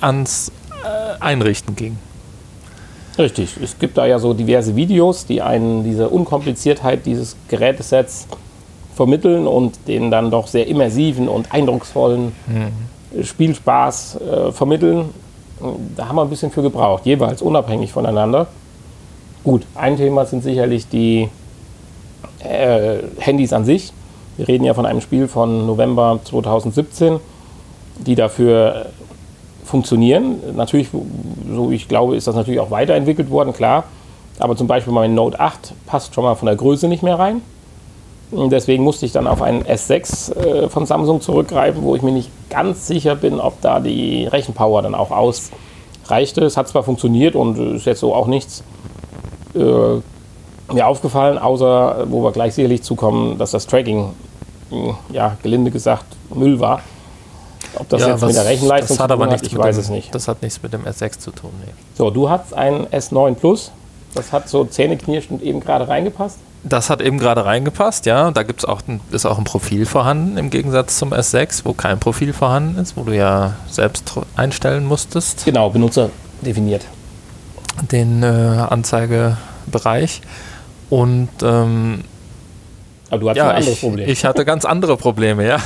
ans 0.00 0.50
äh, 0.82 1.22
Einrichten 1.22 1.76
ging. 1.76 1.98
Richtig, 3.18 3.58
es 3.62 3.78
gibt 3.78 3.98
da 3.98 4.06
ja 4.06 4.18
so 4.18 4.32
diverse 4.32 4.76
Videos, 4.76 5.26
die 5.26 5.42
einen 5.42 5.84
diese 5.84 6.08
Unkompliziertheit 6.08 7.04
dieses 7.04 7.36
Gerätesets 7.48 8.26
vermitteln 9.00 9.46
und 9.46 9.88
den 9.88 10.10
dann 10.10 10.30
doch 10.30 10.46
sehr 10.46 10.66
immersiven 10.66 11.26
und 11.26 11.54
eindrucksvollen 11.54 12.32
mhm. 12.46 13.24
Spielspaß 13.24 14.20
äh, 14.20 14.52
vermitteln. 14.52 15.06
Da 15.96 16.06
haben 16.06 16.16
wir 16.16 16.22
ein 16.22 16.28
bisschen 16.28 16.50
für 16.50 16.60
gebraucht, 16.60 17.06
jeweils 17.06 17.40
unabhängig 17.40 17.92
voneinander. 17.92 18.48
Gut, 19.42 19.62
ein 19.74 19.96
Thema 19.96 20.26
sind 20.26 20.42
sicherlich 20.42 20.86
die 20.86 21.30
äh, 22.40 22.98
Handys 23.18 23.54
an 23.54 23.64
sich. 23.64 23.94
Wir 24.36 24.48
reden 24.48 24.64
ja 24.64 24.74
von 24.74 24.84
einem 24.84 25.00
Spiel 25.00 25.26
von 25.26 25.64
November 25.66 26.20
2017, 26.22 27.20
die 28.06 28.16
dafür 28.16 28.90
funktionieren. 29.64 30.40
Natürlich, 30.56 30.88
so 31.50 31.70
ich 31.70 31.88
glaube, 31.88 32.16
ist 32.16 32.26
das 32.26 32.34
natürlich 32.34 32.60
auch 32.60 32.70
weiterentwickelt 32.70 33.30
worden, 33.30 33.54
klar. 33.54 33.84
Aber 34.38 34.56
zum 34.56 34.66
Beispiel 34.66 34.92
mein 34.92 35.14
Note 35.14 35.40
8 35.40 35.72
passt 35.86 36.14
schon 36.14 36.24
mal 36.24 36.34
von 36.34 36.44
der 36.44 36.56
Größe 36.56 36.86
nicht 36.86 37.02
mehr 37.02 37.18
rein. 37.18 37.40
Deswegen 38.32 38.84
musste 38.84 39.06
ich 39.06 39.12
dann 39.12 39.26
auf 39.26 39.42
einen 39.42 39.64
S6 39.64 40.36
äh, 40.36 40.68
von 40.68 40.86
Samsung 40.86 41.20
zurückgreifen, 41.20 41.82
wo 41.82 41.96
ich 41.96 42.02
mir 42.02 42.12
nicht 42.12 42.30
ganz 42.48 42.86
sicher 42.86 43.16
bin, 43.16 43.40
ob 43.40 43.60
da 43.60 43.80
die 43.80 44.24
Rechenpower 44.26 44.82
dann 44.82 44.94
auch 44.94 45.10
ausreichte. 45.10 46.44
Es 46.44 46.56
hat 46.56 46.68
zwar 46.68 46.84
funktioniert 46.84 47.34
und 47.34 47.58
ist 47.76 47.86
jetzt 47.86 48.00
so 48.00 48.14
auch 48.14 48.28
nichts 48.28 48.62
äh, 49.56 49.60
mir 50.72 50.86
aufgefallen, 50.86 51.38
außer 51.38 52.06
wo 52.08 52.22
wir 52.22 52.30
gleich 52.30 52.54
sicherlich 52.54 52.82
zukommen, 52.82 53.36
dass 53.38 53.50
das 53.50 53.66
Tracking, 53.66 54.10
mh, 54.70 54.96
ja, 55.12 55.36
gelinde 55.42 55.72
gesagt, 55.72 56.04
Müll 56.32 56.60
war. 56.60 56.82
Ob 57.76 57.88
das 57.88 58.02
Ja, 58.02 58.08
jetzt 58.10 58.22
was- 58.22 58.28
mit 58.28 58.36
der 58.36 58.46
Rechenleistung 58.46 58.96
zu 58.96 59.02
tun 59.02 59.10
aber 59.12 59.30
hat, 59.30 59.42
ich 59.42 59.56
weiß 59.58 59.74
dem, 59.76 59.80
es 59.82 59.88
nicht. 59.90 60.14
Das 60.14 60.28
hat 60.28 60.42
nichts 60.42 60.62
mit 60.62 60.72
dem 60.72 60.84
S6 60.84 61.18
zu 61.18 61.32
tun. 61.32 61.50
Nee. 61.66 61.72
So, 61.96 62.10
du 62.10 62.30
hast 62.30 62.54
ein 62.54 62.86
S9 62.86 63.34
Plus. 63.34 63.72
Das 64.14 64.32
hat 64.32 64.48
so 64.48 64.64
zähneknirschend 64.64 65.42
eben 65.42 65.58
gerade 65.60 65.88
reingepasst. 65.88 66.38
Das 66.62 66.90
hat 66.90 67.00
eben 67.00 67.18
gerade 67.18 67.44
reingepasst, 67.46 68.04
ja. 68.04 68.30
Da 68.32 68.42
gibt's 68.42 68.64
auch 68.66 68.82
ein, 68.86 69.00
ist 69.12 69.24
auch 69.24 69.38
ein 69.38 69.44
Profil 69.44 69.86
vorhanden 69.86 70.36
im 70.36 70.50
Gegensatz 70.50 70.98
zum 70.98 71.12
S6, 71.14 71.62
wo 71.64 71.72
kein 71.72 71.98
Profil 71.98 72.32
vorhanden 72.34 72.78
ist, 72.78 72.96
wo 72.96 73.04
du 73.04 73.16
ja 73.16 73.54
selbst 73.70 74.12
einstellen 74.36 74.84
musstest, 74.84 75.44
Genau, 75.46 75.70
Benutzer 75.70 76.10
definiert. 76.42 76.84
den 77.90 78.22
äh, 78.22 78.26
Anzeigebereich. 78.26 80.20
Und 80.90 81.30
ähm, 81.42 82.02
Aber 83.08 83.20
du 83.20 83.30
hast 83.30 83.36
ein 83.36 83.46
ja, 83.46 83.50
anderes 83.52 83.74
ich, 83.74 83.80
Problem. 83.80 84.08
ich 84.08 84.24
hatte 84.26 84.44
ganz 84.44 84.64
andere 84.66 84.96
Probleme, 84.98 85.46
ja. 85.46 85.58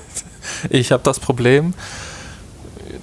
ich 0.70 0.92
habe 0.92 1.02
das 1.02 1.20
Problem. 1.20 1.74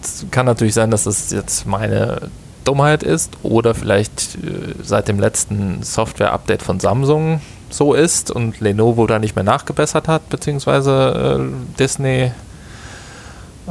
Es 0.02 0.26
kann 0.32 0.46
natürlich 0.48 0.74
sein, 0.74 0.90
dass 0.90 1.04
das 1.04 1.30
jetzt 1.30 1.68
meine 1.68 2.30
Dummheit 2.64 3.04
ist 3.04 3.38
oder 3.44 3.74
vielleicht 3.74 4.36
äh, 4.36 4.76
seit 4.84 5.08
dem 5.08 5.20
letzten 5.20 5.84
Software-Update 5.84 6.62
von 6.62 6.80
Samsung 6.80 7.42
so 7.70 7.94
ist 7.94 8.32
und 8.32 8.60
Lenovo 8.60 9.06
da 9.08 9.20
nicht 9.20 9.36
mehr 9.36 9.44
nachgebessert 9.44 10.08
hat, 10.08 10.30
beziehungsweise 10.30 11.40
äh, 11.40 11.78
Disney 11.78 12.32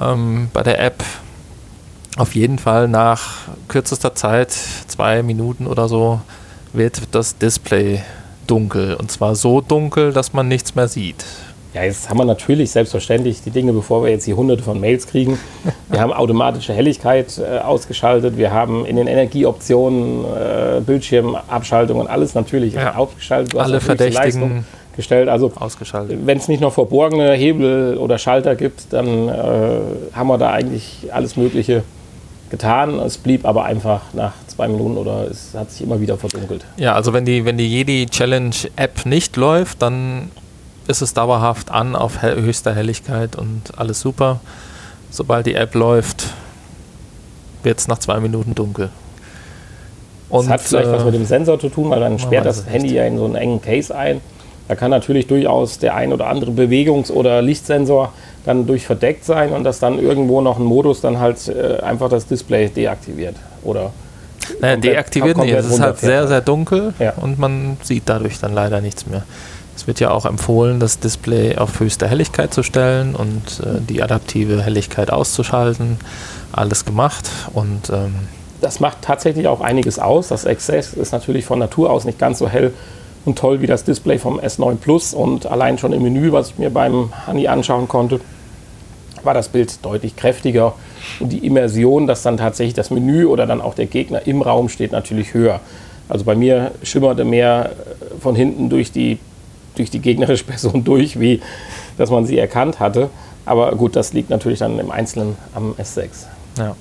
ähm, 0.01 0.49
bei 0.53 0.63
der 0.63 0.81
App. 0.81 1.03
Auf 2.17 2.35
jeden 2.35 2.59
Fall 2.59 2.89
nach 2.89 3.49
kürzester 3.69 4.15
Zeit, 4.15 4.53
zwei 4.53 5.23
Minuten 5.23 5.67
oder 5.67 5.89
so, 5.89 6.21
wird 6.73 7.15
das 7.15 7.39
Display 7.39 8.03
dunkel. 8.47 8.95
Und 8.95 9.11
zwar 9.13 9.37
so 9.37 9.61
dunkel, 9.61 10.13
dass 10.13 10.33
man 10.33 10.49
nichts 10.49 10.75
mehr 10.75 10.89
sieht. 10.89 11.25
Ja, 11.79 11.85
jetzt 11.85 12.11
haben 12.11 12.19
wir 12.19 12.25
natürlich 12.25 12.73
selbstverständlich 12.73 13.41
die 13.43 13.51
Dinge, 13.51 13.73
bevor 13.73 14.03
wir 14.03 14.11
jetzt 14.11 14.25
hier 14.25 14.37
hunderte 14.37 14.65
von 14.65 14.81
Mails 14.81 15.07
kriegen. 15.07 15.39
Wir 15.89 16.01
haben 16.01 16.13
automatische 16.13 16.73
Helligkeit 16.73 17.39
äh, 17.39 17.59
ausgeschaltet. 17.61 18.37
Wir 18.37 18.53
haben 18.53 18.85
in 18.85 18.97
den 18.97 19.07
Energieoptionen 19.07 20.25
äh, 20.25 20.81
Bildschirmabschaltung 20.81 22.01
und 22.01 22.09
alles 22.09 22.35
natürlich 22.35 22.75
Ja. 22.75 22.97
aufgeschaltet. 22.97 23.55
Du 23.55 23.61
Alle 23.61 23.81
Verdächtigen 23.81 24.25
Leistung 24.25 24.65
gestellt. 24.97 25.29
Also 25.29 25.53
ausgeschaltet. 25.55 26.19
wenn 26.25 26.39
es 26.39 26.49
nicht 26.49 26.61
noch 26.61 26.73
verborgene 26.73 27.35
Hebel 27.35 27.97
oder 27.97 28.19
Schalter 28.19 28.57
gibt, 28.57 28.93
dann 28.93 29.29
äh, 29.29 29.33
haben 30.15 30.27
wir 30.27 30.39
da 30.39 30.51
eigentlich 30.51 31.07
alles 31.13 31.37
Mögliche 31.37 31.85
getan. 32.51 32.99
Es 32.99 33.19
blieb 33.19 33.45
aber 33.47 33.67
einfach 33.67 34.01
nach 34.15 34.33
zwei 34.49 34.67
Minuten 34.67 34.97
oder 34.97 35.29
es 35.31 35.55
hat 35.55 35.71
sich 35.71 35.83
immer 35.83 36.01
wieder 36.01 36.17
verdunkelt. 36.19 36.65
Ja, 36.77 36.95
also 36.95 37.13
wenn 37.13 37.25
die, 37.25 37.45
wenn 37.45 37.57
die 37.57 37.69
Jedi 37.69 38.07
Challenge 38.07 38.51
App 38.75 39.07
nicht 39.07 39.37
läuft, 39.37 39.81
dann 39.81 40.33
ist 40.89 41.03
es 41.03 41.15
dauerhaft 41.15 41.71
an 41.71 41.95
auf 41.95 42.23
hell, 42.23 42.41
höchster 42.43 42.75
Helligkeit 42.75 43.37
und 43.37 43.63
alles 43.77 44.01
super. 44.01 44.41
Sobald 45.11 45.47
die 45.47 45.55
App 45.55 45.75
läuft, 45.75 46.27
wird 47.63 47.79
es 47.79 47.89
nach 47.89 47.99
zwei 47.99 48.19
Minuten 48.21 48.55
dunkel. 48.55 48.89
Das 50.31 50.49
hat 50.49 50.61
vielleicht 50.61 50.89
äh, 50.89 50.93
was 50.93 51.05
mit 51.05 51.15
dem 51.15 51.25
Sensor 51.25 51.59
zu 51.59 51.69
tun, 51.69 51.91
weil 51.91 52.01
dann 52.01 52.13
man 52.13 52.19
sperrt 52.19 52.45
das 52.47 52.67
Handy 52.67 52.95
ja 52.95 53.05
in 53.05 53.17
so 53.19 53.25
einen 53.25 53.35
engen 53.35 53.63
Case 53.63 53.95
ein. 53.95 54.21
Da 54.69 54.75
kann 54.75 54.91
natürlich 54.91 55.27
durchaus 55.27 55.79
der 55.79 55.95
ein 55.95 56.13
oder 56.13 56.27
andere 56.27 56.51
Bewegungs- 56.51 57.11
oder 57.11 57.41
Lichtsensor 57.41 58.13
dann 58.45 58.67
durch 58.67 58.85
verdeckt 58.85 59.25
sein 59.25 59.53
und 59.53 59.65
dass 59.65 59.79
dann 59.79 59.99
irgendwo 59.99 60.43
noch 60.43 60.59
ein 60.59 60.65
Modus 60.65 61.01
dann 61.01 61.19
halt 61.19 61.49
äh, 61.49 61.81
einfach 61.81 62.11
das 62.11 62.27
Display 62.27 62.69
deaktiviert. 62.69 63.37
Oder 63.63 63.93
Naja, 64.61 64.75
komplett- 64.75 64.85
deaktiviert 64.95 65.37
nicht. 65.39 65.55
Es 65.55 65.67
ist 65.67 65.81
halt 65.81 65.99
sehr, 65.99 66.29
sehr 66.29 66.43
dunkel 66.43 66.93
Ja. 66.99 67.15
und 67.17 67.39
man 67.39 67.79
sieht 67.83 68.03
dadurch 68.07 68.39
dann 68.41 68.53
leider 68.53 68.83
nichts 68.83 69.07
mehr. 69.07 69.23
Es 69.79 69.87
wird 69.87 70.01
ja 70.01 70.11
auch 70.11 70.27
empfohlen, 70.27 70.81
das 70.81 70.99
Display 70.99 71.57
auf 71.57 71.79
höchste 71.79 72.09
Helligkeit 72.09 72.53
zu 72.53 72.65
stellen 72.65 73.15
und 73.15 73.61
äh, 73.61 73.81
die 73.81 74.03
adaptive 74.03 74.61
Helligkeit 74.61 75.13
auszuschalten. 75.13 75.99
Alles 76.51 76.85
gemacht 76.85 77.31
und 77.55 77.89
ähm, 77.91 78.15
das 78.61 78.81
macht 78.81 79.03
tatsächlich 79.03 79.47
auch 79.47 79.61
einiges 79.61 80.01
aus. 80.01 80.27
Das 80.27 80.45
Access 80.45 80.95
ist 80.95 81.13
natürlich 81.13 81.45
von 81.45 81.61
Natur 81.61 81.91
aus 81.93 82.05
nicht 82.05 82.19
ganz 82.19 82.41
so 82.41 82.49
hell 82.49 82.75
und 83.25 83.39
toll 83.39 83.61
wie 83.61 83.69
das 83.69 83.85
Display 83.85 84.19
vom 84.19 84.41
S9 84.41 84.79
Plus. 84.79 85.15
Und 85.15 85.47
allein 85.47 85.79
schon 85.79 85.93
im 85.93 86.03
Menü, 86.03 86.33
was 86.33 86.51
ich 86.51 86.59
mir 86.59 86.71
beim 86.71 87.13
Honey 87.29 87.47
anschauen 87.47 87.87
konnte, 87.87 88.19
war 89.23 89.33
das 89.33 89.49
Bild 89.49 89.85
deutlich 89.85 90.17
kräftiger. 90.17 90.75
Und 91.21 91.29
die 91.29 91.47
Immersion, 91.47 92.09
dass 92.09 92.23
dann 92.23 92.37
tatsächlich 92.37 92.75
das 92.75 92.91
Menü 92.91 93.27
oder 93.27 93.47
dann 93.47 93.61
auch 93.61 93.75
der 93.75 93.87
Gegner 93.87 94.27
im 94.27 94.43
Raum 94.43 94.69
steht, 94.69 94.91
natürlich 94.91 95.35
höher. 95.35 95.61
Also 96.09 96.25
bei 96.25 96.35
mir 96.35 96.73
schimmerte 96.83 97.25
mehr 97.25 97.71
äh, 97.71 98.21
von 98.21 98.35
hinten 98.35 98.71
durch 98.71 98.91
die, 98.91 99.19
durch 99.79 99.91
die 99.91 100.01
gegnerische 100.01 100.45
Person 100.53 100.85
durch, 100.85 101.19
wie 101.19 101.41
dass 101.97 102.11
man 102.11 102.27
sie 102.27 102.39
erkannt 102.39 102.81
hatte. 102.81 103.11
Aber 103.45 103.73
gut, 103.73 103.97
das 103.97 104.13
liegt 104.13 104.31
natürlich 104.31 104.59
dann 104.61 104.79
im 104.79 104.91
Einzelnen 104.91 105.37
am 105.55 105.73
S6. 105.73 106.09
Ja. 106.59 106.77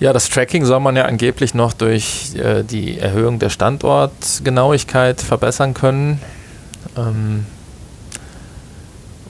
Ja, 0.00 0.12
das 0.12 0.28
Tracking 0.28 0.64
soll 0.64 0.80
man 0.80 0.96
ja 0.96 1.04
angeblich 1.04 1.54
noch 1.54 1.72
durch 1.72 2.34
äh, 2.34 2.64
die 2.64 2.98
Erhöhung 2.98 3.38
der 3.38 3.50
Standortgenauigkeit 3.50 5.20
verbessern 5.20 5.74
können. 5.74 6.20
Ähm, 6.96 7.46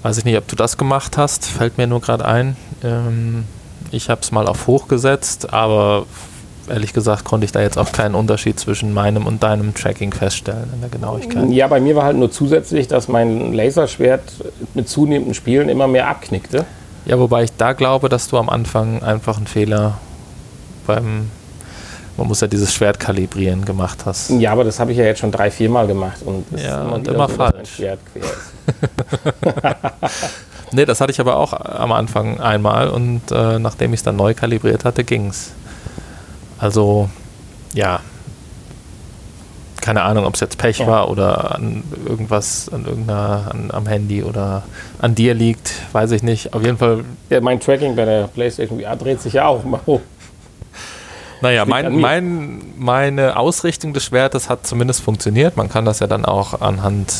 weiß 0.03 0.18
ich 0.18 0.24
nicht, 0.24 0.38
ob 0.38 0.49
du 0.49 0.57
das 0.57 0.78
gemacht 0.78 1.18
hast, 1.18 1.45
fällt 1.47 1.76
mir 1.78 1.86
nur 1.86 2.01
gerade 2.01 2.24
ein. 2.24 2.57
Ähm, 2.82 3.45
ich 3.90 4.09
habe 4.09 4.22
es 4.22 4.32
mal 4.32 4.47
auf 4.47 4.66
hoch 4.66 4.88
gesetzt, 4.88 5.53
aber 5.53 6.07
ehrlich 6.73 6.93
gesagt 6.93 7.25
konnte 7.25 7.45
ich 7.45 7.53
da 7.53 7.61
jetzt 7.61 7.79
auch 7.79 7.93
keinen 7.93 8.14
Unterschied 8.14 8.59
zwischen 8.59 8.93
meinem 8.95 9.27
und 9.27 9.43
deinem 9.43 9.75
Tracking 9.75 10.12
feststellen 10.12 10.70
in 10.75 10.81
der 10.81 10.91
Genauigkeit. 10.91 11.51
Ja, 11.51 11.68
bei 11.68 11.81
mir 11.81 11.95
war 11.95 12.05
halt 12.05 12.16
nur 12.16 12.31
zusätzlich, 12.31 12.89
dass 12.89 13.09
mein 13.09 13.53
Laserschwert 13.53 14.23
mit 14.75 14.89
zunehmendem 14.89 15.35
Spielen 15.35 15.68
immer 15.68 15.87
mehr 15.87 16.09
abknickte. 16.09 16.64
Ja, 17.05 17.18
wobei 17.18 17.45
ich 17.45 17.53
da 17.57 17.73
glaube, 17.75 18.09
dass 18.09 18.29
du 18.29 18.39
am 18.39 18.49
Anfang 18.49 19.03
einfach 19.03 19.37
einen 19.37 19.47
Fehler 19.47 19.99
beim, 20.87 21.31
man 22.16 22.27
muss 22.27 22.41
ja 22.41 22.47
dieses 22.47 22.73
Schwert 22.73 22.99
kalibrieren, 22.99 23.64
gemacht 23.64 24.07
hast. 24.07 24.31
Ja, 24.31 24.53
aber 24.53 24.64
das 24.64 24.81
habe 24.81 24.93
ich 24.93 24.99
ja 24.99 25.05
jetzt 25.05 25.20
schon 25.20 25.33
drei, 25.33 25.51
vier 25.51 25.68
Mal 25.68 25.87
gemacht. 25.87 26.18
Und 26.25 26.45
es 26.53 26.64
Ja, 26.64 26.83
und 26.83 27.03
wieder 27.03 27.14
immer 27.14 27.29
so, 27.29 27.35
falsch. 27.35 27.77
Schwert 27.77 28.01
quer 28.12 28.23
ist. 28.23 28.53
Nee, 30.75 30.87
das 30.87 31.03
hatte 31.03 31.12
ich 31.12 31.20
aber 31.20 31.37
auch 31.37 31.53
am 31.53 31.93
Anfang 31.93 32.41
einmal 32.41 32.89
und 32.89 33.31
äh, 33.31 33.59
nachdem 33.59 33.93
ich 33.93 34.01
es 34.01 34.05
dann 34.05 34.16
neu 34.16 34.33
kalibriert 34.33 34.87
hatte, 34.87 35.05
ging's. 35.05 35.53
Also, 36.63 37.09
ja. 37.75 37.99
Keine 39.81 40.03
Ahnung, 40.03 40.25
ob 40.27 40.35
es 40.35 40.41
jetzt 40.41 40.59
Pech 40.59 40.79
Ja. 40.79 40.87
war 40.87 41.11
oder 41.11 41.57
an 41.57 41.83
irgendwas, 42.07 42.69
an 42.73 42.85
irgendeiner, 42.85 43.51
an, 43.51 43.71
am 43.73 43.87
Handy 43.89 44.23
oder 44.23 44.63
an 45.01 45.17
dir 45.17 45.35
liegt, 45.35 45.73
weiß 45.93 46.13
ich 46.13 46.23
nicht. 46.23 46.55
Auf 46.55 46.63
jeden 46.65 46.79
Fall, 46.79 47.05
Ja, 47.31 47.41
mein 47.41 47.59
Tracking 47.59 47.97
bei 47.97 48.05
der 48.05 48.29
PlayStation 48.29 48.81
VR 48.81 48.95
dreht 48.95 49.21
sich 49.21 49.33
ja 49.33 49.47
auch 49.49 49.65
mal 49.65 49.81
hoch. 49.85 50.01
naja, 51.41 51.65
mein, 51.65 51.97
mein, 51.99 52.63
meine 52.79 53.37
Ausrichtung 53.37 53.93
des 53.93 54.05
Schwertes 54.05 54.49
hat 54.49 54.65
zumindest 54.65 55.01
funktioniert. 55.01 55.57
Man 55.57 55.69
kann 55.69 55.85
das 55.85 55.99
ja 55.99 56.07
dann 56.07 56.25
auch 56.25 56.61
anhand 56.61 57.13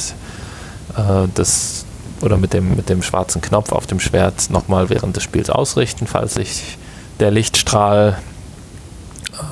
äh, 0.97 1.27
des 1.37 1.85
oder 2.21 2.37
mit 2.37 2.53
dem, 2.53 2.77
mit 2.77 2.89
dem 2.89 3.03
schwarzen 3.03 3.43
Knopf 3.43 3.73
auf 3.73 3.89
dem 3.89 3.99
Schwert 3.99 4.51
nochmal 4.51 4.89
während 4.89 5.17
des 5.17 5.25
Spiels 5.25 5.51
ausrichten, 5.51 6.07
falls 6.07 6.35
sich 6.35 6.79
der 7.19 7.33
Lichtstrahl 7.33 8.19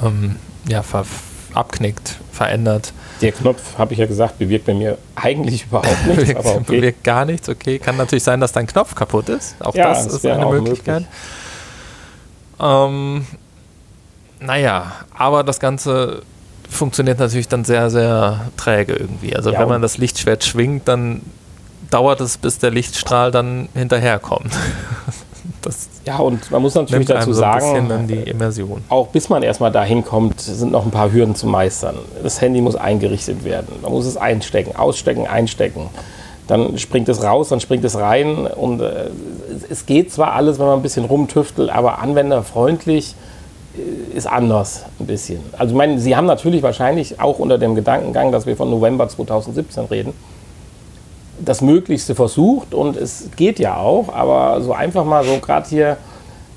ähm, 0.05 0.37
ja, 0.69 0.83
ver 0.83 1.05
abknickt, 1.53 2.17
verändert. 2.31 2.93
Der 3.21 3.33
Knopf, 3.33 3.77
habe 3.77 3.93
ich 3.93 3.99
ja 3.99 4.07
gesagt, 4.07 4.39
bewirkt 4.39 4.67
bei 4.67 4.75
mir 4.75 4.99
eigentlich 5.17 5.65
überhaupt 5.65 6.07
nichts. 6.07 6.23
bewirkt, 6.23 6.39
aber 6.39 6.55
okay. 6.55 6.77
bewirkt 6.77 7.05
gar 7.05 7.25
nichts, 7.25 7.49
okay. 7.49 7.79
Kann 7.81 7.97
natürlich 7.97 8.23
sein, 8.23 8.41
dass 8.41 8.53
dein 8.53 8.69
Knopf 8.69 8.95
kaputt 8.95 9.29
ist. 9.29 9.57
Auch 9.61 9.75
Ja, 9.75 9.89
das 9.89 10.05
das 10.05 10.15
ist 10.15 10.27
eine 10.27 10.47
Möglichkeit. 10.47 11.07
Ähm, 12.61 13.27
naja, 14.39 14.93
aber 15.17 15.43
das 15.43 15.59
Ganze 15.59 16.23
funktioniert 16.69 17.19
natürlich 17.19 17.49
dann 17.49 17.65
sehr, 17.65 17.91
sehr 17.91 18.49
träge 18.57 18.95
irgendwie. 18.95 19.35
Also 19.35 19.51
Ja, 19.51 19.61
wenn 19.61 19.69
man 19.69 19.83
das 19.83 19.99
Lichtschwert 19.99 20.45
schwingt, 20.45 20.87
dann 20.89 21.23
dauert 21.91 22.21
es, 22.21 22.39
bis 22.39 22.59
der 22.59 22.71
Lichtstrahl 22.71 23.31
dann 23.31 23.69
hinterherkommt. 23.75 24.53
das 25.63 25.89
Ja, 26.07 26.19
und 26.19 26.51
man 26.51 26.63
muss 26.63 26.75
natürlich 26.75 27.07
dazu 27.07 27.33
so 27.33 27.41
sagen, 27.41 27.91
Immersion. 28.27 28.83
auch 28.89 29.09
bis 29.09 29.29
man 29.29 29.43
erstmal 29.43 29.71
dahin 29.73 30.05
kommt, 30.05 30.41
sind 30.41 30.73
noch 30.73 30.85
ein 30.85 30.91
paar 30.91 31.13
Hürden 31.13 31.35
zu 31.35 31.47
meistern. 31.47 31.97
Das 32.23 32.41
Handy 32.41 32.61
muss 32.61 32.77
eingerichtet 32.77 33.45
werden. 33.45 33.69
Man 33.83 33.93
muss 33.93 34.07
es 34.07 34.17
einstecken, 34.17 34.77
ausstecken, 34.77 35.27
einstecken. 35.27 35.89
Dann 36.49 36.79
springt 36.79 37.09
es 37.09 37.23
raus, 37.23 37.49
dann 37.51 37.61
springt 37.61 37.85
es 37.85 37.97
rein. 37.97 38.47
Und 38.47 38.81
äh, 38.81 39.11
es- 39.55 39.71
es 39.71 39.87
geht 39.87 40.13
zwar 40.13 40.33
alles, 40.33 40.59
wenn 40.59 40.67
man 40.67 40.79
ein 40.79 40.83
bisschen 40.83 41.05
rumtüftelt, 41.05 41.71
aber 41.71 42.01
anwenderfreundlich 42.01 43.15
ist 44.15 44.27
anders 44.27 44.85
ein 44.99 45.07
bisschen. 45.07 45.41
Also 45.57 45.73
ich 45.73 45.77
meine, 45.79 46.01
Sie 46.01 46.17
haben 46.17 46.27
natürlich 46.27 46.63
wahrscheinlich 46.63 47.21
auch 47.21 47.39
unter 47.39 47.57
dem 47.57 47.77
Gedankengang, 47.77 48.33
dass 48.33 48.45
wir 48.47 48.57
von 48.57 48.69
November 48.69 49.09
2017 49.09 49.85
reden, 49.85 50.13
das 51.45 51.61
Möglichste 51.61 52.15
versucht 52.15 52.75
und 52.75 52.97
es 52.97 53.29
geht 53.37 53.59
ja 53.59 53.77
auch, 53.77 54.13
aber 54.13 54.61
so 54.61 54.73
einfach 54.73 55.05
mal 55.05 55.25
so 55.25 55.39
gerade 55.39 55.69
hier, 55.69 55.97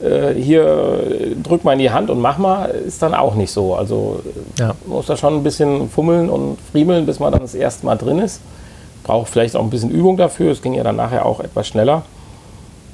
äh, 0.01 0.33
hier 0.33 1.35
drück 1.41 1.63
mal 1.63 1.73
in 1.73 1.79
die 1.79 1.91
Hand 1.91 2.09
und 2.09 2.19
mach 2.19 2.37
mal, 2.37 2.65
ist 2.65 3.01
dann 3.01 3.13
auch 3.13 3.35
nicht 3.35 3.51
so. 3.51 3.75
Also 3.75 4.21
ja. 4.59 4.73
muss 4.85 5.07
da 5.07 5.17
schon 5.17 5.35
ein 5.35 5.43
bisschen 5.43 5.89
fummeln 5.89 6.29
und 6.29 6.57
friemeln, 6.71 7.05
bis 7.05 7.19
man 7.19 7.31
dann 7.31 7.41
das 7.41 7.55
erste 7.55 7.85
Mal 7.85 7.95
drin 7.95 8.19
ist. 8.19 8.41
Braucht 9.03 9.29
vielleicht 9.29 9.55
auch 9.55 9.63
ein 9.63 9.69
bisschen 9.69 9.91
Übung 9.91 10.17
dafür, 10.17 10.51
es 10.51 10.61
ging 10.61 10.73
ja 10.73 10.83
dann 10.83 10.95
nachher 10.95 11.25
auch 11.25 11.39
etwas 11.39 11.67
schneller. 11.67 12.03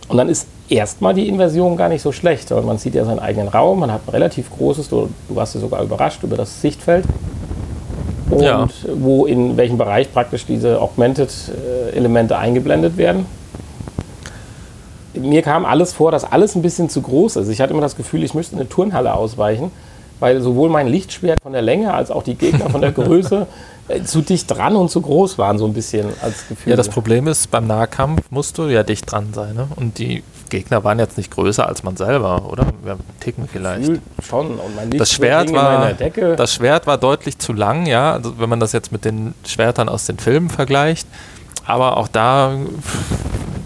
Und 0.07 0.17
dann 0.17 0.27
ist 0.27 0.47
erstmal 0.69 1.13
die 1.13 1.27
Inversion 1.27 1.77
gar 1.77 1.89
nicht 1.89 2.01
so 2.01 2.11
schlecht. 2.11 2.49
Man 2.49 2.77
sieht 2.79 2.95
ja 2.95 3.05
seinen 3.05 3.19
eigenen 3.19 3.47
Raum, 3.47 3.79
man 3.79 3.91
hat 3.91 4.01
ein 4.07 4.11
relativ 4.11 4.49
großes, 4.51 4.89
du, 4.89 5.09
du 5.27 5.35
warst 5.35 5.55
ja 5.55 5.61
sogar 5.61 5.83
überrascht 5.83 6.23
über 6.23 6.35
das 6.35 6.61
Sichtfeld. 6.61 7.05
Und 8.29 8.41
ja. 8.43 8.67
wo 8.95 9.25
in 9.25 9.57
welchem 9.57 9.77
Bereich 9.77 10.11
praktisch 10.11 10.45
diese 10.45 10.81
Augmented-Elemente 10.81 12.33
äh, 12.33 12.37
eingeblendet 12.37 12.97
werden. 12.97 13.25
Mir 15.13 15.41
kam 15.41 15.65
alles 15.65 15.93
vor, 15.93 16.11
dass 16.11 16.23
alles 16.23 16.55
ein 16.55 16.61
bisschen 16.61 16.89
zu 16.89 17.01
groß 17.01 17.37
ist. 17.37 17.49
Ich 17.49 17.59
hatte 17.59 17.73
immer 17.73 17.81
das 17.81 17.95
Gefühl, 17.95 18.23
ich 18.23 18.33
müsste 18.33 18.55
eine 18.55 18.69
Turnhalle 18.69 19.13
ausweichen, 19.13 19.71
weil 20.19 20.41
sowohl 20.41 20.69
mein 20.69 20.87
Lichtschwert 20.87 21.41
von 21.41 21.53
der 21.53 21.63
Länge 21.63 21.93
als 21.93 22.11
auch 22.11 22.23
die 22.23 22.35
Gegner 22.35 22.69
von 22.69 22.81
der 22.81 22.91
Größe 22.91 23.47
äh, 23.87 24.03
zu 24.03 24.21
dicht 24.21 24.49
dran 24.51 24.75
und 24.75 24.91
zu 24.91 25.01
groß 25.01 25.37
waren, 25.39 25.57
so 25.57 25.65
ein 25.65 25.73
bisschen 25.73 26.07
als 26.21 26.47
Gefühl. 26.47 26.71
Ja, 26.71 26.77
das 26.77 26.89
Problem 26.89 27.27
ist, 27.27 27.49
beim 27.49 27.65
Nahkampf 27.65 28.21
musst 28.29 28.57
du 28.59 28.67
ja 28.67 28.83
dicht 28.83 29.11
dran 29.11 29.29
sein. 29.33 29.55
Ne? 29.55 29.67
Und 29.75 29.97
die 29.97 30.23
Gegner 30.49 30.83
waren 30.83 30.99
jetzt 30.99 31.17
nicht 31.17 31.31
größer 31.31 31.67
als 31.67 31.83
man 31.83 31.97
selber, 31.97 32.49
oder? 32.49 32.65
Wir 32.83 32.97
ticken 33.19 33.47
vielleicht. 33.51 33.87
Gefühl 33.87 34.01
schon. 34.27 34.51
Und 34.59 34.75
mein 34.75 34.89
das, 34.91 35.11
Schwert 35.11 35.53
war, 35.53 35.93
das 35.93 36.53
Schwert 36.53 36.87
war 36.87 36.97
deutlich 36.97 37.39
zu 37.39 37.53
lang, 37.53 37.85
ja, 37.85 38.13
also 38.13 38.39
wenn 38.39 38.49
man 38.49 38.59
das 38.59 38.71
jetzt 38.71 38.91
mit 38.91 39.05
den 39.05 39.33
Schwertern 39.45 39.89
aus 39.89 40.05
den 40.05 40.17
Filmen 40.17 40.49
vergleicht. 40.49 41.07
Aber 41.65 41.97
auch 41.97 42.07
da 42.07 42.55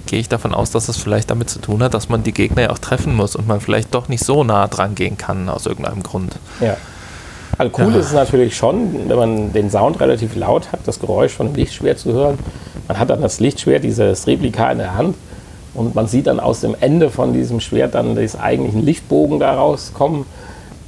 gehe 0.08 0.20
ich 0.20 0.30
davon 0.30 0.54
aus, 0.54 0.72
dass 0.72 0.90
es 0.90 0.98
vielleicht 0.98 1.32
damit 1.32 1.50
zu 1.50 1.60
tun 1.60 1.82
hat, 1.82 1.94
dass 1.94 2.10
man 2.10 2.22
die 2.22 2.34
Gegner 2.34 2.64
ja 2.64 2.70
auch 2.70 2.78
treffen 2.78 3.16
muss 3.16 3.36
und 3.36 3.48
man 3.48 3.62
vielleicht 3.62 3.94
doch 3.96 4.10
nicht 4.10 4.24
so 4.24 4.44
nah 4.44 4.68
dran 4.68 4.94
gehen 4.94 5.18
kann 5.18 5.50
aus 5.50 5.66
irgendeinem 5.66 6.04
Grund. 6.04 6.36
Ja. 6.60 6.78
Also 7.58 7.72
cool 7.80 7.94
ja. 7.94 8.00
ist 8.00 8.08
es 8.08 8.14
natürlich 8.14 8.58
schon, 8.58 9.10
wenn 9.10 9.18
man 9.18 9.54
den 9.54 9.70
Sound 9.70 10.00
relativ 10.00 10.36
laut 10.36 10.72
hat, 10.72 10.82
das 10.86 11.00
Geräusch 11.00 11.32
von 11.32 11.48
dem 11.48 11.56
Lichtschwert 11.56 12.00
zu 12.00 12.14
hören. 12.14 12.38
Man 12.88 13.00
hat 13.00 13.10
dann 13.10 13.22
das 13.22 13.40
Lichtschwert, 13.40 13.84
dieses 13.84 14.28
Replika 14.28 14.72
in 14.72 14.80
der 14.80 14.96
Hand 14.96 15.16
und 15.74 15.96
man 15.96 16.08
sieht 16.08 16.28
dann 16.28 16.40
aus 16.40 16.62
dem 16.62 16.76
Ende 16.80 17.10
von 17.10 17.34
diesem 17.34 17.60
Schwert 17.60 17.96
dann 17.96 18.16
des 18.16 18.40
eigentlichen 18.40 18.86
Lichtbogen 18.86 19.40
da 19.40 19.56
rauskommen. 19.56 20.26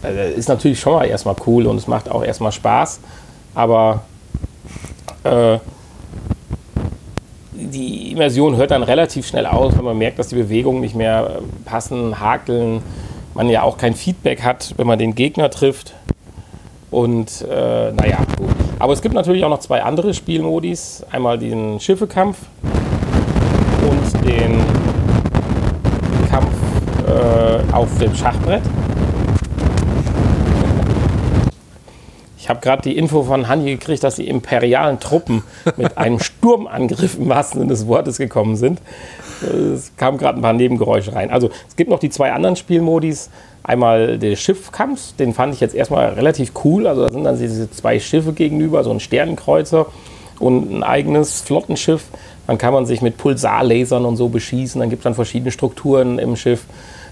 Äh, 0.04 0.34
ist 0.34 0.50
natürlich 0.50 0.80
schon 0.80 0.94
mal 0.94 1.06
erstmal 1.06 1.36
cool 1.48 1.66
und 1.66 1.78
es 1.78 1.88
macht 1.88 2.10
auch 2.10 2.24
erstmal 2.24 2.52
Spaß. 2.52 3.00
Aber 3.56 4.02
äh, 5.24 5.58
die 7.54 8.12
Immersion 8.12 8.58
hört 8.58 8.72
dann 8.72 8.84
relativ 8.84 9.28
schnell 9.28 9.46
aus, 9.46 9.76
wenn 9.78 9.86
man 9.86 9.98
merkt, 9.98 10.20
dass 10.20 10.28
die 10.28 10.36
Bewegungen 10.36 10.82
nicht 10.82 10.96
mehr 10.96 11.40
passen, 11.64 12.20
hakeln, 12.20 12.84
man 13.34 13.50
ja 13.50 13.64
auch 13.64 13.78
kein 13.78 13.96
Feedback 13.96 14.44
hat, 14.44 14.74
wenn 14.78 14.88
man 14.88 15.00
den 15.00 15.16
Gegner 15.16 15.50
trifft. 15.50 15.94
Und 16.92 17.42
äh, 17.42 17.92
naja, 17.92 18.20
gut. 18.38 18.50
Aber 18.80 18.94
es 18.94 19.02
gibt 19.02 19.16
natürlich 19.16 19.44
auch 19.44 19.50
noch 19.50 19.60
zwei 19.60 19.84
andere 19.84 20.14
Spielmodis. 20.14 21.04
Einmal 21.12 21.38
den 21.38 21.80
Schiffekampf 21.80 22.38
und 23.88 24.26
den 24.26 24.60
Kampf 26.30 26.52
äh, 27.08 27.74
auf 27.74 27.98
dem 28.00 28.14
Schachbrett. 28.16 28.62
Ich 32.46 32.50
habe 32.50 32.60
gerade 32.60 32.84
die 32.84 32.96
Info 32.96 33.24
von 33.24 33.48
Hanni 33.48 33.72
gekriegt, 33.72 34.04
dass 34.04 34.18
die 34.18 34.28
imperialen 34.28 35.00
Truppen 35.00 35.44
mit 35.78 35.98
einem 35.98 36.20
Sturmangriff 36.20 37.18
im 37.18 37.28
wahrsten 37.28 37.62
Sinne 37.62 37.72
des 37.72 37.88
Wortes 37.88 38.20
gekommen 38.20 38.56
sind. 38.56 38.82
Es 39.42 39.96
kamen 39.98 40.20
gerade 40.20 40.40
ein 40.40 40.44
paar 40.44 40.54
Nebengeräusche 40.54 41.14
rein. 41.14 41.32
Also 41.32 41.50
es 41.68 41.76
gibt 41.76 41.90
noch 41.90 41.98
die 41.98 42.12
zwei 42.12 42.32
anderen 42.34 42.56
Spielmodis. 42.56 43.32
Einmal 43.64 44.20
der 44.20 44.36
Schiffkampf, 44.36 45.16
den 45.18 45.34
fand 45.34 45.56
ich 45.56 45.60
jetzt 45.60 45.74
erstmal 45.74 46.14
relativ 46.14 46.52
cool. 46.64 46.86
Also 46.86 47.02
da 47.02 47.12
sind 47.12 47.24
dann 47.24 47.40
diese 47.40 47.72
zwei 47.72 48.00
Schiffe 48.00 48.34
gegenüber, 48.34 48.84
so 48.84 48.92
ein 48.92 49.00
Sternenkreuzer 49.00 49.88
und 50.40 50.72
ein 50.72 50.84
eigenes 50.84 51.42
Flottenschiff. 51.42 52.04
Dann 52.48 52.58
kann 52.58 52.74
man 52.74 52.86
sich 52.86 53.02
mit 53.02 53.18
Pulsarlasern 53.18 54.06
und 54.06 54.18
so 54.18 54.30
beschießen. 54.30 54.80
Dann 54.80 54.90
gibt 54.90 55.02
es 55.02 55.04
dann 55.04 55.16
verschiedene 55.16 55.52
Strukturen 55.52 56.20
im 56.20 56.36
Schiff. 56.36 56.66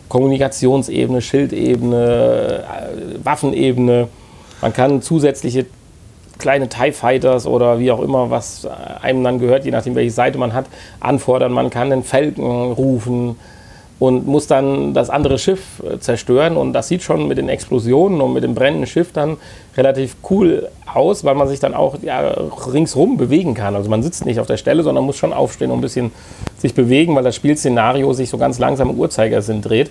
Kommunikationsebene, 0.09 1.21
Schildebene, 1.21 2.63
äh, 2.63 3.25
Waffenebene. 3.25 4.09
Man 4.61 4.73
kann 4.73 5.01
zusätzliche 5.01 5.65
kleine 6.37 6.67
TIE 6.67 6.91
Fighters 6.91 7.47
oder 7.47 7.79
wie 7.79 7.91
auch 7.91 8.01
immer, 8.01 8.29
was 8.29 8.67
einem 9.01 9.23
dann 9.23 9.39
gehört, 9.39 9.65
je 9.65 9.71
nachdem, 9.71 9.95
welche 9.95 10.11
Seite 10.11 10.37
man 10.37 10.53
hat, 10.53 10.65
anfordern. 10.99 11.51
Man 11.51 11.69
kann 11.69 11.89
den 11.89 12.03
Falken 12.03 12.43
rufen 12.73 13.35
und 14.03 14.27
muss 14.27 14.47
dann 14.47 14.93
das 14.93 15.09
andere 15.09 15.39
Schiff 15.39 15.81
äh, 15.81 15.97
zerstören. 15.97 16.57
Und 16.57 16.73
das 16.73 16.89
sieht 16.89 17.03
schon 17.03 17.25
mit 17.25 17.37
den 17.37 17.47
Explosionen 17.47 18.19
und 18.19 18.33
mit 18.33 18.43
dem 18.43 18.53
brennenden 18.53 18.85
Schiff 18.85 19.13
dann 19.13 19.37
relativ 19.77 20.17
cool 20.29 20.67
aus, 20.93 21.23
weil 21.23 21.35
man 21.35 21.47
sich 21.47 21.61
dann 21.61 21.73
auch 21.73 21.95
ja, 22.01 22.19
ringsrum 22.19 23.15
bewegen 23.15 23.53
kann. 23.53 23.77
Also 23.77 23.89
man 23.89 24.03
sitzt 24.03 24.25
nicht 24.25 24.41
auf 24.41 24.47
der 24.47 24.57
Stelle, 24.57 24.83
sondern 24.83 25.05
muss 25.05 25.15
schon 25.15 25.31
aufstehen 25.31 25.71
und 25.71 25.77
ein 25.77 25.81
bisschen 25.81 26.11
sich 26.57 26.73
bewegen, 26.73 27.15
weil 27.15 27.23
das 27.23 27.37
Spielszenario 27.37 28.11
sich 28.11 28.29
so 28.29 28.37
ganz 28.37 28.59
langsam 28.59 28.89
im 28.89 28.99
Uhrzeigersinn 28.99 29.61
dreht. 29.61 29.89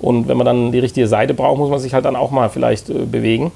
Und 0.00 0.26
wenn 0.26 0.36
man 0.36 0.46
dann 0.46 0.72
die 0.72 0.80
richtige 0.80 1.06
Seite 1.06 1.32
braucht, 1.32 1.58
muss 1.58 1.70
man 1.70 1.78
sich 1.78 1.94
halt 1.94 2.06
dann 2.06 2.16
auch 2.16 2.32
mal 2.32 2.48
vielleicht 2.48 2.90
äh, 2.90 3.06
bewegen 3.06 3.52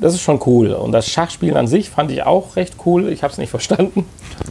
das 0.00 0.14
ist 0.14 0.22
schon 0.22 0.40
cool. 0.46 0.72
Und 0.72 0.92
das 0.92 1.08
Schachspielen 1.08 1.56
an 1.56 1.66
sich 1.66 1.90
fand 1.90 2.10
ich 2.10 2.24
auch 2.24 2.56
recht 2.56 2.74
cool. 2.84 3.08
Ich 3.08 3.22
habe 3.22 3.32
es 3.32 3.38
nicht 3.38 3.50
verstanden. 3.50 4.04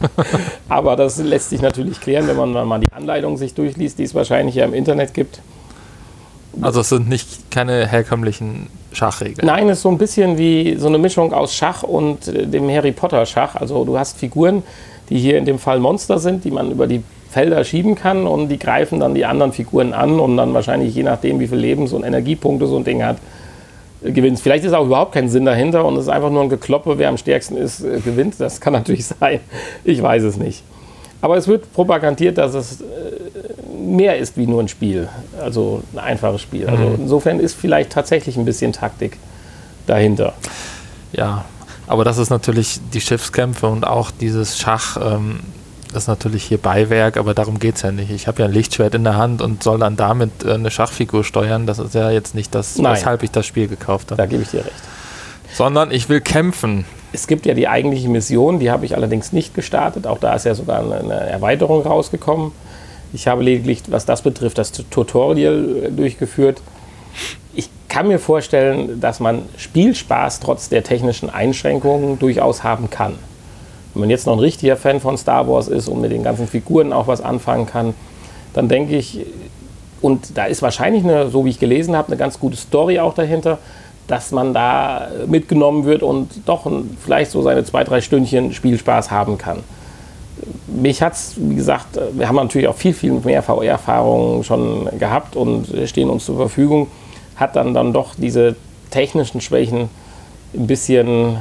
Aber 0.70 0.96
das 0.96 1.18
lässt 1.18 1.50
sich 1.50 1.62
natürlich 1.62 2.00
klären, 2.00 2.28
wenn 2.28 2.38
man 2.38 2.68
mal 2.68 2.80
die 2.80 2.92
Anleitung 2.92 3.38
sich 3.38 3.54
durchliest, 3.54 4.00
die 4.00 4.04
es 4.04 4.16
wahrscheinlich 4.16 4.56
ja 4.56 4.66
im 4.66 4.74
Internet 4.74 5.14
gibt. 5.14 5.42
Also 6.62 6.82
es 6.82 6.90
sind 6.90 7.10
nicht 7.10 7.52
keine 7.52 7.88
herkömmlichen 7.88 8.68
Schachregeln. 8.92 9.46
Nein, 9.46 9.70
es 9.70 9.80
ist 9.80 9.84
so 9.84 9.90
ein 9.90 9.98
bisschen 9.98 10.38
wie 10.38 10.76
so 10.78 10.88
eine 10.88 11.00
Mischung 11.00 11.34
aus 11.34 11.56
Schach 11.56 11.84
und 11.84 12.28
äh, 12.28 12.46
dem 12.46 12.70
Harry 12.70 12.92
Potter 12.92 13.26
Schach. 13.26 13.56
Also 13.56 13.86
du 13.86 13.98
hast 13.98 14.18
Figuren, 14.18 14.64
die 15.10 15.18
hier 15.18 15.38
in 15.38 15.46
dem 15.46 15.60
Fall 15.60 15.80
Monster 15.80 16.20
sind, 16.20 16.46
die 16.46 16.52
man 16.52 16.72
über 16.72 16.88
die 16.88 17.04
Felder 17.30 17.64
schieben 17.64 17.96
kann 17.96 18.28
und 18.28 18.50
die 18.50 18.60
greifen 18.60 19.00
dann 19.00 19.16
die 19.16 19.26
anderen 19.26 19.52
Figuren 19.54 19.92
an 19.94 20.20
und 20.20 20.38
dann 20.38 20.54
wahrscheinlich 20.54 20.94
je 20.94 21.02
nachdem, 21.02 21.40
wie 21.40 21.48
viel 21.48 21.58
Lebens- 21.58 21.92
und 21.92 22.04
Energiepunkte 22.04 22.68
so 22.68 22.78
ein 22.78 22.84
Ding 22.84 23.04
hat, 23.04 23.18
gewinnst. 24.12 24.44
Vielleicht 24.44 24.66
ist 24.66 24.74
auch 24.74 24.86
überhaupt 24.86 25.14
kein 25.14 25.30
Sinn 25.30 25.46
dahinter 25.46 25.86
und 25.86 25.96
es 25.96 26.04
ist 26.04 26.10
einfach 26.10 26.30
nur 26.30 26.44
ein 26.44 26.50
Gekloppe, 26.50 26.98
wer 26.98 27.10
am 27.10 27.18
stärksten 27.18 27.58
ist, 27.58 27.82
äh, 27.84 28.00
gewinnt. 28.00 28.36
Das 28.40 28.60
kann 28.60 28.74
natürlich 28.74 29.06
sein. 29.06 29.40
Ich 29.84 30.02
weiß 30.02 30.24
es 30.24 30.38
nicht. 30.38 30.64
Aber 31.22 31.38
es 31.38 31.48
wird 31.48 31.72
propagandiert, 31.74 32.38
dass 32.38 32.54
es 32.54 32.82
äh, 32.82 32.86
mehr 33.78 34.18
ist 34.18 34.36
wie 34.38 34.46
nur 34.46 34.62
ein 34.62 34.68
Spiel, 34.68 35.08
also 35.40 35.82
ein 35.94 36.00
einfaches 36.00 36.42
Spiel. 36.42 36.68
Also 36.68 36.84
mhm. 36.84 36.96
insofern 37.02 37.40
ist 37.40 37.54
vielleicht 37.54 37.92
tatsächlich 37.92 38.36
ein 38.38 38.46
bisschen 38.46 38.74
Taktik 38.74 39.18
dahinter. 39.88 40.34
Ja, 41.14 41.46
aber 41.88 42.04
das 42.04 42.18
ist 42.18 42.30
natürlich 42.30 42.80
die 42.94 43.02
Schiffskämpfe 43.02 43.68
und 43.68 43.86
auch 43.86 44.12
dieses 44.12 44.58
Schach. 44.58 44.98
Ähm 45.02 45.40
das 45.94 46.04
ist 46.04 46.08
natürlich 46.08 46.44
hier 46.44 46.58
Beiwerk, 46.58 47.18
aber 47.18 47.34
darum 47.34 47.60
geht 47.60 47.76
es 47.76 47.84
ja 47.84 47.92
nicht. 47.92 48.10
Ich 48.10 48.28
habe 48.28 48.42
ja 48.42 48.48
ein 48.48 48.54
Lichtschwert 48.54 48.96
in 48.96 49.04
der 49.04 49.16
Hand 49.16 49.42
und 49.42 49.64
soll 49.64 49.80
dann 49.80 49.96
damit 49.96 50.44
äh, 50.44 50.54
eine 50.54 50.72
Schachfigur 50.72 51.24
steuern. 51.24 51.68
Das 51.68 51.80
ist 51.80 51.94
ja 51.94 52.10
jetzt 52.10 52.36
nicht 52.36 52.54
das, 52.56 52.78
Nein. 52.78 52.94
weshalb 52.94 53.24
ich 53.24 53.32
das 53.32 53.46
Spiel 53.46 53.68
gekauft 53.68 54.12
habe. 54.12 54.22
Da 54.22 54.26
gebe 54.26 54.44
ich 54.44 54.50
dir 54.50 54.66
recht. 54.66 54.74
Sondern 55.54 55.92
ich 55.92 56.10
will 56.10 56.20
kämpfen. 56.20 56.86
Es 57.12 57.28
gibt 57.28 57.46
ja 57.46 57.54
die 57.54 57.68
eigentliche 57.68 58.10
Mission, 58.10 58.60
die 58.60 58.72
habe 58.72 58.86
ich 58.86 58.96
allerdings 58.96 59.32
nicht 59.32 59.54
gestartet. 59.54 60.08
Auch 60.08 60.18
da 60.18 60.34
ist 60.34 60.46
ja 60.46 60.56
sogar 60.56 60.80
eine 60.80 61.14
Erweiterung 61.14 61.84
rausgekommen. 61.84 62.52
Ich 63.14 63.28
habe 63.28 63.44
lediglich, 63.44 63.84
was 63.88 64.06
das 64.06 64.24
betrifft, 64.24 64.58
das 64.58 64.72
Tutorial 64.72 65.84
äh, 65.84 65.92
durchgeführt. 65.92 66.62
Ich 67.54 67.70
kann 67.88 68.08
mir 68.08 68.18
vorstellen, 68.18 69.00
dass 69.00 69.20
man 69.20 69.44
Spielspaß 69.58 70.40
trotz 70.40 70.70
der 70.70 70.84
technischen 70.84 71.30
Einschränkungen 71.30 72.18
durchaus 72.18 72.64
haben 72.64 72.90
kann. 72.90 73.20
Wenn 73.94 74.02
man 74.02 74.10
jetzt 74.10 74.26
noch 74.26 74.34
ein 74.34 74.40
richtiger 74.40 74.76
Fan 74.76 75.00
von 75.00 75.18
Star 75.18 75.48
Wars 75.48 75.68
ist 75.68 75.88
und 75.88 76.02
mit 76.02 76.12
den 76.12 76.24
ganzen 76.24 76.48
Figuren 76.48 76.94
auch 76.94 77.08
was 77.08 77.22
anfangen 77.22 77.66
kann, 77.68 77.94
dann 78.54 78.68
denke 78.68 78.96
ich, 78.96 79.26
und 80.02 80.38
da 80.38 80.46
ist 80.46 80.62
wahrscheinlich 80.62 81.04
eine, 81.04 81.30
so 81.30 81.46
wie 81.46 81.50
ich 81.50 81.60
gelesen 81.60 81.96
habe, 81.96 82.10
eine 82.10 82.18
ganz 82.18 82.40
gute 82.40 82.58
Story 82.58 83.00
auch 83.00 83.14
dahinter, 83.14 83.60
dass 84.08 84.32
man 84.32 84.54
da 84.54 85.08
mitgenommen 85.28 85.86
wird 85.86 86.04
und 86.04 86.30
doch 86.46 86.70
vielleicht 87.04 87.32
so 87.32 87.42
seine 87.42 87.64
zwei, 87.64 87.84
drei 87.84 88.02
Stündchen 88.02 88.52
Spielspaß 88.52 89.12
haben 89.12 89.38
kann. 89.38 89.60
Mich 90.68 91.02
hat 91.02 91.14
es, 91.14 91.36
wie 91.38 91.56
gesagt, 91.56 91.98
wir 92.14 92.28
haben 92.28 92.36
natürlich 92.36 92.68
auch 92.68 92.76
viel, 92.76 92.94
viel 92.94 93.14
mehr 93.14 93.42
VR-Erfahrungen 93.42 94.44
schon 94.44 94.90
gehabt 95.00 95.38
und 95.38 95.68
stehen 95.86 96.10
uns 96.10 96.26
zur 96.26 96.36
Verfügung, 96.36 96.88
hat 97.38 97.56
dann, 97.56 97.74
dann 97.74 97.94
doch 97.94 98.16
diese 98.16 98.56
technischen 98.90 99.40
Schwächen 99.40 99.90
ein 100.54 100.68
bisschen 100.68 101.38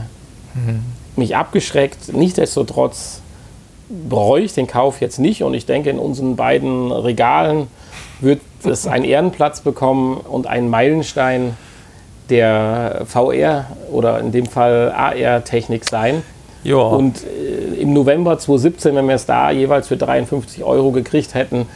mhm 0.55 1.02
mich 1.17 1.37
abgeschreckt. 1.37 2.13
Nichtsdestotrotz 2.13 3.21
bereue 3.89 4.43
ich 4.43 4.55
den 4.55 4.67
Kauf 4.67 5.01
jetzt 5.01 5.19
nicht 5.19 5.43
und 5.43 5.55
ich 5.55 5.67
denke, 5.67 5.91
in 5.91 5.99
unseren 5.99 6.37
beiden 6.37 6.91
Regalen 6.91 7.69
wird 8.21 8.41
es 8.65 8.87
einen 8.87 9.05
Ehrenplatz 9.05 9.61
bekommen 9.61 10.17
und 10.17 10.47
einen 10.47 10.71
Meilenstein 10.71 11.57
der 12.31 13.03
VR 13.07 13.67
oder 13.91 14.21
in 14.21 14.33
dem 14.33 14.47
Fall 14.47 14.93
AR-Technik 14.93 15.85
sein. 15.89 16.23
Ja. 16.65 16.77
Und 16.77 17.25
äh, 17.25 17.81
im 17.81 17.93
November 17.93 18.39
2017, 18.39 18.95
wenn 18.95 19.09
wir 19.09 19.17
es 19.17 19.27
da 19.27 19.51
jeweils 19.51 19.89
für 19.89 19.97
53 19.97 20.63
Euro 20.65 20.93
gekriegt 20.93 21.35
hätten, 21.35 21.67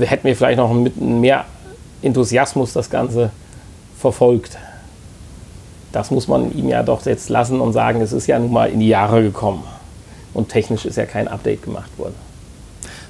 hätten 0.00 0.26
wir 0.26 0.36
vielleicht 0.36 0.58
noch 0.58 0.72
mit 0.72 1.00
mehr 1.00 1.44
Enthusiasmus 2.02 2.72
das 2.72 2.90
Ganze 2.90 3.30
verfolgt. 3.98 4.58
Das 5.92 6.10
muss 6.10 6.28
man 6.28 6.52
ihm 6.56 6.68
ja 6.68 6.82
doch 6.82 7.04
jetzt 7.04 7.28
lassen 7.28 7.60
und 7.60 7.72
sagen, 7.72 8.00
es 8.00 8.12
ist 8.12 8.26
ja 8.26 8.38
nun 8.38 8.52
mal 8.52 8.70
in 8.70 8.80
die 8.80 8.88
Jahre 8.88 9.22
gekommen. 9.22 9.64
Und 10.32 10.48
technisch 10.48 10.84
ist 10.84 10.96
ja 10.96 11.06
kein 11.06 11.26
Update 11.26 11.62
gemacht 11.62 11.90
worden. 11.98 12.14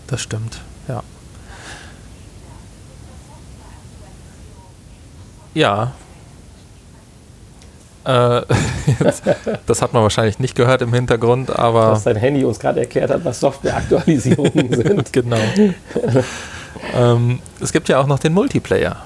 Das 0.07 0.21
stimmt, 0.23 0.61
ja. 0.89 1.03
Ja. 5.55 5.93
Äh, 8.05 8.41
jetzt, 9.05 9.25
das 9.67 9.83
hat 9.83 9.93
man 9.93 10.03
wahrscheinlich 10.03 10.39
nicht 10.39 10.55
gehört 10.55 10.81
im 10.81 10.93
Hintergrund, 10.95 11.51
aber. 11.57 11.91
Dass 11.91 12.05
dein 12.05 12.17
Handy 12.17 12.45
uns 12.45 12.59
gerade 12.59 12.81
erklärt 12.81 13.11
hat, 13.11 13.25
was 13.25 13.41
Softwareaktualisierungen 13.41 14.73
sind. 14.83 15.13
genau. 15.13 15.37
ähm, 16.95 17.41
es 17.61 17.73
gibt 17.73 17.89
ja 17.89 18.01
auch 18.01 18.07
noch 18.07 18.19
den 18.19 18.33
Multiplayer. 18.33 18.97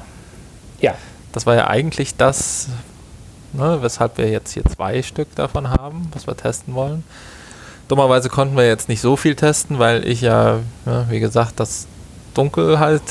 Ja. 0.81 0.95
Das 1.33 1.47
war 1.47 1.57
ja 1.57 1.66
eigentlich 1.66 2.16
das, 2.16 2.68
ne, 3.55 3.79
weshalb 3.81 4.19
wir 4.19 4.29
jetzt 4.29 4.53
hier 4.53 4.65
zwei 4.65 5.03
Stück 5.03 5.35
davon 5.35 5.71
haben, 5.71 6.11
was 6.13 6.27
wir 6.27 6.37
testen 6.37 6.75
wollen. 6.75 7.05
Dummerweise 7.89 8.29
konnten 8.29 8.57
wir 8.57 8.67
jetzt 8.67 8.89
nicht 8.89 9.01
so 9.01 9.17
viel 9.17 9.35
testen, 9.35 9.79
weil 9.79 10.07
ich 10.07 10.21
ja, 10.21 10.61
ja 10.87 11.07
wie 11.11 11.21
gesagt, 11.21 11.61
das 11.61 11.87
Dunkel 12.35 12.79
halt 12.79 13.03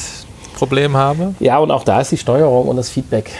Problem 0.55 0.95
habe. 0.95 1.35
Ja, 1.39 1.57
und 1.59 1.71
auch 1.71 1.83
da 1.83 2.01
ist 2.01 2.11
die 2.11 2.17
Steuerung 2.17 2.67
und 2.67 2.77
das 2.77 2.89
Feedback 2.89 3.31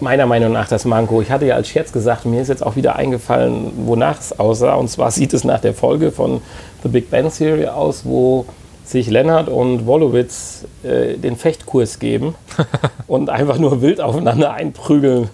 meiner 0.00 0.26
Meinung 0.26 0.52
nach 0.52 0.68
das 0.68 0.84
Manko. 0.84 1.22
Ich 1.22 1.30
hatte 1.30 1.46
ja 1.46 1.54
als 1.54 1.68
Scherz 1.68 1.92
gesagt, 1.92 2.26
mir 2.26 2.42
ist 2.42 2.48
jetzt 2.48 2.64
auch 2.64 2.76
wieder 2.76 2.96
eingefallen, 2.96 3.72
wonach 3.86 4.20
es 4.20 4.38
aussah. 4.38 4.74
Und 4.74 4.88
zwar 4.88 5.10
sieht 5.12 5.32
es 5.32 5.44
nach 5.44 5.60
der 5.60 5.74
Folge 5.74 6.12
von 6.12 6.42
The 6.82 6.88
Big 6.88 7.10
Bang 7.10 7.32
Theory 7.32 7.66
aus, 7.66 8.04
wo 8.04 8.46
sich 8.88 9.10
Lennart 9.10 9.48
und 9.48 9.86
Wolowitz 9.86 10.64
äh, 10.82 11.16
den 11.16 11.36
Fechtkurs 11.36 11.98
geben 11.98 12.34
und 13.06 13.30
einfach 13.30 13.58
nur 13.58 13.82
wild 13.82 14.00
aufeinander 14.00 14.52
einprügeln. 14.54 15.28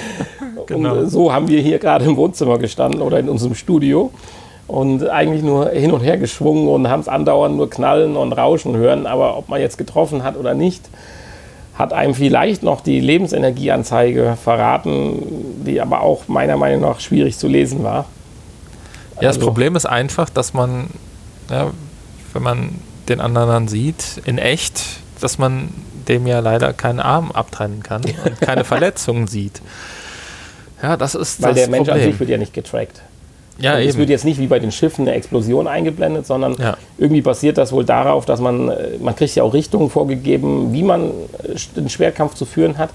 genau. 0.66 0.96
Und 0.96 1.10
so 1.10 1.32
haben 1.32 1.48
wir 1.48 1.60
hier 1.60 1.78
gerade 1.78 2.04
im 2.04 2.16
Wohnzimmer 2.16 2.58
gestanden 2.58 3.02
oder 3.02 3.18
in 3.18 3.28
unserem 3.28 3.54
Studio 3.54 4.10
und 4.66 5.08
eigentlich 5.08 5.42
nur 5.42 5.70
hin 5.70 5.92
und 5.92 6.00
her 6.00 6.18
geschwungen 6.18 6.68
und 6.68 6.88
haben 6.88 7.00
es 7.00 7.08
andauernd 7.08 7.56
nur 7.56 7.70
knallen 7.70 8.16
und 8.16 8.32
rauschen 8.32 8.76
hören. 8.76 9.06
Aber 9.06 9.36
ob 9.36 9.48
man 9.48 9.60
jetzt 9.60 9.78
getroffen 9.78 10.22
hat 10.22 10.36
oder 10.36 10.54
nicht, 10.54 10.88
hat 11.74 11.92
einem 11.92 12.14
vielleicht 12.14 12.62
noch 12.62 12.80
die 12.80 13.00
Lebensenergieanzeige 13.00 14.36
verraten, 14.42 15.64
die 15.64 15.80
aber 15.80 16.02
auch 16.02 16.26
meiner 16.26 16.56
Meinung 16.56 16.80
nach 16.82 17.00
schwierig 17.00 17.38
zu 17.38 17.48
lesen 17.48 17.84
war. 17.84 18.06
Ja, 19.20 19.28
also, 19.28 19.40
das 19.40 19.46
Problem 19.46 19.76
ist 19.76 19.86
einfach, 19.86 20.28
dass 20.28 20.54
man, 20.54 20.88
ja, 21.50 21.70
wenn 22.32 22.42
man 22.42 22.70
den 23.08 23.20
anderen 23.20 23.48
dann 23.48 23.68
sieht, 23.68 24.20
in 24.24 24.38
echt, 24.38 24.82
dass 25.20 25.38
man 25.38 25.68
dem 26.08 26.26
ja 26.26 26.40
leider 26.40 26.72
keinen 26.72 27.00
Arm 27.00 27.30
abtrennen 27.32 27.82
kann 27.82 28.02
und 28.24 28.40
keine 28.40 28.64
Verletzungen 28.64 29.26
sieht. 29.26 29.60
Ja, 30.82 30.96
das 30.96 31.14
ist 31.14 31.42
Weil 31.42 31.50
das 31.54 31.62
der 31.62 31.70
Mensch 31.70 31.88
Problem. 31.88 32.04
an 32.06 32.10
sich 32.12 32.20
wird 32.20 32.30
ja 32.30 32.38
nicht 32.38 32.52
getrackt. 32.52 33.02
Ja, 33.58 33.74
Und 33.74 33.80
eben. 33.80 33.88
es 33.90 33.96
wird 33.96 34.08
jetzt 34.10 34.24
nicht 34.24 34.38
wie 34.38 34.46
bei 34.46 34.60
den 34.60 34.70
Schiffen 34.70 35.08
eine 35.08 35.16
Explosion 35.16 35.66
eingeblendet, 35.66 36.24
sondern 36.26 36.54
Ja. 36.58 36.76
irgendwie 36.96 37.22
basiert 37.22 37.58
das 37.58 37.72
wohl 37.72 37.84
darauf, 37.84 38.24
dass 38.24 38.40
man, 38.40 38.68
äh, 38.68 38.90
man 39.00 39.16
kriegt 39.16 39.34
ja 39.34 39.42
auch 39.42 39.52
Richtungen 39.52 39.90
vorgegeben, 39.90 40.72
wie 40.72 40.84
man 40.84 41.10
äh, 41.42 41.56
den 41.76 41.88
Schwerkampf 41.88 42.34
zu 42.34 42.44
führen 42.46 42.78
hat. 42.78 42.90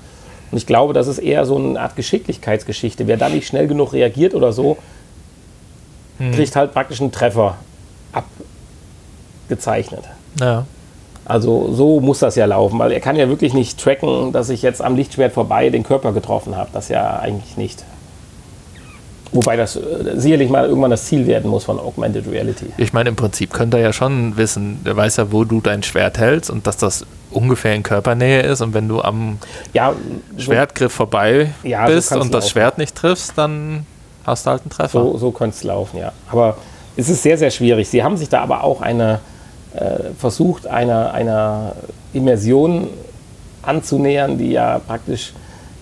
Und 0.52 0.58
ich 0.58 0.66
glaube, 0.66 0.94
das 0.94 1.08
ist 1.08 1.18
eher 1.18 1.46
so 1.46 1.58
eine 1.58 1.82
Art 1.82 1.98
Geschicklichkeitsgeschichte. 1.98 3.08
Wer 3.08 3.18
da 3.18 3.28
nicht 3.28 3.46
schnell 3.48 3.68
genug 3.68 3.92
reagiert 3.92 4.34
oder 4.36 4.54
so, 4.54 4.78
Hm. 6.20 6.32
kriegt 6.32 6.56
halt 6.56 6.74
praktisch 6.74 7.02
einen 7.02 7.12
Treffer 7.12 7.58
abgezeichnet. 9.44 10.04
ja. 10.40 10.66
Also 11.26 11.72
so 11.72 12.02
muss 12.02 12.20
das 12.20 12.36
ja 12.36 12.44
laufen, 12.46 12.78
weil 12.80 12.92
er 12.92 13.00
kann 13.00 13.16
ja 13.16 13.30
wirklich 13.30 13.54
nicht 13.54 13.80
tracken, 13.80 14.34
dass 14.34 14.50
ich 14.50 14.62
jetzt 14.62 14.82
am 14.82 14.98
Lichtschwert 14.98 15.32
vorbei 15.32 15.70
den 15.70 15.84
Körper 15.84 16.12
getroffen 16.12 16.58
habe. 16.58 16.70
Das 16.74 16.90
ja 16.90 17.18
eigentlich 17.18 17.56
nicht. 17.56 17.86
Wobei 19.32 19.56
das 19.56 19.78
äh, 19.78 19.82
sicherlich 20.16 20.50
mal 20.50 20.66
irgendwann 20.68 20.92
das 20.92 21.06
Ziel 21.06 21.26
werden 21.26 21.50
muss 21.50 21.64
von 21.64 21.80
Augmented 21.80 22.30
Reality. 22.30 22.66
Ich 22.76 22.92
meine, 22.92 23.08
im 23.08 23.16
Prinzip 23.16 23.54
könnte 23.54 23.78
er 23.78 23.84
ja 23.84 23.94
schon 23.94 24.36
wissen, 24.36 24.82
der 24.86 24.98
weiß 24.98 25.16
ja, 25.16 25.32
wo 25.32 25.46
du 25.46 25.62
dein 25.62 25.82
Schwert 25.82 26.18
hältst 26.18 26.50
und 26.52 26.68
dass 26.68 26.76
das 26.76 27.06
ungefähr 27.32 27.74
in 27.74 27.84
Körpernähe 27.84 28.42
ist. 28.42 28.60
Und 28.60 28.74
wenn 28.74 28.90
du 28.90 29.02
am 29.02 29.38
Ja, 29.72 29.94
Schwertgriff 30.38 30.92
vorbei 30.92 31.52
Ja, 31.64 31.88
so 31.88 31.94
bist 31.94 32.10
kann's 32.10 32.22
und 32.26 32.34
das 32.34 32.44
laufen. 32.44 32.52
Schwert 32.52 32.78
nicht 32.78 32.96
triffst, 32.96 33.32
dann 33.38 33.86
hast 34.26 34.46
du 34.46 34.50
halt 34.52 34.64
einen 34.64 34.72
Treffer. 34.72 35.02
so, 35.02 35.18
so 35.18 35.32
könnte 35.32 35.56
es 35.56 35.64
laufen, 35.64 36.00
ja. 36.00 36.12
Aber 36.30 36.58
es 36.98 37.08
ist 37.08 37.24
sehr, 37.24 37.38
sehr 37.38 37.50
schwierig. 37.50 37.88
Sie 37.88 38.04
haben 38.04 38.18
sich 38.18 38.28
da 38.28 38.42
aber 38.42 38.66
auch 38.66 38.82
eine, 38.82 39.22
versucht, 40.18 40.68
einer, 40.68 41.14
einer 41.14 41.76
Immersion 42.14 42.88
anzunähern, 43.64 44.38
die 44.38 44.52
ja 44.52 44.80
praktisch 44.80 45.34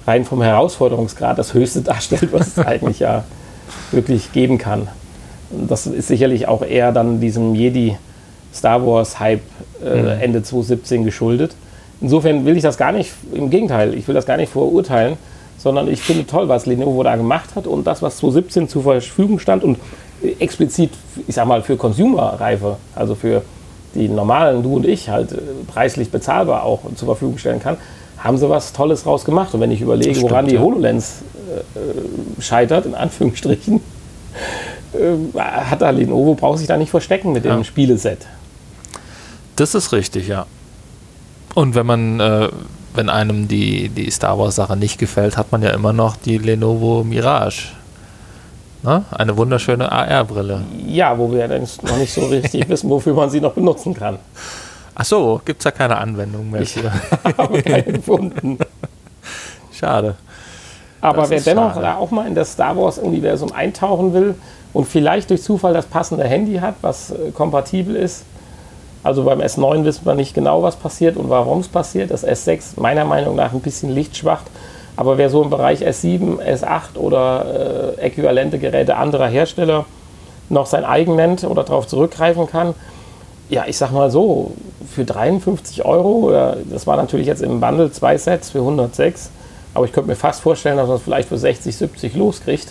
rein 0.08 0.26
vom 0.26 0.42
Herausforderungsgrad 0.42 1.38
das 1.38 1.54
Höchste 1.54 1.82
darstellt, 1.84 2.32
was 2.32 2.58
es 2.58 2.60
eigentlich 2.60 3.00
ja 3.00 3.24
wirklich 3.92 4.32
geben 4.32 4.58
kann. 4.58 4.88
Und 5.50 5.70
das 5.70 5.88
ist 5.88 6.08
sicherlich 6.08 6.48
auch 6.48 6.62
eher 6.62 6.92
dann 6.92 7.20
diesem 7.20 7.56
Jedi 7.56 7.98
Star 8.54 8.86
Wars 8.86 9.20
Hype 9.20 9.42
äh, 9.84 10.22
Ende 10.22 10.44
2017 10.44 11.04
geschuldet. 11.04 11.56
Insofern 12.02 12.46
will 12.46 12.58
ich 12.58 12.64
das 12.64 12.78
gar 12.78 12.92
nicht, 12.92 13.12
im 13.34 13.50
Gegenteil, 13.50 13.94
ich 13.94 14.08
will 14.08 14.16
das 14.16 14.26
gar 14.26 14.38
nicht 14.38 14.52
verurteilen, 14.52 15.18
sondern 15.58 15.88
ich 15.88 16.02
finde 16.02 16.26
toll, 16.26 16.50
was 16.50 16.66
Lenovo 16.66 17.04
da 17.04 17.16
gemacht 17.16 17.56
hat 17.56 17.68
und 17.68 17.86
das, 17.86 18.02
was 18.02 18.18
2017 18.18 18.68
zur 18.68 18.84
Verfügung 18.84 19.40
stand 19.40 19.64
und 19.64 19.78
äh, 20.24 20.36
explizit, 20.40 20.92
ich 21.28 21.36
sag 21.36 21.46
mal, 21.48 21.62
für 21.62 21.78
Consumer-Reife, 21.78 22.78
also 22.96 23.16
für 23.16 23.44
die 23.96 24.08
normalen, 24.08 24.64
du 24.64 24.76
und 24.76 24.86
ich, 24.86 25.10
halt 25.10 25.32
äh, 25.32 25.38
preislich 25.68 26.12
bezahlbar 26.12 26.64
auch 26.64 26.82
zur 26.96 27.08
Verfügung 27.08 27.38
stellen 27.38 27.62
kann, 27.62 27.78
haben 28.18 28.38
sie 28.38 28.50
was 28.50 28.74
Tolles 28.74 29.06
raus 29.06 29.26
gemacht. 29.26 29.54
Und 29.54 29.60
wenn 29.62 29.72
ich 29.72 29.82
überlege, 29.82 30.16
stimmt, 30.16 30.32
woran 30.32 30.48
die 30.48 30.56
ja. 30.56 30.62
HoloLens 30.62 31.24
äh, 31.76 32.42
scheitert, 32.42 32.86
in 32.86 32.96
Anführungsstrichen, 32.96 33.82
äh, 34.94 35.40
hat 35.40 35.82
da 35.82 35.90
Lenovo, 35.90 36.36
braucht 36.36 36.60
sich 36.60 36.68
da 36.68 36.78
nicht 36.78 36.90
verstecken 36.90 37.32
mit 37.34 37.46
dem 37.46 37.58
Ja. 37.58 37.64
Spieleset. 37.64 38.26
Das 39.56 39.76
ist 39.76 39.92
richtig, 39.92 40.28
ja. 40.28 40.46
Und 41.54 41.76
wenn 41.76 41.86
man, 41.86 42.20
äh, 42.20 42.50
wenn 42.94 43.10
einem 43.10 43.48
die, 43.48 43.90
die 43.90 44.10
Star 44.10 44.38
Wars-Sache 44.40 44.78
nicht 44.78 44.98
gefällt, 44.98 45.38
hat 45.38 45.52
man 45.52 45.62
ja 45.62 45.72
immer 45.72 45.94
noch 45.94 46.16
die 46.16 46.38
Lenovo 46.38 47.04
Mirage. 47.04 47.74
Ne? 48.84 49.04
Eine 49.12 49.38
wunderschöne 49.38 49.92
AR-Brille. 49.92 50.64
Ja, 50.88 51.18
wo 51.18 51.32
wir 51.32 51.48
dann 51.48 51.68
noch 51.84 51.98
nicht 51.98 52.14
so 52.14 52.26
richtig 52.26 52.68
wissen, 52.70 52.90
wofür 52.90 53.14
man 53.14 53.30
sie 53.30 53.40
noch 53.40 53.54
benutzen 53.54 53.94
kann. 53.94 54.18
Ach 54.96 55.06
so, 55.06 55.40
gibt 55.46 55.60
es 55.62 55.66
ja 55.66 55.72
keine 55.72 55.98
Anwendung 55.98 56.50
mehr 56.50 56.62
Ich- 56.62 56.74
für. 56.74 56.92
Habe 57.38 57.62
keine 57.62 57.84
gefunden. 57.84 58.58
Schade. 59.72 60.16
Aber 61.00 61.22
Das 61.22 61.30
wer 61.32 61.40
dennoch 61.42 61.70
schade. 61.74 61.82
da 61.86 61.96
auch 61.98 62.12
mal 62.12 62.28
in 62.28 62.36
das 62.36 62.54
Star 62.54 62.76
Wars-Universum 62.78 63.52
eintauchen 63.54 64.14
will 64.14 64.36
und 64.74 64.88
vielleicht 64.88 65.30
durch 65.30 65.42
Zufall 65.42 65.74
das 65.74 65.86
passende 65.86 66.24
Handy 66.26 66.58
hat, 66.58 66.76
was 66.82 67.12
äh, 67.12 67.32
kompatibel 67.32 67.96
ist, 67.96 68.24
also 69.04 69.24
beim 69.24 69.40
S9 69.42 69.84
wissen 69.84 70.06
wir 70.06 70.14
nicht 70.14 70.36
genau, 70.36 70.62
was 70.62 70.76
passiert 70.76 71.18
und 71.18 71.28
warum 71.30 71.60
es 71.62 71.68
passiert. 71.68 72.12
Das 72.12 72.24
S6 72.28 72.80
meiner 72.80 73.04
Meinung 73.06 73.36
nach 73.36 73.52
ein 73.52 73.60
bisschen 73.62 73.90
lichtschwach. 73.90 74.42
Aber 74.96 75.18
wer 75.18 75.30
so 75.30 75.42
im 75.44 75.50
Bereich 75.50 75.86
S7, 75.86 76.40
S8 76.40 76.98
oder 76.98 77.96
äh, 77.98 78.02
äquivalente 78.02 78.60
Geräte 78.60 78.98
anderer 78.98 79.28
Hersteller 79.28 79.86
noch 80.50 80.66
sein 80.66 80.84
eigen 80.84 81.16
nennt 81.16 81.44
oder 81.44 81.64
darauf 81.64 81.88
zurückgreifen 81.88 82.48
kann, 82.48 82.74
ja, 83.50 83.66
ich 83.68 83.78
sag 83.78 83.92
mal 83.92 84.10
so, 84.10 84.54
für 84.94 85.06
53 85.06 85.86
Euro, 85.86 86.28
oder 86.28 86.58
das 86.70 86.88
war 86.88 86.98
natürlich 86.98 87.28
jetzt 87.28 87.42
im 87.42 87.60
Bundle 87.60 87.92
zwei 87.92 88.18
Sets 88.18 88.52
für 88.52 88.60
106, 88.60 89.30
aber 89.74 89.86
ich 89.86 89.92
könnte 89.92 90.10
mir 90.10 90.16
fast 90.16 90.42
vorstellen, 90.42 90.78
dass 90.78 90.88
man 90.88 90.98
es 90.98 91.04
vielleicht 91.04 91.30
für 91.30 91.38
60, 91.38 91.76
70 91.76 92.16
loskriegt. 92.16 92.70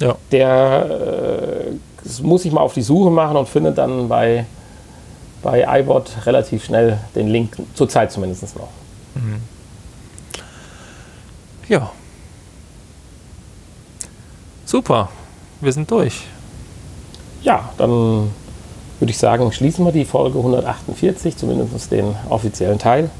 Ja. 0.00 0.16
Der 0.30 1.70
äh, 1.70 2.22
muss 2.22 2.44
ich 2.44 2.52
mal 2.52 2.60
auf 2.60 2.74
die 2.74 2.82
Suche 2.82 3.10
machen 3.10 3.36
und 3.36 3.48
findet 3.48 3.78
dann 3.78 4.08
bei, 4.08 4.46
bei 5.42 5.80
iBot 5.80 6.10
relativ 6.26 6.64
schnell 6.64 6.98
den 7.14 7.28
Link, 7.28 7.56
zurzeit 7.74 8.10
zumindest 8.12 8.56
noch. 8.56 8.68
Ja. 11.68 11.90
Super. 14.64 15.08
Wir 15.60 15.72
sind 15.72 15.90
durch. 15.90 16.22
Ja, 17.42 17.70
dann 17.78 18.30
würde 18.98 19.10
ich 19.10 19.18
sagen, 19.18 19.50
schließen 19.52 19.84
wir 19.84 19.92
die 19.92 20.04
Folge 20.04 20.38
148, 20.38 21.36
zumindest 21.36 21.90
den 21.90 22.14
offiziellen 22.28 22.78
Teil, 22.78 23.10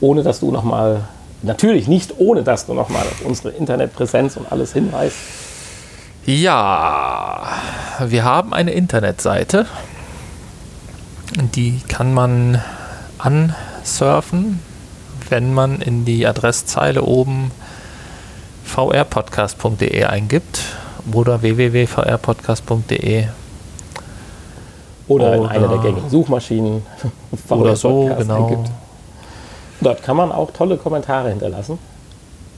ohne 0.00 0.22
dass 0.22 0.40
du 0.40 0.50
nochmal, 0.50 1.08
natürlich 1.42 1.88
nicht 1.88 2.14
ohne 2.18 2.42
dass 2.42 2.66
du 2.66 2.74
nochmal 2.74 3.02
auf 3.02 3.24
unsere 3.24 3.50
Internetpräsenz 3.50 4.36
und 4.36 4.50
alles 4.50 4.72
hinweist. 4.72 5.16
Ja, 6.26 7.42
wir 8.06 8.24
haben 8.24 8.54
eine 8.54 8.72
Internetseite. 8.72 9.66
Die 11.54 11.80
kann 11.88 12.14
man 12.14 12.62
ansurfen, 13.18 14.60
wenn 15.28 15.54
man 15.54 15.80
in 15.80 16.04
die 16.04 16.26
Adresszeile 16.26 17.02
oben 17.02 17.50
vrpodcast.de 18.74 20.04
eingibt 20.04 20.60
oder 21.12 21.42
www.vrpodcast.de 21.42 23.26
oder, 25.06 25.24
oder 25.26 25.34
in 25.36 25.46
einer 25.46 25.68
der 25.68 25.78
gängigen 25.78 26.10
Suchmaschinen 26.10 26.82
oder 27.48 27.76
so, 27.76 28.10
genau. 28.18 28.46
Eingibt. 28.46 28.70
Dort 29.80 30.02
kann 30.02 30.16
man 30.16 30.32
auch 30.32 30.50
tolle 30.50 30.76
Kommentare 30.76 31.28
hinterlassen. 31.28 31.78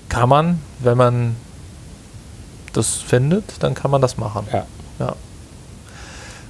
Kann 0.08 0.28
man, 0.28 0.60
wenn 0.78 0.96
man 0.96 1.36
das 2.72 2.94
findet, 2.96 3.62
dann 3.62 3.74
kann 3.74 3.90
man 3.90 4.00
das 4.00 4.16
machen. 4.16 4.46
Ja. 4.52 4.64
ja. 4.98 5.14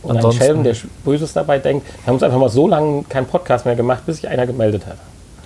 Und 0.02 0.24
ein 0.24 0.32
Schelm, 0.32 0.62
der 0.62 0.76
Böses 1.04 1.32
dabei 1.32 1.58
denkt, 1.58 1.86
wir 1.86 2.06
haben 2.06 2.14
uns 2.14 2.22
einfach 2.22 2.38
mal 2.38 2.50
so 2.50 2.68
lange 2.68 3.02
keinen 3.04 3.26
Podcast 3.26 3.64
mehr 3.64 3.74
gemacht, 3.74 4.06
bis 4.06 4.16
sich 4.16 4.28
einer 4.28 4.46
gemeldet 4.46 4.86
hat. 4.86 4.98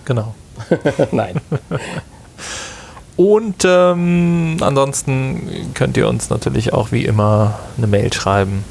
Genau. 0.05 0.35
Nein. 1.13 1.41
Und 3.17 3.65
ähm, 3.65 4.57
ansonsten 4.61 5.73
könnt 5.75 5.97
ihr 5.97 6.09
uns 6.09 6.31
natürlich 6.31 6.73
auch 6.73 6.93
wie 6.93 7.05
immer 7.05 7.59
eine 7.77 7.87
Mail 7.87 8.13
schreiben 8.13 8.65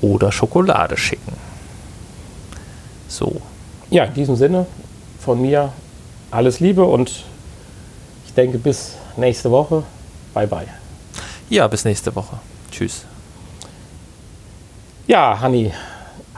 oder 0.00 0.32
Schokolade 0.32 0.96
schicken. 0.96 1.32
So. 3.08 3.40
Ja, 3.90 4.04
in 4.04 4.14
diesem 4.14 4.36
Sinne 4.36 4.66
von 5.20 5.40
mir 5.40 5.72
alles 6.30 6.58
Liebe 6.58 6.84
und 6.84 7.24
ich 8.26 8.34
denke 8.34 8.58
bis 8.58 8.94
nächste 9.16 9.50
Woche. 9.50 9.84
Bye 10.34 10.48
bye. 10.48 10.66
Ja, 11.48 11.68
bis 11.68 11.84
nächste 11.84 12.14
Woche. 12.16 12.38
Tschüss. 12.70 13.04
Ja, 15.06 15.38
Hanni, 15.40 15.72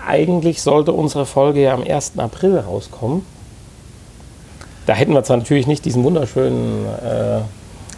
eigentlich 0.04 0.60
sollte 0.60 0.92
unsere 0.92 1.24
Folge 1.24 1.62
ja 1.62 1.74
am 1.74 1.82
1. 1.82 2.18
April 2.18 2.58
rauskommen. 2.58 3.24
Da 4.86 4.92
hätten 4.94 5.12
wir 5.12 5.24
zwar 5.24 5.36
natürlich 5.36 5.66
nicht 5.66 5.84
diesen 5.84 6.04
wunderschönen 6.04 6.86
äh, 6.86 7.40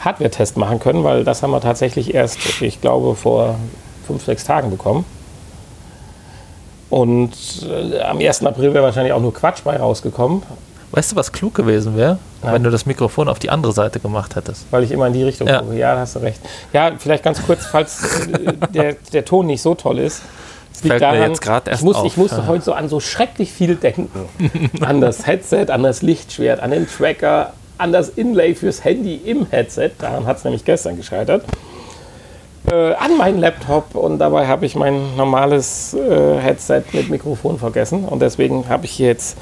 Hardware-Test 0.01 0.57
machen 0.57 0.81
können, 0.81 1.05
weil 1.05 1.25
das 1.25 1.43
haben 1.43 1.51
wir 1.51 1.61
tatsächlich 1.61 2.15
erst, 2.15 2.39
ich 2.63 2.81
glaube, 2.81 3.15
vor 3.15 3.57
fünf, 4.07 4.25
sechs 4.25 4.45
Tagen 4.45 4.71
bekommen. 4.71 5.05
Und 6.91 7.33
äh, 7.69 8.01
am 8.01 8.19
1. 8.19 8.45
April 8.47 8.73
wäre 8.73 8.85
wahrscheinlich 8.85 9.13
auch 9.13 9.21
nur 9.21 9.35
Quatsch 9.35 9.63
bei 9.65 9.77
rausgekommen. 9.77 10.43
Weißt 10.91 11.13
du, 11.13 11.17
was 11.17 11.33
klug 11.33 11.55
gewesen 11.55 11.97
wäre, 11.99 12.19
wenn 12.41 12.63
du 12.63 12.71
das 12.71 12.87
Mikrofon 12.87 13.29
auf 13.29 13.39
die 13.39 13.51
andere 13.51 13.73
Seite 13.73 14.01
gemacht 14.01 14.37
hättest? 14.37 14.65
Weil 14.71 14.85
ich 14.85 14.91
immer 14.91 15.07
in 15.07 15.13
die 15.13 15.23
Richtung 15.23 15.47
ja. 15.47 15.61
gucke. 15.61 15.77
Ja, 15.77 15.95
da 15.95 16.01
hast 16.01 16.17
du 16.17 16.21
recht. 16.21 16.41
Ja, 16.73 16.93
vielleicht 16.99 17.23
ganz 17.23 17.45
kurz, 17.45 17.67
falls 17.67 18.27
äh, 18.27 18.55
der, 18.73 18.97
der 19.13 19.25
Ton 19.27 19.47
nicht 19.47 19.61
so 19.61 19.75
toll 19.75 19.99
ist. 19.99 20.23
Es 20.79 20.85
liegt 20.85 21.01
daran, 21.01 21.33
jetzt 21.33 21.45
erst 21.45 21.81
ich, 21.81 21.83
muss, 21.83 21.97
auf. 21.97 22.07
ich 22.07 22.17
musste 22.17 22.47
heute 22.47 22.63
so 22.63 22.73
an 22.73 22.89
so 22.89 23.01
schrecklich 23.01 23.53
viel 23.53 23.75
denken. 23.75 24.29
an 24.81 25.01
das 25.01 25.27
Headset, 25.27 25.67
an 25.71 25.83
das 25.83 26.03
Lichtschwert, 26.03 26.61
an 26.61 26.71
den 26.71 26.87
Tracker, 26.87 27.53
an 27.79 27.91
das 27.91 28.11
Inlay 28.11 28.55
fürs 28.55 28.85
Handy 28.85 29.17
im 29.17 29.47
Headset. 29.51 29.91
Daran 29.99 30.27
hat 30.27 30.37
es 30.37 30.45
nämlich 30.45 30.65
gestern 30.65 30.97
gescheitert. 30.97 31.45
Äh, 32.71 32.93
an 32.95 33.17
meinen 33.17 33.41
Laptop 33.41 33.97
und 33.97 34.19
dabei 34.19 34.47
habe 34.47 34.67
ich 34.67 34.77
mein 34.77 35.17
normales 35.17 35.95
äh, 35.95 36.39
Headset 36.39 36.85
mit 36.93 37.11
Mikrofon 37.11 37.59
vergessen. 37.59 38.05
Und 38.05 38.23
deswegen 38.23 38.69
habe 38.69 38.85
ich 38.85 39.01
jetzt 39.01 39.37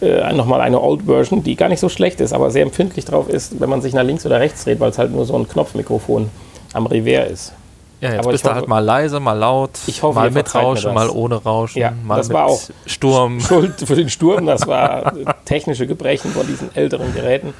äh, 0.00 0.32
nochmal 0.32 0.62
eine 0.62 0.80
Old 0.80 1.02
Version, 1.02 1.42
die 1.42 1.56
gar 1.56 1.68
nicht 1.68 1.80
so 1.80 1.90
schlecht 1.90 2.22
ist, 2.22 2.32
aber 2.32 2.50
sehr 2.50 2.62
empfindlich 2.62 3.04
drauf 3.04 3.28
ist, 3.28 3.60
wenn 3.60 3.68
man 3.68 3.82
sich 3.82 3.92
nach 3.92 4.04
links 4.04 4.24
oder 4.24 4.40
rechts 4.40 4.64
dreht, 4.64 4.80
weil 4.80 4.88
es 4.88 4.98
halt 4.98 5.12
nur 5.12 5.26
so 5.26 5.36
ein 5.36 5.46
Knopfmikrofon 5.46 6.30
am 6.72 6.86
Revers 6.86 7.30
ist. 7.30 7.52
Ja, 8.00 8.10
jetzt 8.12 8.20
aber 8.20 8.32
bist 8.32 8.46
du 8.46 8.54
halt 8.54 8.66
mal 8.66 8.78
leise, 8.78 9.20
mal 9.20 9.34
laut, 9.34 9.72
hoffe, 10.00 10.18
mal 10.18 10.30
mit 10.30 10.54
Rauschen, 10.54 10.94
mal 10.94 11.10
ohne 11.10 11.34
Rauschen, 11.36 11.80
ja, 11.80 11.92
mal 12.02 12.16
das 12.16 12.30
war 12.32 12.46
auch 12.46 12.60
Sturm. 12.86 13.40
Schuld 13.46 13.74
für 13.78 13.94
den 13.94 14.08
Sturm, 14.08 14.46
das 14.46 14.66
war 14.66 15.12
technische 15.44 15.86
Gebrechen 15.86 16.30
von 16.30 16.46
diesen 16.46 16.74
älteren 16.74 17.12
Geräten. 17.14 17.52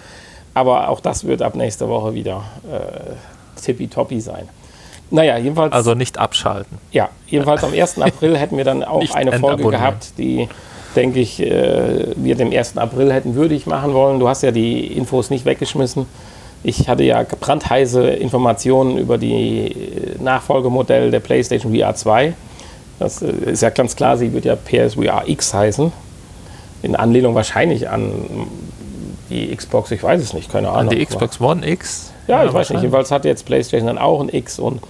Aber 0.55 0.88
auch 0.88 1.01
das 1.01 1.26
wird 1.26 1.43
ab 1.43 1.55
nächster 1.55 1.88
Woche 1.88 2.14
wieder 2.14 2.43
äh, 2.70 3.61
tippitoppi 3.61 4.20
sein. 4.20 4.49
Naja, 5.11 5.36
jedenfalls. 5.36 5.72
Also 5.72 5.95
nicht 5.95 6.18
abschalten. 6.18 6.78
Ja, 6.93 7.11
jedenfalls 7.26 7.62
am 7.64 7.72
1. 7.72 8.01
April 8.01 8.38
hätten 8.38 8.57
wir 8.57 8.64
dann 8.64 8.82
auch 8.84 9.03
eine 9.14 9.38
Folge 9.38 9.64
gehabt, 9.64 10.18
die, 10.18 10.49
denke 10.97 11.20
ich, 11.20 11.41
äh, 11.41 12.14
wir 12.16 12.34
dem 12.36 12.53
1. 12.53 12.78
April 12.78 13.12
hätten 13.12 13.34
würdig 13.34 13.66
machen 13.66 13.93
wollen. 13.93 14.20
Du 14.20 14.28
hast 14.28 14.43
ja 14.43 14.53
die 14.53 14.86
Infos 14.86 15.30
nicht 15.30 15.45
weggeschmissen. 15.45 16.07
Ich 16.62 16.88
hatte 16.88 17.04
ja 17.04 17.22
brandheiße 17.22 18.08
Informationen 18.08 18.98
über 18.98 19.16
die 19.16 19.74
Nachfolgemodell 20.18 21.11
der 21.11 21.20
PlayStation 21.20 21.74
VR 21.74 21.94
2. 21.94 22.34
Das 22.98 23.22
äh, 23.22 23.30
ist 23.30 23.62
ja 23.62 23.70
ganz 23.70 23.96
klar, 23.96 24.16
sie 24.16 24.32
wird 24.32 24.44
ja 24.44 24.56
PSVR 24.56 25.24
X 25.26 25.54
heißen. 25.54 25.92
In 26.82 26.96
Anlehnung 26.96 27.34
wahrscheinlich 27.34 27.88
an 27.88 28.12
die 29.30 29.54
Xbox, 29.54 29.90
ich 29.90 30.02
weiß 30.02 30.20
es 30.20 30.32
nicht, 30.32 30.50
keine 30.50 30.68
Ahnung. 30.68 30.80
An 30.80 30.88
die 30.90 31.04
Xbox 31.04 31.40
One 31.40 31.66
X? 31.66 32.12
Ja, 32.26 32.44
ich 32.44 32.52
weiß 32.52 32.70
nicht. 32.70 32.80
Jedenfalls 32.80 33.11
hat 33.11 33.24
jetzt 33.24 33.46
PlayStation 33.46 33.86
dann 33.86 33.98
auch 33.98 34.20
ein 34.20 34.28
X 34.28 34.58
und 34.58 34.80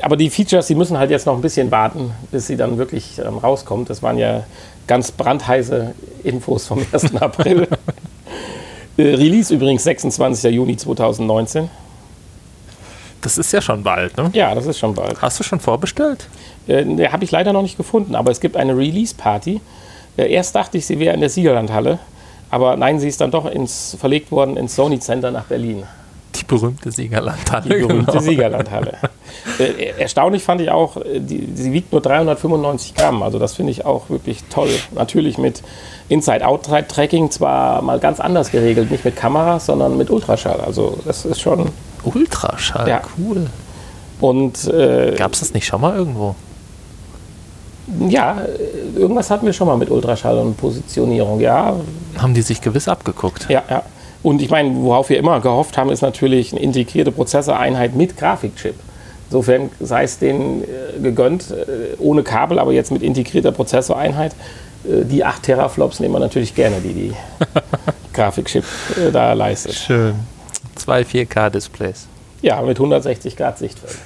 aber 0.00 0.16
die 0.16 0.30
Features, 0.30 0.66
die 0.66 0.74
müssen 0.74 0.98
halt 0.98 1.10
jetzt 1.10 1.26
noch 1.26 1.34
ein 1.34 1.40
bisschen 1.40 1.70
warten, 1.70 2.12
bis 2.30 2.46
sie 2.46 2.56
dann 2.56 2.78
wirklich 2.78 3.18
ähm, 3.18 3.38
rauskommt. 3.38 3.88
Das 3.90 4.02
waren 4.02 4.18
ja 4.18 4.44
ganz 4.86 5.10
brandheiße 5.12 5.94
Infos 6.24 6.66
vom 6.66 6.84
1. 6.92 7.16
April. 7.20 7.66
Äh, 8.98 9.14
Release 9.14 9.54
übrigens 9.54 9.84
26. 9.84 10.52
Juni 10.52 10.76
2019. 10.76 11.70
Das 13.20 13.38
ist 13.38 13.52
ja 13.52 13.60
schon 13.62 13.82
bald, 13.82 14.16
ne? 14.16 14.30
Ja, 14.32 14.54
das 14.54 14.66
ist 14.66 14.78
schon 14.78 14.94
bald. 14.94 15.22
Hast 15.22 15.38
du 15.38 15.44
schon 15.44 15.60
vorbestellt? 15.60 16.28
Äh, 16.66 16.84
ne, 16.84 17.10
Habe 17.10 17.24
ich 17.24 17.30
leider 17.30 17.52
noch 17.52 17.62
nicht 17.62 17.76
gefunden, 17.76 18.14
aber 18.14 18.30
es 18.30 18.40
gibt 18.40 18.56
eine 18.56 18.76
Release-Party. 18.76 19.60
Äh, 20.16 20.32
erst 20.32 20.54
dachte 20.54 20.78
ich, 20.78 20.86
sie 20.86 20.98
wäre 20.98 21.14
in 21.14 21.20
der 21.20 21.30
Siegerlandhalle, 21.30 22.00
aber 22.50 22.76
nein, 22.76 22.98
sie 22.98 23.08
ist 23.08 23.20
dann 23.20 23.30
doch 23.30 23.46
ins, 23.46 23.96
verlegt 23.98 24.32
worden 24.32 24.56
ins 24.56 24.74
Sony 24.74 24.98
Center 24.98 25.30
nach 25.30 25.44
Berlin. 25.44 25.84
Die 26.34 26.44
berühmte 26.44 26.90
Siegerlandhalle. 26.90 27.62
Die 27.62 27.86
berühmte 27.86 28.12
genau. 28.12 28.22
Siegerlandhalle. 28.22 28.98
äh, 29.58 29.92
erstaunlich 29.98 30.42
fand 30.42 30.60
ich 30.60 30.70
auch, 30.70 30.96
äh, 30.96 31.20
die, 31.20 31.48
sie 31.54 31.72
wiegt 31.72 31.92
nur 31.92 32.00
395 32.00 32.94
Gramm. 32.94 33.22
Also 33.22 33.38
das 33.38 33.54
finde 33.54 33.72
ich 33.72 33.84
auch 33.84 34.10
wirklich 34.10 34.44
toll. 34.50 34.70
Natürlich 34.94 35.38
mit 35.38 35.62
Inside-Out-Tracking 36.08 37.30
zwar 37.30 37.82
mal 37.82 37.98
ganz 37.98 38.20
anders 38.20 38.50
geregelt, 38.50 38.90
nicht 38.90 39.04
mit 39.04 39.16
Kameras, 39.16 39.66
sondern 39.66 39.96
mit 39.96 40.10
Ultraschall. 40.10 40.60
Also 40.60 40.98
das 41.04 41.24
ist 41.24 41.40
schon... 41.40 41.70
Ultraschall, 42.04 42.88
ja. 42.88 43.02
cool. 43.18 43.46
Und 44.20 44.66
äh, 44.68 45.14
gab 45.16 45.32
es 45.32 45.40
das 45.40 45.54
nicht 45.54 45.66
schon 45.66 45.80
mal 45.80 45.96
irgendwo? 45.96 46.34
Ja, 48.08 48.42
irgendwas 48.96 49.30
hatten 49.30 49.46
wir 49.46 49.52
schon 49.52 49.66
mal 49.66 49.76
mit 49.76 49.90
Ultraschall 49.90 50.38
und 50.38 50.56
Positionierung, 50.56 51.40
ja. 51.40 51.74
Haben 52.18 52.34
die 52.34 52.42
sich 52.42 52.60
gewiss 52.60 52.86
abgeguckt? 52.86 53.46
Ja, 53.48 53.62
ja. 53.68 53.82
Und 54.22 54.42
ich 54.42 54.50
meine, 54.50 54.74
worauf 54.76 55.08
wir 55.10 55.18
immer 55.18 55.40
gehofft 55.40 55.78
haben, 55.78 55.90
ist 55.90 56.02
natürlich 56.02 56.52
eine 56.52 56.60
integrierte 56.60 57.12
Prozessoreinheit 57.12 57.94
mit 57.94 58.16
Grafikchip. 58.16 58.74
Insofern 59.30 59.70
sei 59.78 60.04
es 60.04 60.18
denen 60.18 60.64
äh, 60.64 61.00
gegönnt, 61.00 61.50
äh, 61.50 61.96
ohne 61.98 62.22
Kabel, 62.22 62.58
aber 62.58 62.72
jetzt 62.72 62.90
mit 62.90 63.02
integrierter 63.02 63.52
Prozessoreinheit. 63.52 64.32
Äh, 64.84 65.04
die 65.04 65.24
8 65.24 65.42
Teraflops 65.42 66.00
nehmen 66.00 66.14
wir 66.14 66.20
natürlich 66.20 66.54
gerne, 66.54 66.80
die 66.80 66.94
die 66.94 67.12
Grafikchip 68.12 68.64
da 69.12 69.34
leistet. 69.34 69.74
Schön. 69.74 70.14
Zwei 70.76 71.02
4K-Displays. 71.02 72.06
Ja, 72.40 72.60
mit 72.62 72.78
160 72.78 73.36
Grad 73.36 73.58
Sichtfeld. 73.58 73.98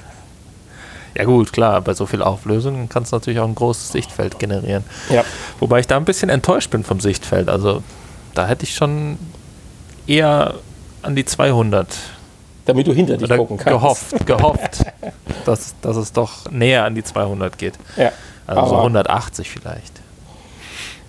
Ja 1.15 1.25
gut, 1.25 1.53
klar, 1.53 1.81
bei 1.81 1.93
so 1.93 2.05
viel 2.05 2.23
Auflösung 2.23 2.89
kannst 2.89 3.11
du 3.11 3.17
natürlich 3.17 3.39
auch 3.39 3.47
ein 3.47 3.55
großes 3.55 3.91
Sichtfeld 3.91 4.39
generieren. 4.39 4.83
Ja. 5.09 5.23
Wobei 5.59 5.79
ich 5.79 5.87
da 5.87 5.97
ein 5.97 6.05
bisschen 6.05 6.29
enttäuscht 6.29 6.71
bin 6.71 6.83
vom 6.83 6.99
Sichtfeld. 6.99 7.49
Also 7.49 7.83
da 8.33 8.47
hätte 8.47 8.63
ich 8.63 8.73
schon 8.73 9.19
eher 10.07 10.55
an 11.01 11.15
die 11.15 11.25
200. 11.25 11.87
Damit 12.65 12.87
du 12.87 12.93
hinter 12.93 13.17
dich 13.17 13.25
Oder 13.25 13.37
gucken 13.37 13.57
kannst. 13.57 14.11
Gehofft, 14.11 14.25
gehofft 14.25 14.85
dass, 15.45 15.75
dass 15.81 15.97
es 15.97 16.13
doch 16.13 16.49
näher 16.49 16.85
an 16.85 16.95
die 16.95 17.03
200 17.03 17.57
geht. 17.57 17.73
Ja. 17.97 18.11
Also 18.47 18.67
so 18.67 18.77
180 18.77 19.49
vielleicht. 19.49 20.01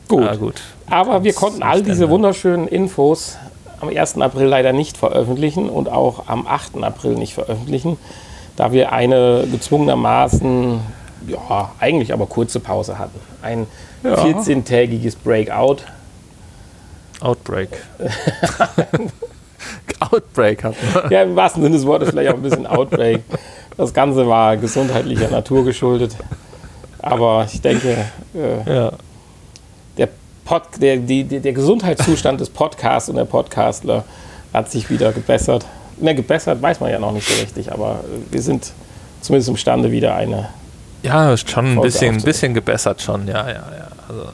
Gut. 0.09 0.29
Ah, 0.29 0.37
gut. 0.37 0.61
Aber 0.89 1.25
wir 1.25 1.33
konnten 1.33 1.63
all 1.63 1.83
diese 1.83 2.09
wunderschönen 2.11 2.69
Infos 2.69 3.37
am 3.81 3.89
1. 3.89 4.19
April 4.19 4.47
leider 4.47 4.73
nicht 4.73 4.97
veröffentlichen 4.97 5.69
und 5.69 5.89
auch 5.89 6.29
am 6.29 6.47
8. 6.47 6.83
April 6.83 7.15
nicht 7.15 7.35
veröffentlichen, 7.35 7.99
da 8.57 8.73
wir 8.73 8.93
eine 8.93 9.47
gezwungenermaßen, 9.51 10.81
ja, 11.27 11.73
eigentlich 11.81 12.13
aber 12.13 12.27
kurze 12.27 12.61
Pause 12.61 12.99
hatten. 12.99 13.19
Ein 13.43 13.67
ja. 14.03 14.15
14-tägiges 14.15 15.17
Breakout 15.23 15.79
Outbreak. 17.25 17.71
Outbreak 20.01 20.63
hatten 20.63 20.77
wir. 20.93 21.11
Ja, 21.11 21.23
im 21.23 21.35
wahrsten 21.35 21.63
Sinne 21.63 21.77
des 21.77 21.87
Wortes 21.87 22.11
vielleicht 22.11 22.31
auch 22.31 22.35
ein 22.35 22.43
bisschen 22.43 22.67
Outbreak. 22.67 23.23
Das 23.77 23.95
Ganze 23.95 24.27
war 24.29 24.57
gesundheitlicher 24.57 25.31
Natur 25.31 25.65
geschuldet. 25.65 26.17
Aber 27.01 27.47
ich 27.51 27.61
denke, 27.61 27.97
äh, 28.35 28.75
ja. 28.75 28.93
der, 29.97 30.09
Pod, 30.45 30.63
der, 30.81 30.99
die, 30.99 31.25
der 31.25 31.53
Gesundheitszustand 31.53 32.41
des 32.41 32.51
Podcasts 32.51 33.09
und 33.09 33.17
der 33.17 33.25
Podcastler 33.25 34.05
hat 34.53 34.71
sich 34.71 34.91
wieder 34.91 35.13
gebessert. 35.13 35.65
Ne, 35.99 36.15
gebessert 36.15 36.61
weiß 36.61 36.81
man 36.81 36.91
ja 36.91 36.99
noch 36.99 37.13
nicht 37.13 37.29
so 37.29 37.41
richtig, 37.41 37.73
aber 37.73 38.05
wir 38.31 38.43
sind 38.43 38.73
zumindest 39.23 39.49
imstande, 39.49 39.91
wieder 39.91 40.15
eine. 40.15 40.51
Ja, 41.03 41.37
schon 41.37 41.79
ein 41.79 41.81
bisschen, 41.81 42.23
bisschen 42.23 42.53
gebessert 42.55 43.01
schon, 43.01 43.27
ja, 43.29 43.47
ja, 43.47 43.55
ja. 43.55 43.89
Also 44.09 44.27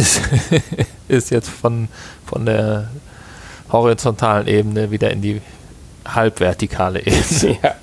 ist, 0.00 0.20
ist 1.08 1.30
jetzt 1.30 1.48
von, 1.48 1.88
von 2.26 2.46
der 2.46 2.88
horizontalen 3.70 4.46
Ebene 4.48 4.90
wieder 4.90 5.10
in 5.10 5.22
die 5.22 5.40
halbvertikale 6.06 7.00
Ebene. 7.00 7.58
Ja. 7.62 7.74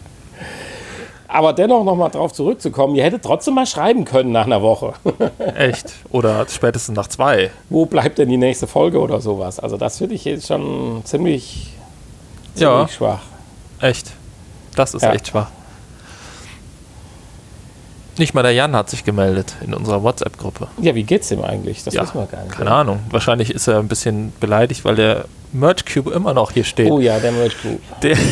Aber 1.30 1.52
dennoch 1.52 1.84
nochmal 1.84 2.10
drauf 2.10 2.32
zurückzukommen, 2.32 2.96
ihr 2.96 3.04
hättet 3.04 3.22
trotzdem 3.24 3.54
mal 3.56 3.66
schreiben 3.68 4.06
können 4.06 4.32
nach 4.32 4.46
einer 4.46 4.62
Woche. 4.62 4.94
Echt? 5.56 5.94
Oder 6.10 6.46
spätestens 6.48 6.96
nach 6.96 7.08
zwei. 7.08 7.52
Wo 7.70 7.86
bleibt 7.86 8.18
denn 8.18 8.30
die 8.30 8.38
nächste 8.38 8.66
Folge 8.66 9.00
oder 9.00 9.20
sowas? 9.20 9.60
Also 9.60 9.76
das 9.76 9.98
finde 9.98 10.16
ich 10.16 10.24
jetzt 10.24 10.48
schon 10.48 11.02
ziemlich, 11.04 11.74
ziemlich 12.56 12.62
Ja. 12.62 12.88
schwach. 12.88 13.20
Echt. 13.82 14.12
Das 14.76 14.94
ist 14.94 15.02
Ja. 15.04 15.12
echt 15.14 15.28
schwach. 15.28 15.50
Nicht 18.18 18.34
mal 18.34 18.42
der 18.44 18.54
Jan 18.54 18.76
hat 18.76 18.90
sich 18.90 19.04
gemeldet 19.04 19.56
in 19.66 19.74
unserer 19.74 20.02
WhatsApp-Gruppe. 20.04 20.68
Ja, 20.82 20.96
wie 20.96 21.04
geht's 21.04 21.30
ihm 21.32 21.42
eigentlich? 21.42 21.84
Das 21.84 21.94
Ja, 21.94 22.02
wissen 22.04 22.16
wir 22.16 22.26
gar 22.26 22.44
nicht. 22.44 22.56
Keine 22.56 22.72
Ahnung. 22.72 23.00
Wahrscheinlich 23.12 23.52
ist 23.52 23.68
er 23.68 23.80
ein 23.80 23.88
bisschen 23.88 24.34
beleidigt, 24.40 24.86
weil 24.86 24.96
der 24.96 25.26
Merch 25.54 25.86
Cube 25.86 26.12
immer 26.12 26.34
noch 26.34 26.52
hier 26.52 26.64
steht. 26.64 26.90
Oh 26.92 27.00
ja, 27.00 27.20
der 27.20 27.32
Merch 27.32 27.62
Group. 27.62 27.80
Der, 28.02 28.18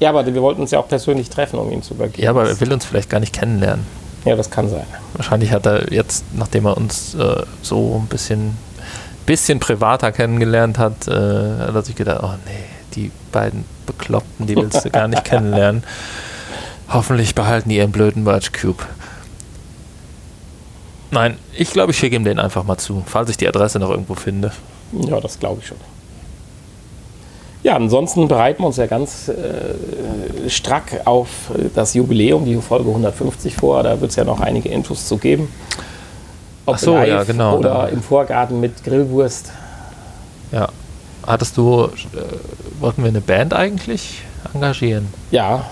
Ja, 0.00 0.10
aber 0.10 0.26
wir 0.26 0.42
wollten 0.42 0.60
uns 0.60 0.70
ja 0.70 0.78
auch 0.80 0.88
persönlich 0.88 1.30
treffen, 1.30 1.58
um 1.58 1.70
ihn 1.70 1.82
zu 1.82 1.94
übergeben. 1.94 2.22
ja, 2.22 2.30
aber 2.30 2.48
er 2.48 2.60
will 2.60 2.72
uns 2.72 2.84
vielleicht 2.84 3.08
gar 3.10 3.20
nicht 3.20 3.32
kennenlernen. 3.32 3.86
Ja, 4.24 4.36
das 4.36 4.50
kann 4.50 4.68
sein. 4.68 4.84
Wahrscheinlich 5.14 5.52
hat 5.52 5.66
er 5.66 5.92
jetzt, 5.92 6.24
nachdem 6.34 6.66
er 6.66 6.76
uns 6.76 7.14
äh, 7.14 7.42
so 7.62 8.00
ein 8.02 8.06
bisschen, 8.08 8.56
bisschen 9.26 9.60
privater 9.60 10.12
kennengelernt 10.12 10.78
hat, 10.78 11.06
äh, 11.08 11.10
hat 11.10 11.74
er 11.74 11.82
sich 11.82 11.94
gedacht, 11.94 12.20
oh 12.22 12.34
nee, 12.46 12.64
die 12.96 13.10
beiden 13.32 13.64
Bekloppten, 13.86 14.46
die 14.46 14.56
willst 14.56 14.84
du 14.84 14.90
gar 14.90 15.08
nicht 15.08 15.24
kennenlernen. 15.26 15.84
Hoffentlich 16.94 17.34
behalten 17.34 17.70
die 17.70 17.76
ihren 17.78 17.90
blöden 17.90 18.22
Merch 18.22 18.52
Cube. 18.52 18.84
Nein, 21.10 21.36
ich 21.52 21.72
glaube, 21.72 21.90
ich 21.90 21.98
schicke 21.98 22.14
ihm 22.14 22.22
den 22.22 22.38
einfach 22.38 22.62
mal 22.62 22.78
zu, 22.78 23.02
falls 23.04 23.30
ich 23.30 23.36
die 23.36 23.48
Adresse 23.48 23.80
noch 23.80 23.90
irgendwo 23.90 24.14
finde. 24.14 24.52
Ja, 24.92 25.18
das 25.20 25.40
glaube 25.40 25.60
ich 25.60 25.66
schon. 25.66 25.76
Ja, 27.64 27.74
ansonsten 27.74 28.28
bereiten 28.28 28.62
wir 28.62 28.68
uns 28.68 28.76
ja 28.76 28.86
ganz 28.86 29.28
äh, 29.28 30.48
strack 30.48 31.00
auf 31.04 31.28
das 31.74 31.94
Jubiläum, 31.94 32.44
die 32.44 32.54
Folge 32.56 32.90
150 32.90 33.56
vor. 33.56 33.82
Da 33.82 34.00
wird 34.00 34.10
es 34.10 34.16
ja 34.16 34.22
noch 34.22 34.40
einige 34.40 34.68
Infos 34.68 35.08
zu 35.08 35.18
geben. 35.18 35.48
Ob 36.64 36.76
Ach 36.76 36.78
so, 36.78 36.94
live 36.94 37.08
ja, 37.08 37.24
genau. 37.24 37.58
Oder 37.58 37.88
im 37.88 38.02
Vorgarten 38.02 38.60
mit 38.60 38.84
Grillwurst. 38.84 39.50
Ja. 40.52 40.68
Hattest 41.26 41.56
du, 41.56 41.86
äh, 41.86 41.88
wollten 42.78 43.02
wir 43.02 43.08
eine 43.08 43.20
Band 43.20 43.52
eigentlich 43.52 44.22
engagieren? 44.52 45.08
Ja, 45.32 45.64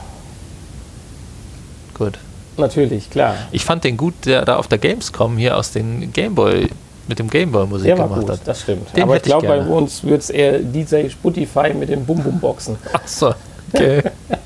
Gut. 1.94 2.18
natürlich, 2.56 3.10
klar. 3.10 3.34
Ich 3.50 3.64
fand 3.64 3.84
den 3.84 3.96
gut, 3.96 4.14
der 4.24 4.44
da 4.44 4.56
auf 4.56 4.68
der 4.68 4.78
Gamescom 4.78 5.36
hier 5.36 5.56
aus 5.56 5.72
den 5.72 6.12
Gameboy, 6.12 6.68
mit 7.08 7.18
dem 7.18 7.28
Gameboy 7.28 7.66
Musik 7.66 7.86
Der 7.86 7.98
war 7.98 8.08
gemacht 8.08 8.20
gut, 8.22 8.30
hat. 8.30 8.40
das 8.44 8.62
stimmt. 8.62 8.94
Den 8.96 9.02
Aber 9.04 9.14
ich 9.16 9.22
ich 9.22 9.24
glaube, 9.24 9.46
bei 9.46 9.60
uns 9.60 10.04
wird 10.04 10.22
es 10.22 10.30
eher 10.30 10.58
DJ 10.58 11.08
Spotify 11.08 11.74
mit 11.74 11.88
den 11.88 12.04
Bum-Bum-Boxen. 12.06 12.76
Ach 12.92 13.06
so, 13.06 13.34
okay. 13.72 14.02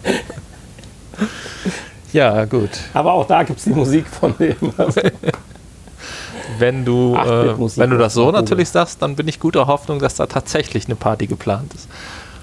ja, 2.12 2.44
gut. 2.44 2.70
Aber 2.94 3.12
auch 3.12 3.26
da 3.26 3.42
gibt 3.42 3.58
es 3.58 3.64
die 3.64 3.70
Musik 3.70 4.06
von 4.06 4.34
dem. 4.38 4.56
Also, 4.76 5.00
Wenn 6.58 6.84
du, 6.84 7.14
äh, 7.14 7.18
8-Bit-Musik 7.18 7.78
wenn 7.82 7.90
du 7.90 7.98
das 7.98 8.14
so 8.14 8.30
natürlich 8.30 8.68
sagst, 8.68 9.02
dann 9.02 9.16
bin 9.16 9.28
ich 9.28 9.40
guter 9.40 9.66
Hoffnung, 9.66 9.98
dass 9.98 10.14
da 10.14 10.26
tatsächlich 10.26 10.86
eine 10.86 10.94
Party 10.94 11.26
geplant 11.26 11.74
ist. 11.74 11.88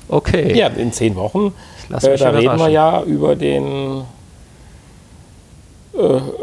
Okay. 0.10 0.56
ja, 0.56 0.68
in 0.68 0.92
zehn 0.92 1.16
Wochen. 1.16 1.54
lass 1.90 2.04
Äh, 2.04 2.12
mich 2.12 2.22
da 2.22 2.30
reden 2.30 2.60
wir 2.60 2.70
ja 2.70 3.02
über 3.04 3.36
den. 3.36 4.04
Äh, 5.94 5.98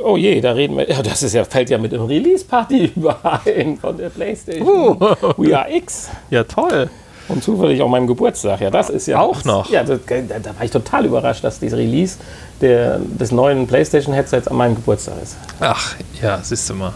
oh 0.04 0.16
je, 0.16 0.40
da 0.40 0.52
reden 0.52 0.76
wir. 0.76 0.88
Ja, 0.88 1.02
das 1.02 1.22
ist 1.22 1.34
ja, 1.34 1.44
fällt 1.44 1.70
ja 1.70 1.78
mit 1.78 1.92
dem 1.92 2.02
Release-Party 2.02 2.92
überein 2.96 3.78
von 3.78 3.96
der 3.96 4.10
PlayStation. 4.10 4.68
Uh. 4.68 5.16
We 5.36 5.58
are 5.58 5.70
X. 5.72 6.08
Ja, 6.30 6.44
toll. 6.44 6.88
Und 7.28 7.44
zufällig 7.44 7.80
auch 7.80 7.88
meinem 7.88 8.06
Geburtstag. 8.06 8.60
Ja, 8.60 8.70
das 8.70 8.90
ist 8.90 9.06
ja. 9.06 9.20
Auch 9.20 9.36
das, 9.36 9.44
noch? 9.44 9.70
Ja, 9.70 9.84
das, 9.84 10.00
da, 10.06 10.38
da 10.38 10.56
war 10.56 10.64
ich 10.64 10.70
total 10.70 11.06
überrascht, 11.06 11.44
dass 11.44 11.60
dieses 11.60 11.78
Release 11.78 12.18
der, 12.60 12.98
des 12.98 13.30
neuen 13.30 13.66
PlayStation-Headsets 13.66 14.48
an 14.48 14.56
meinem 14.56 14.74
Geburtstag 14.74 15.14
ist. 15.22 15.36
Ach, 15.60 15.94
ja, 16.20 16.40
siehst 16.42 16.68
du 16.70 16.74
mal. 16.74 16.92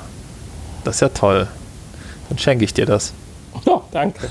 Das 0.82 0.96
ist 0.96 1.00
ja 1.00 1.08
toll. 1.08 1.46
Dann 2.28 2.38
schenke 2.38 2.64
ich 2.64 2.74
dir 2.74 2.86
das. 2.86 3.12
Oh, 3.66 3.80
danke. 3.92 4.28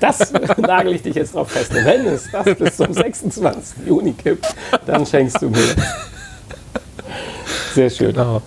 Das 0.00 0.32
nagel 0.56 0.94
ich 0.94 1.02
dich 1.02 1.14
jetzt 1.14 1.34
drauf 1.34 1.50
fest. 1.50 1.70
Wenn 1.72 2.06
es 2.06 2.30
das 2.32 2.56
bis 2.56 2.76
zum 2.78 2.92
26. 2.94 3.86
Juni 3.86 4.12
gibt, 4.12 4.46
dann 4.86 5.04
schenkst 5.04 5.42
du 5.42 5.50
mir. 5.50 5.76
Sehr 7.74 7.90
schön. 7.90 8.12
Genau. 8.12 8.42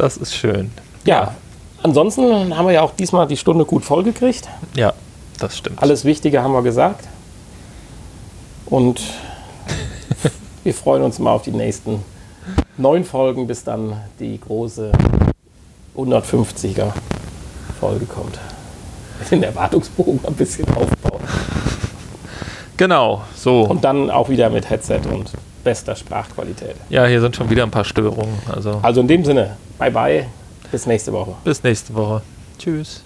Das 0.00 0.16
ist 0.16 0.34
schön. 0.34 0.70
Ja, 1.04 1.34
ansonsten 1.82 2.56
haben 2.56 2.66
wir 2.66 2.72
ja 2.72 2.80
auch 2.80 2.94
diesmal 2.94 3.26
die 3.26 3.36
Stunde 3.36 3.66
gut 3.66 3.84
vollgekriegt. 3.84 4.48
Ja, 4.74 4.94
das 5.38 5.58
stimmt. 5.58 5.82
Alles 5.82 6.06
Wichtige 6.06 6.42
haben 6.42 6.54
wir 6.54 6.62
gesagt. 6.62 7.06
Und 8.64 9.02
wir 10.64 10.72
freuen 10.72 11.02
uns 11.02 11.18
mal 11.18 11.32
auf 11.32 11.42
die 11.42 11.50
nächsten 11.50 12.02
neun 12.78 13.04
Folgen, 13.04 13.46
bis 13.46 13.62
dann 13.62 14.00
die 14.18 14.40
große 14.40 14.90
150er 15.96 16.92
Folge 17.78 18.06
kommt. 18.06 18.38
Den 19.30 19.42
Erwartungsbogen 19.42 20.20
ein 20.24 20.34
bisschen 20.34 20.66
aufbauen. 20.68 21.20
Genau, 22.78 23.22
so. 23.36 23.64
Und 23.64 23.84
dann 23.84 24.08
auch 24.08 24.30
wieder 24.30 24.48
mit 24.48 24.70
Headset 24.70 25.00
und 25.12 25.32
bester 25.62 25.96
Sprachqualität. 25.96 26.76
Ja, 26.88 27.06
hier 27.06 27.20
sind 27.20 27.36
schon 27.36 27.48
wieder 27.50 27.62
ein 27.62 27.70
paar 27.70 27.84
Störungen. 27.84 28.38
Also, 28.52 28.80
also 28.82 29.00
in 29.00 29.08
dem 29.08 29.24
Sinne, 29.24 29.56
bye 29.78 29.90
bye, 29.90 30.26
bis 30.70 30.86
nächste 30.86 31.12
Woche. 31.12 31.34
Bis 31.44 31.62
nächste 31.62 31.94
Woche. 31.94 32.22
Tschüss. 32.58 33.02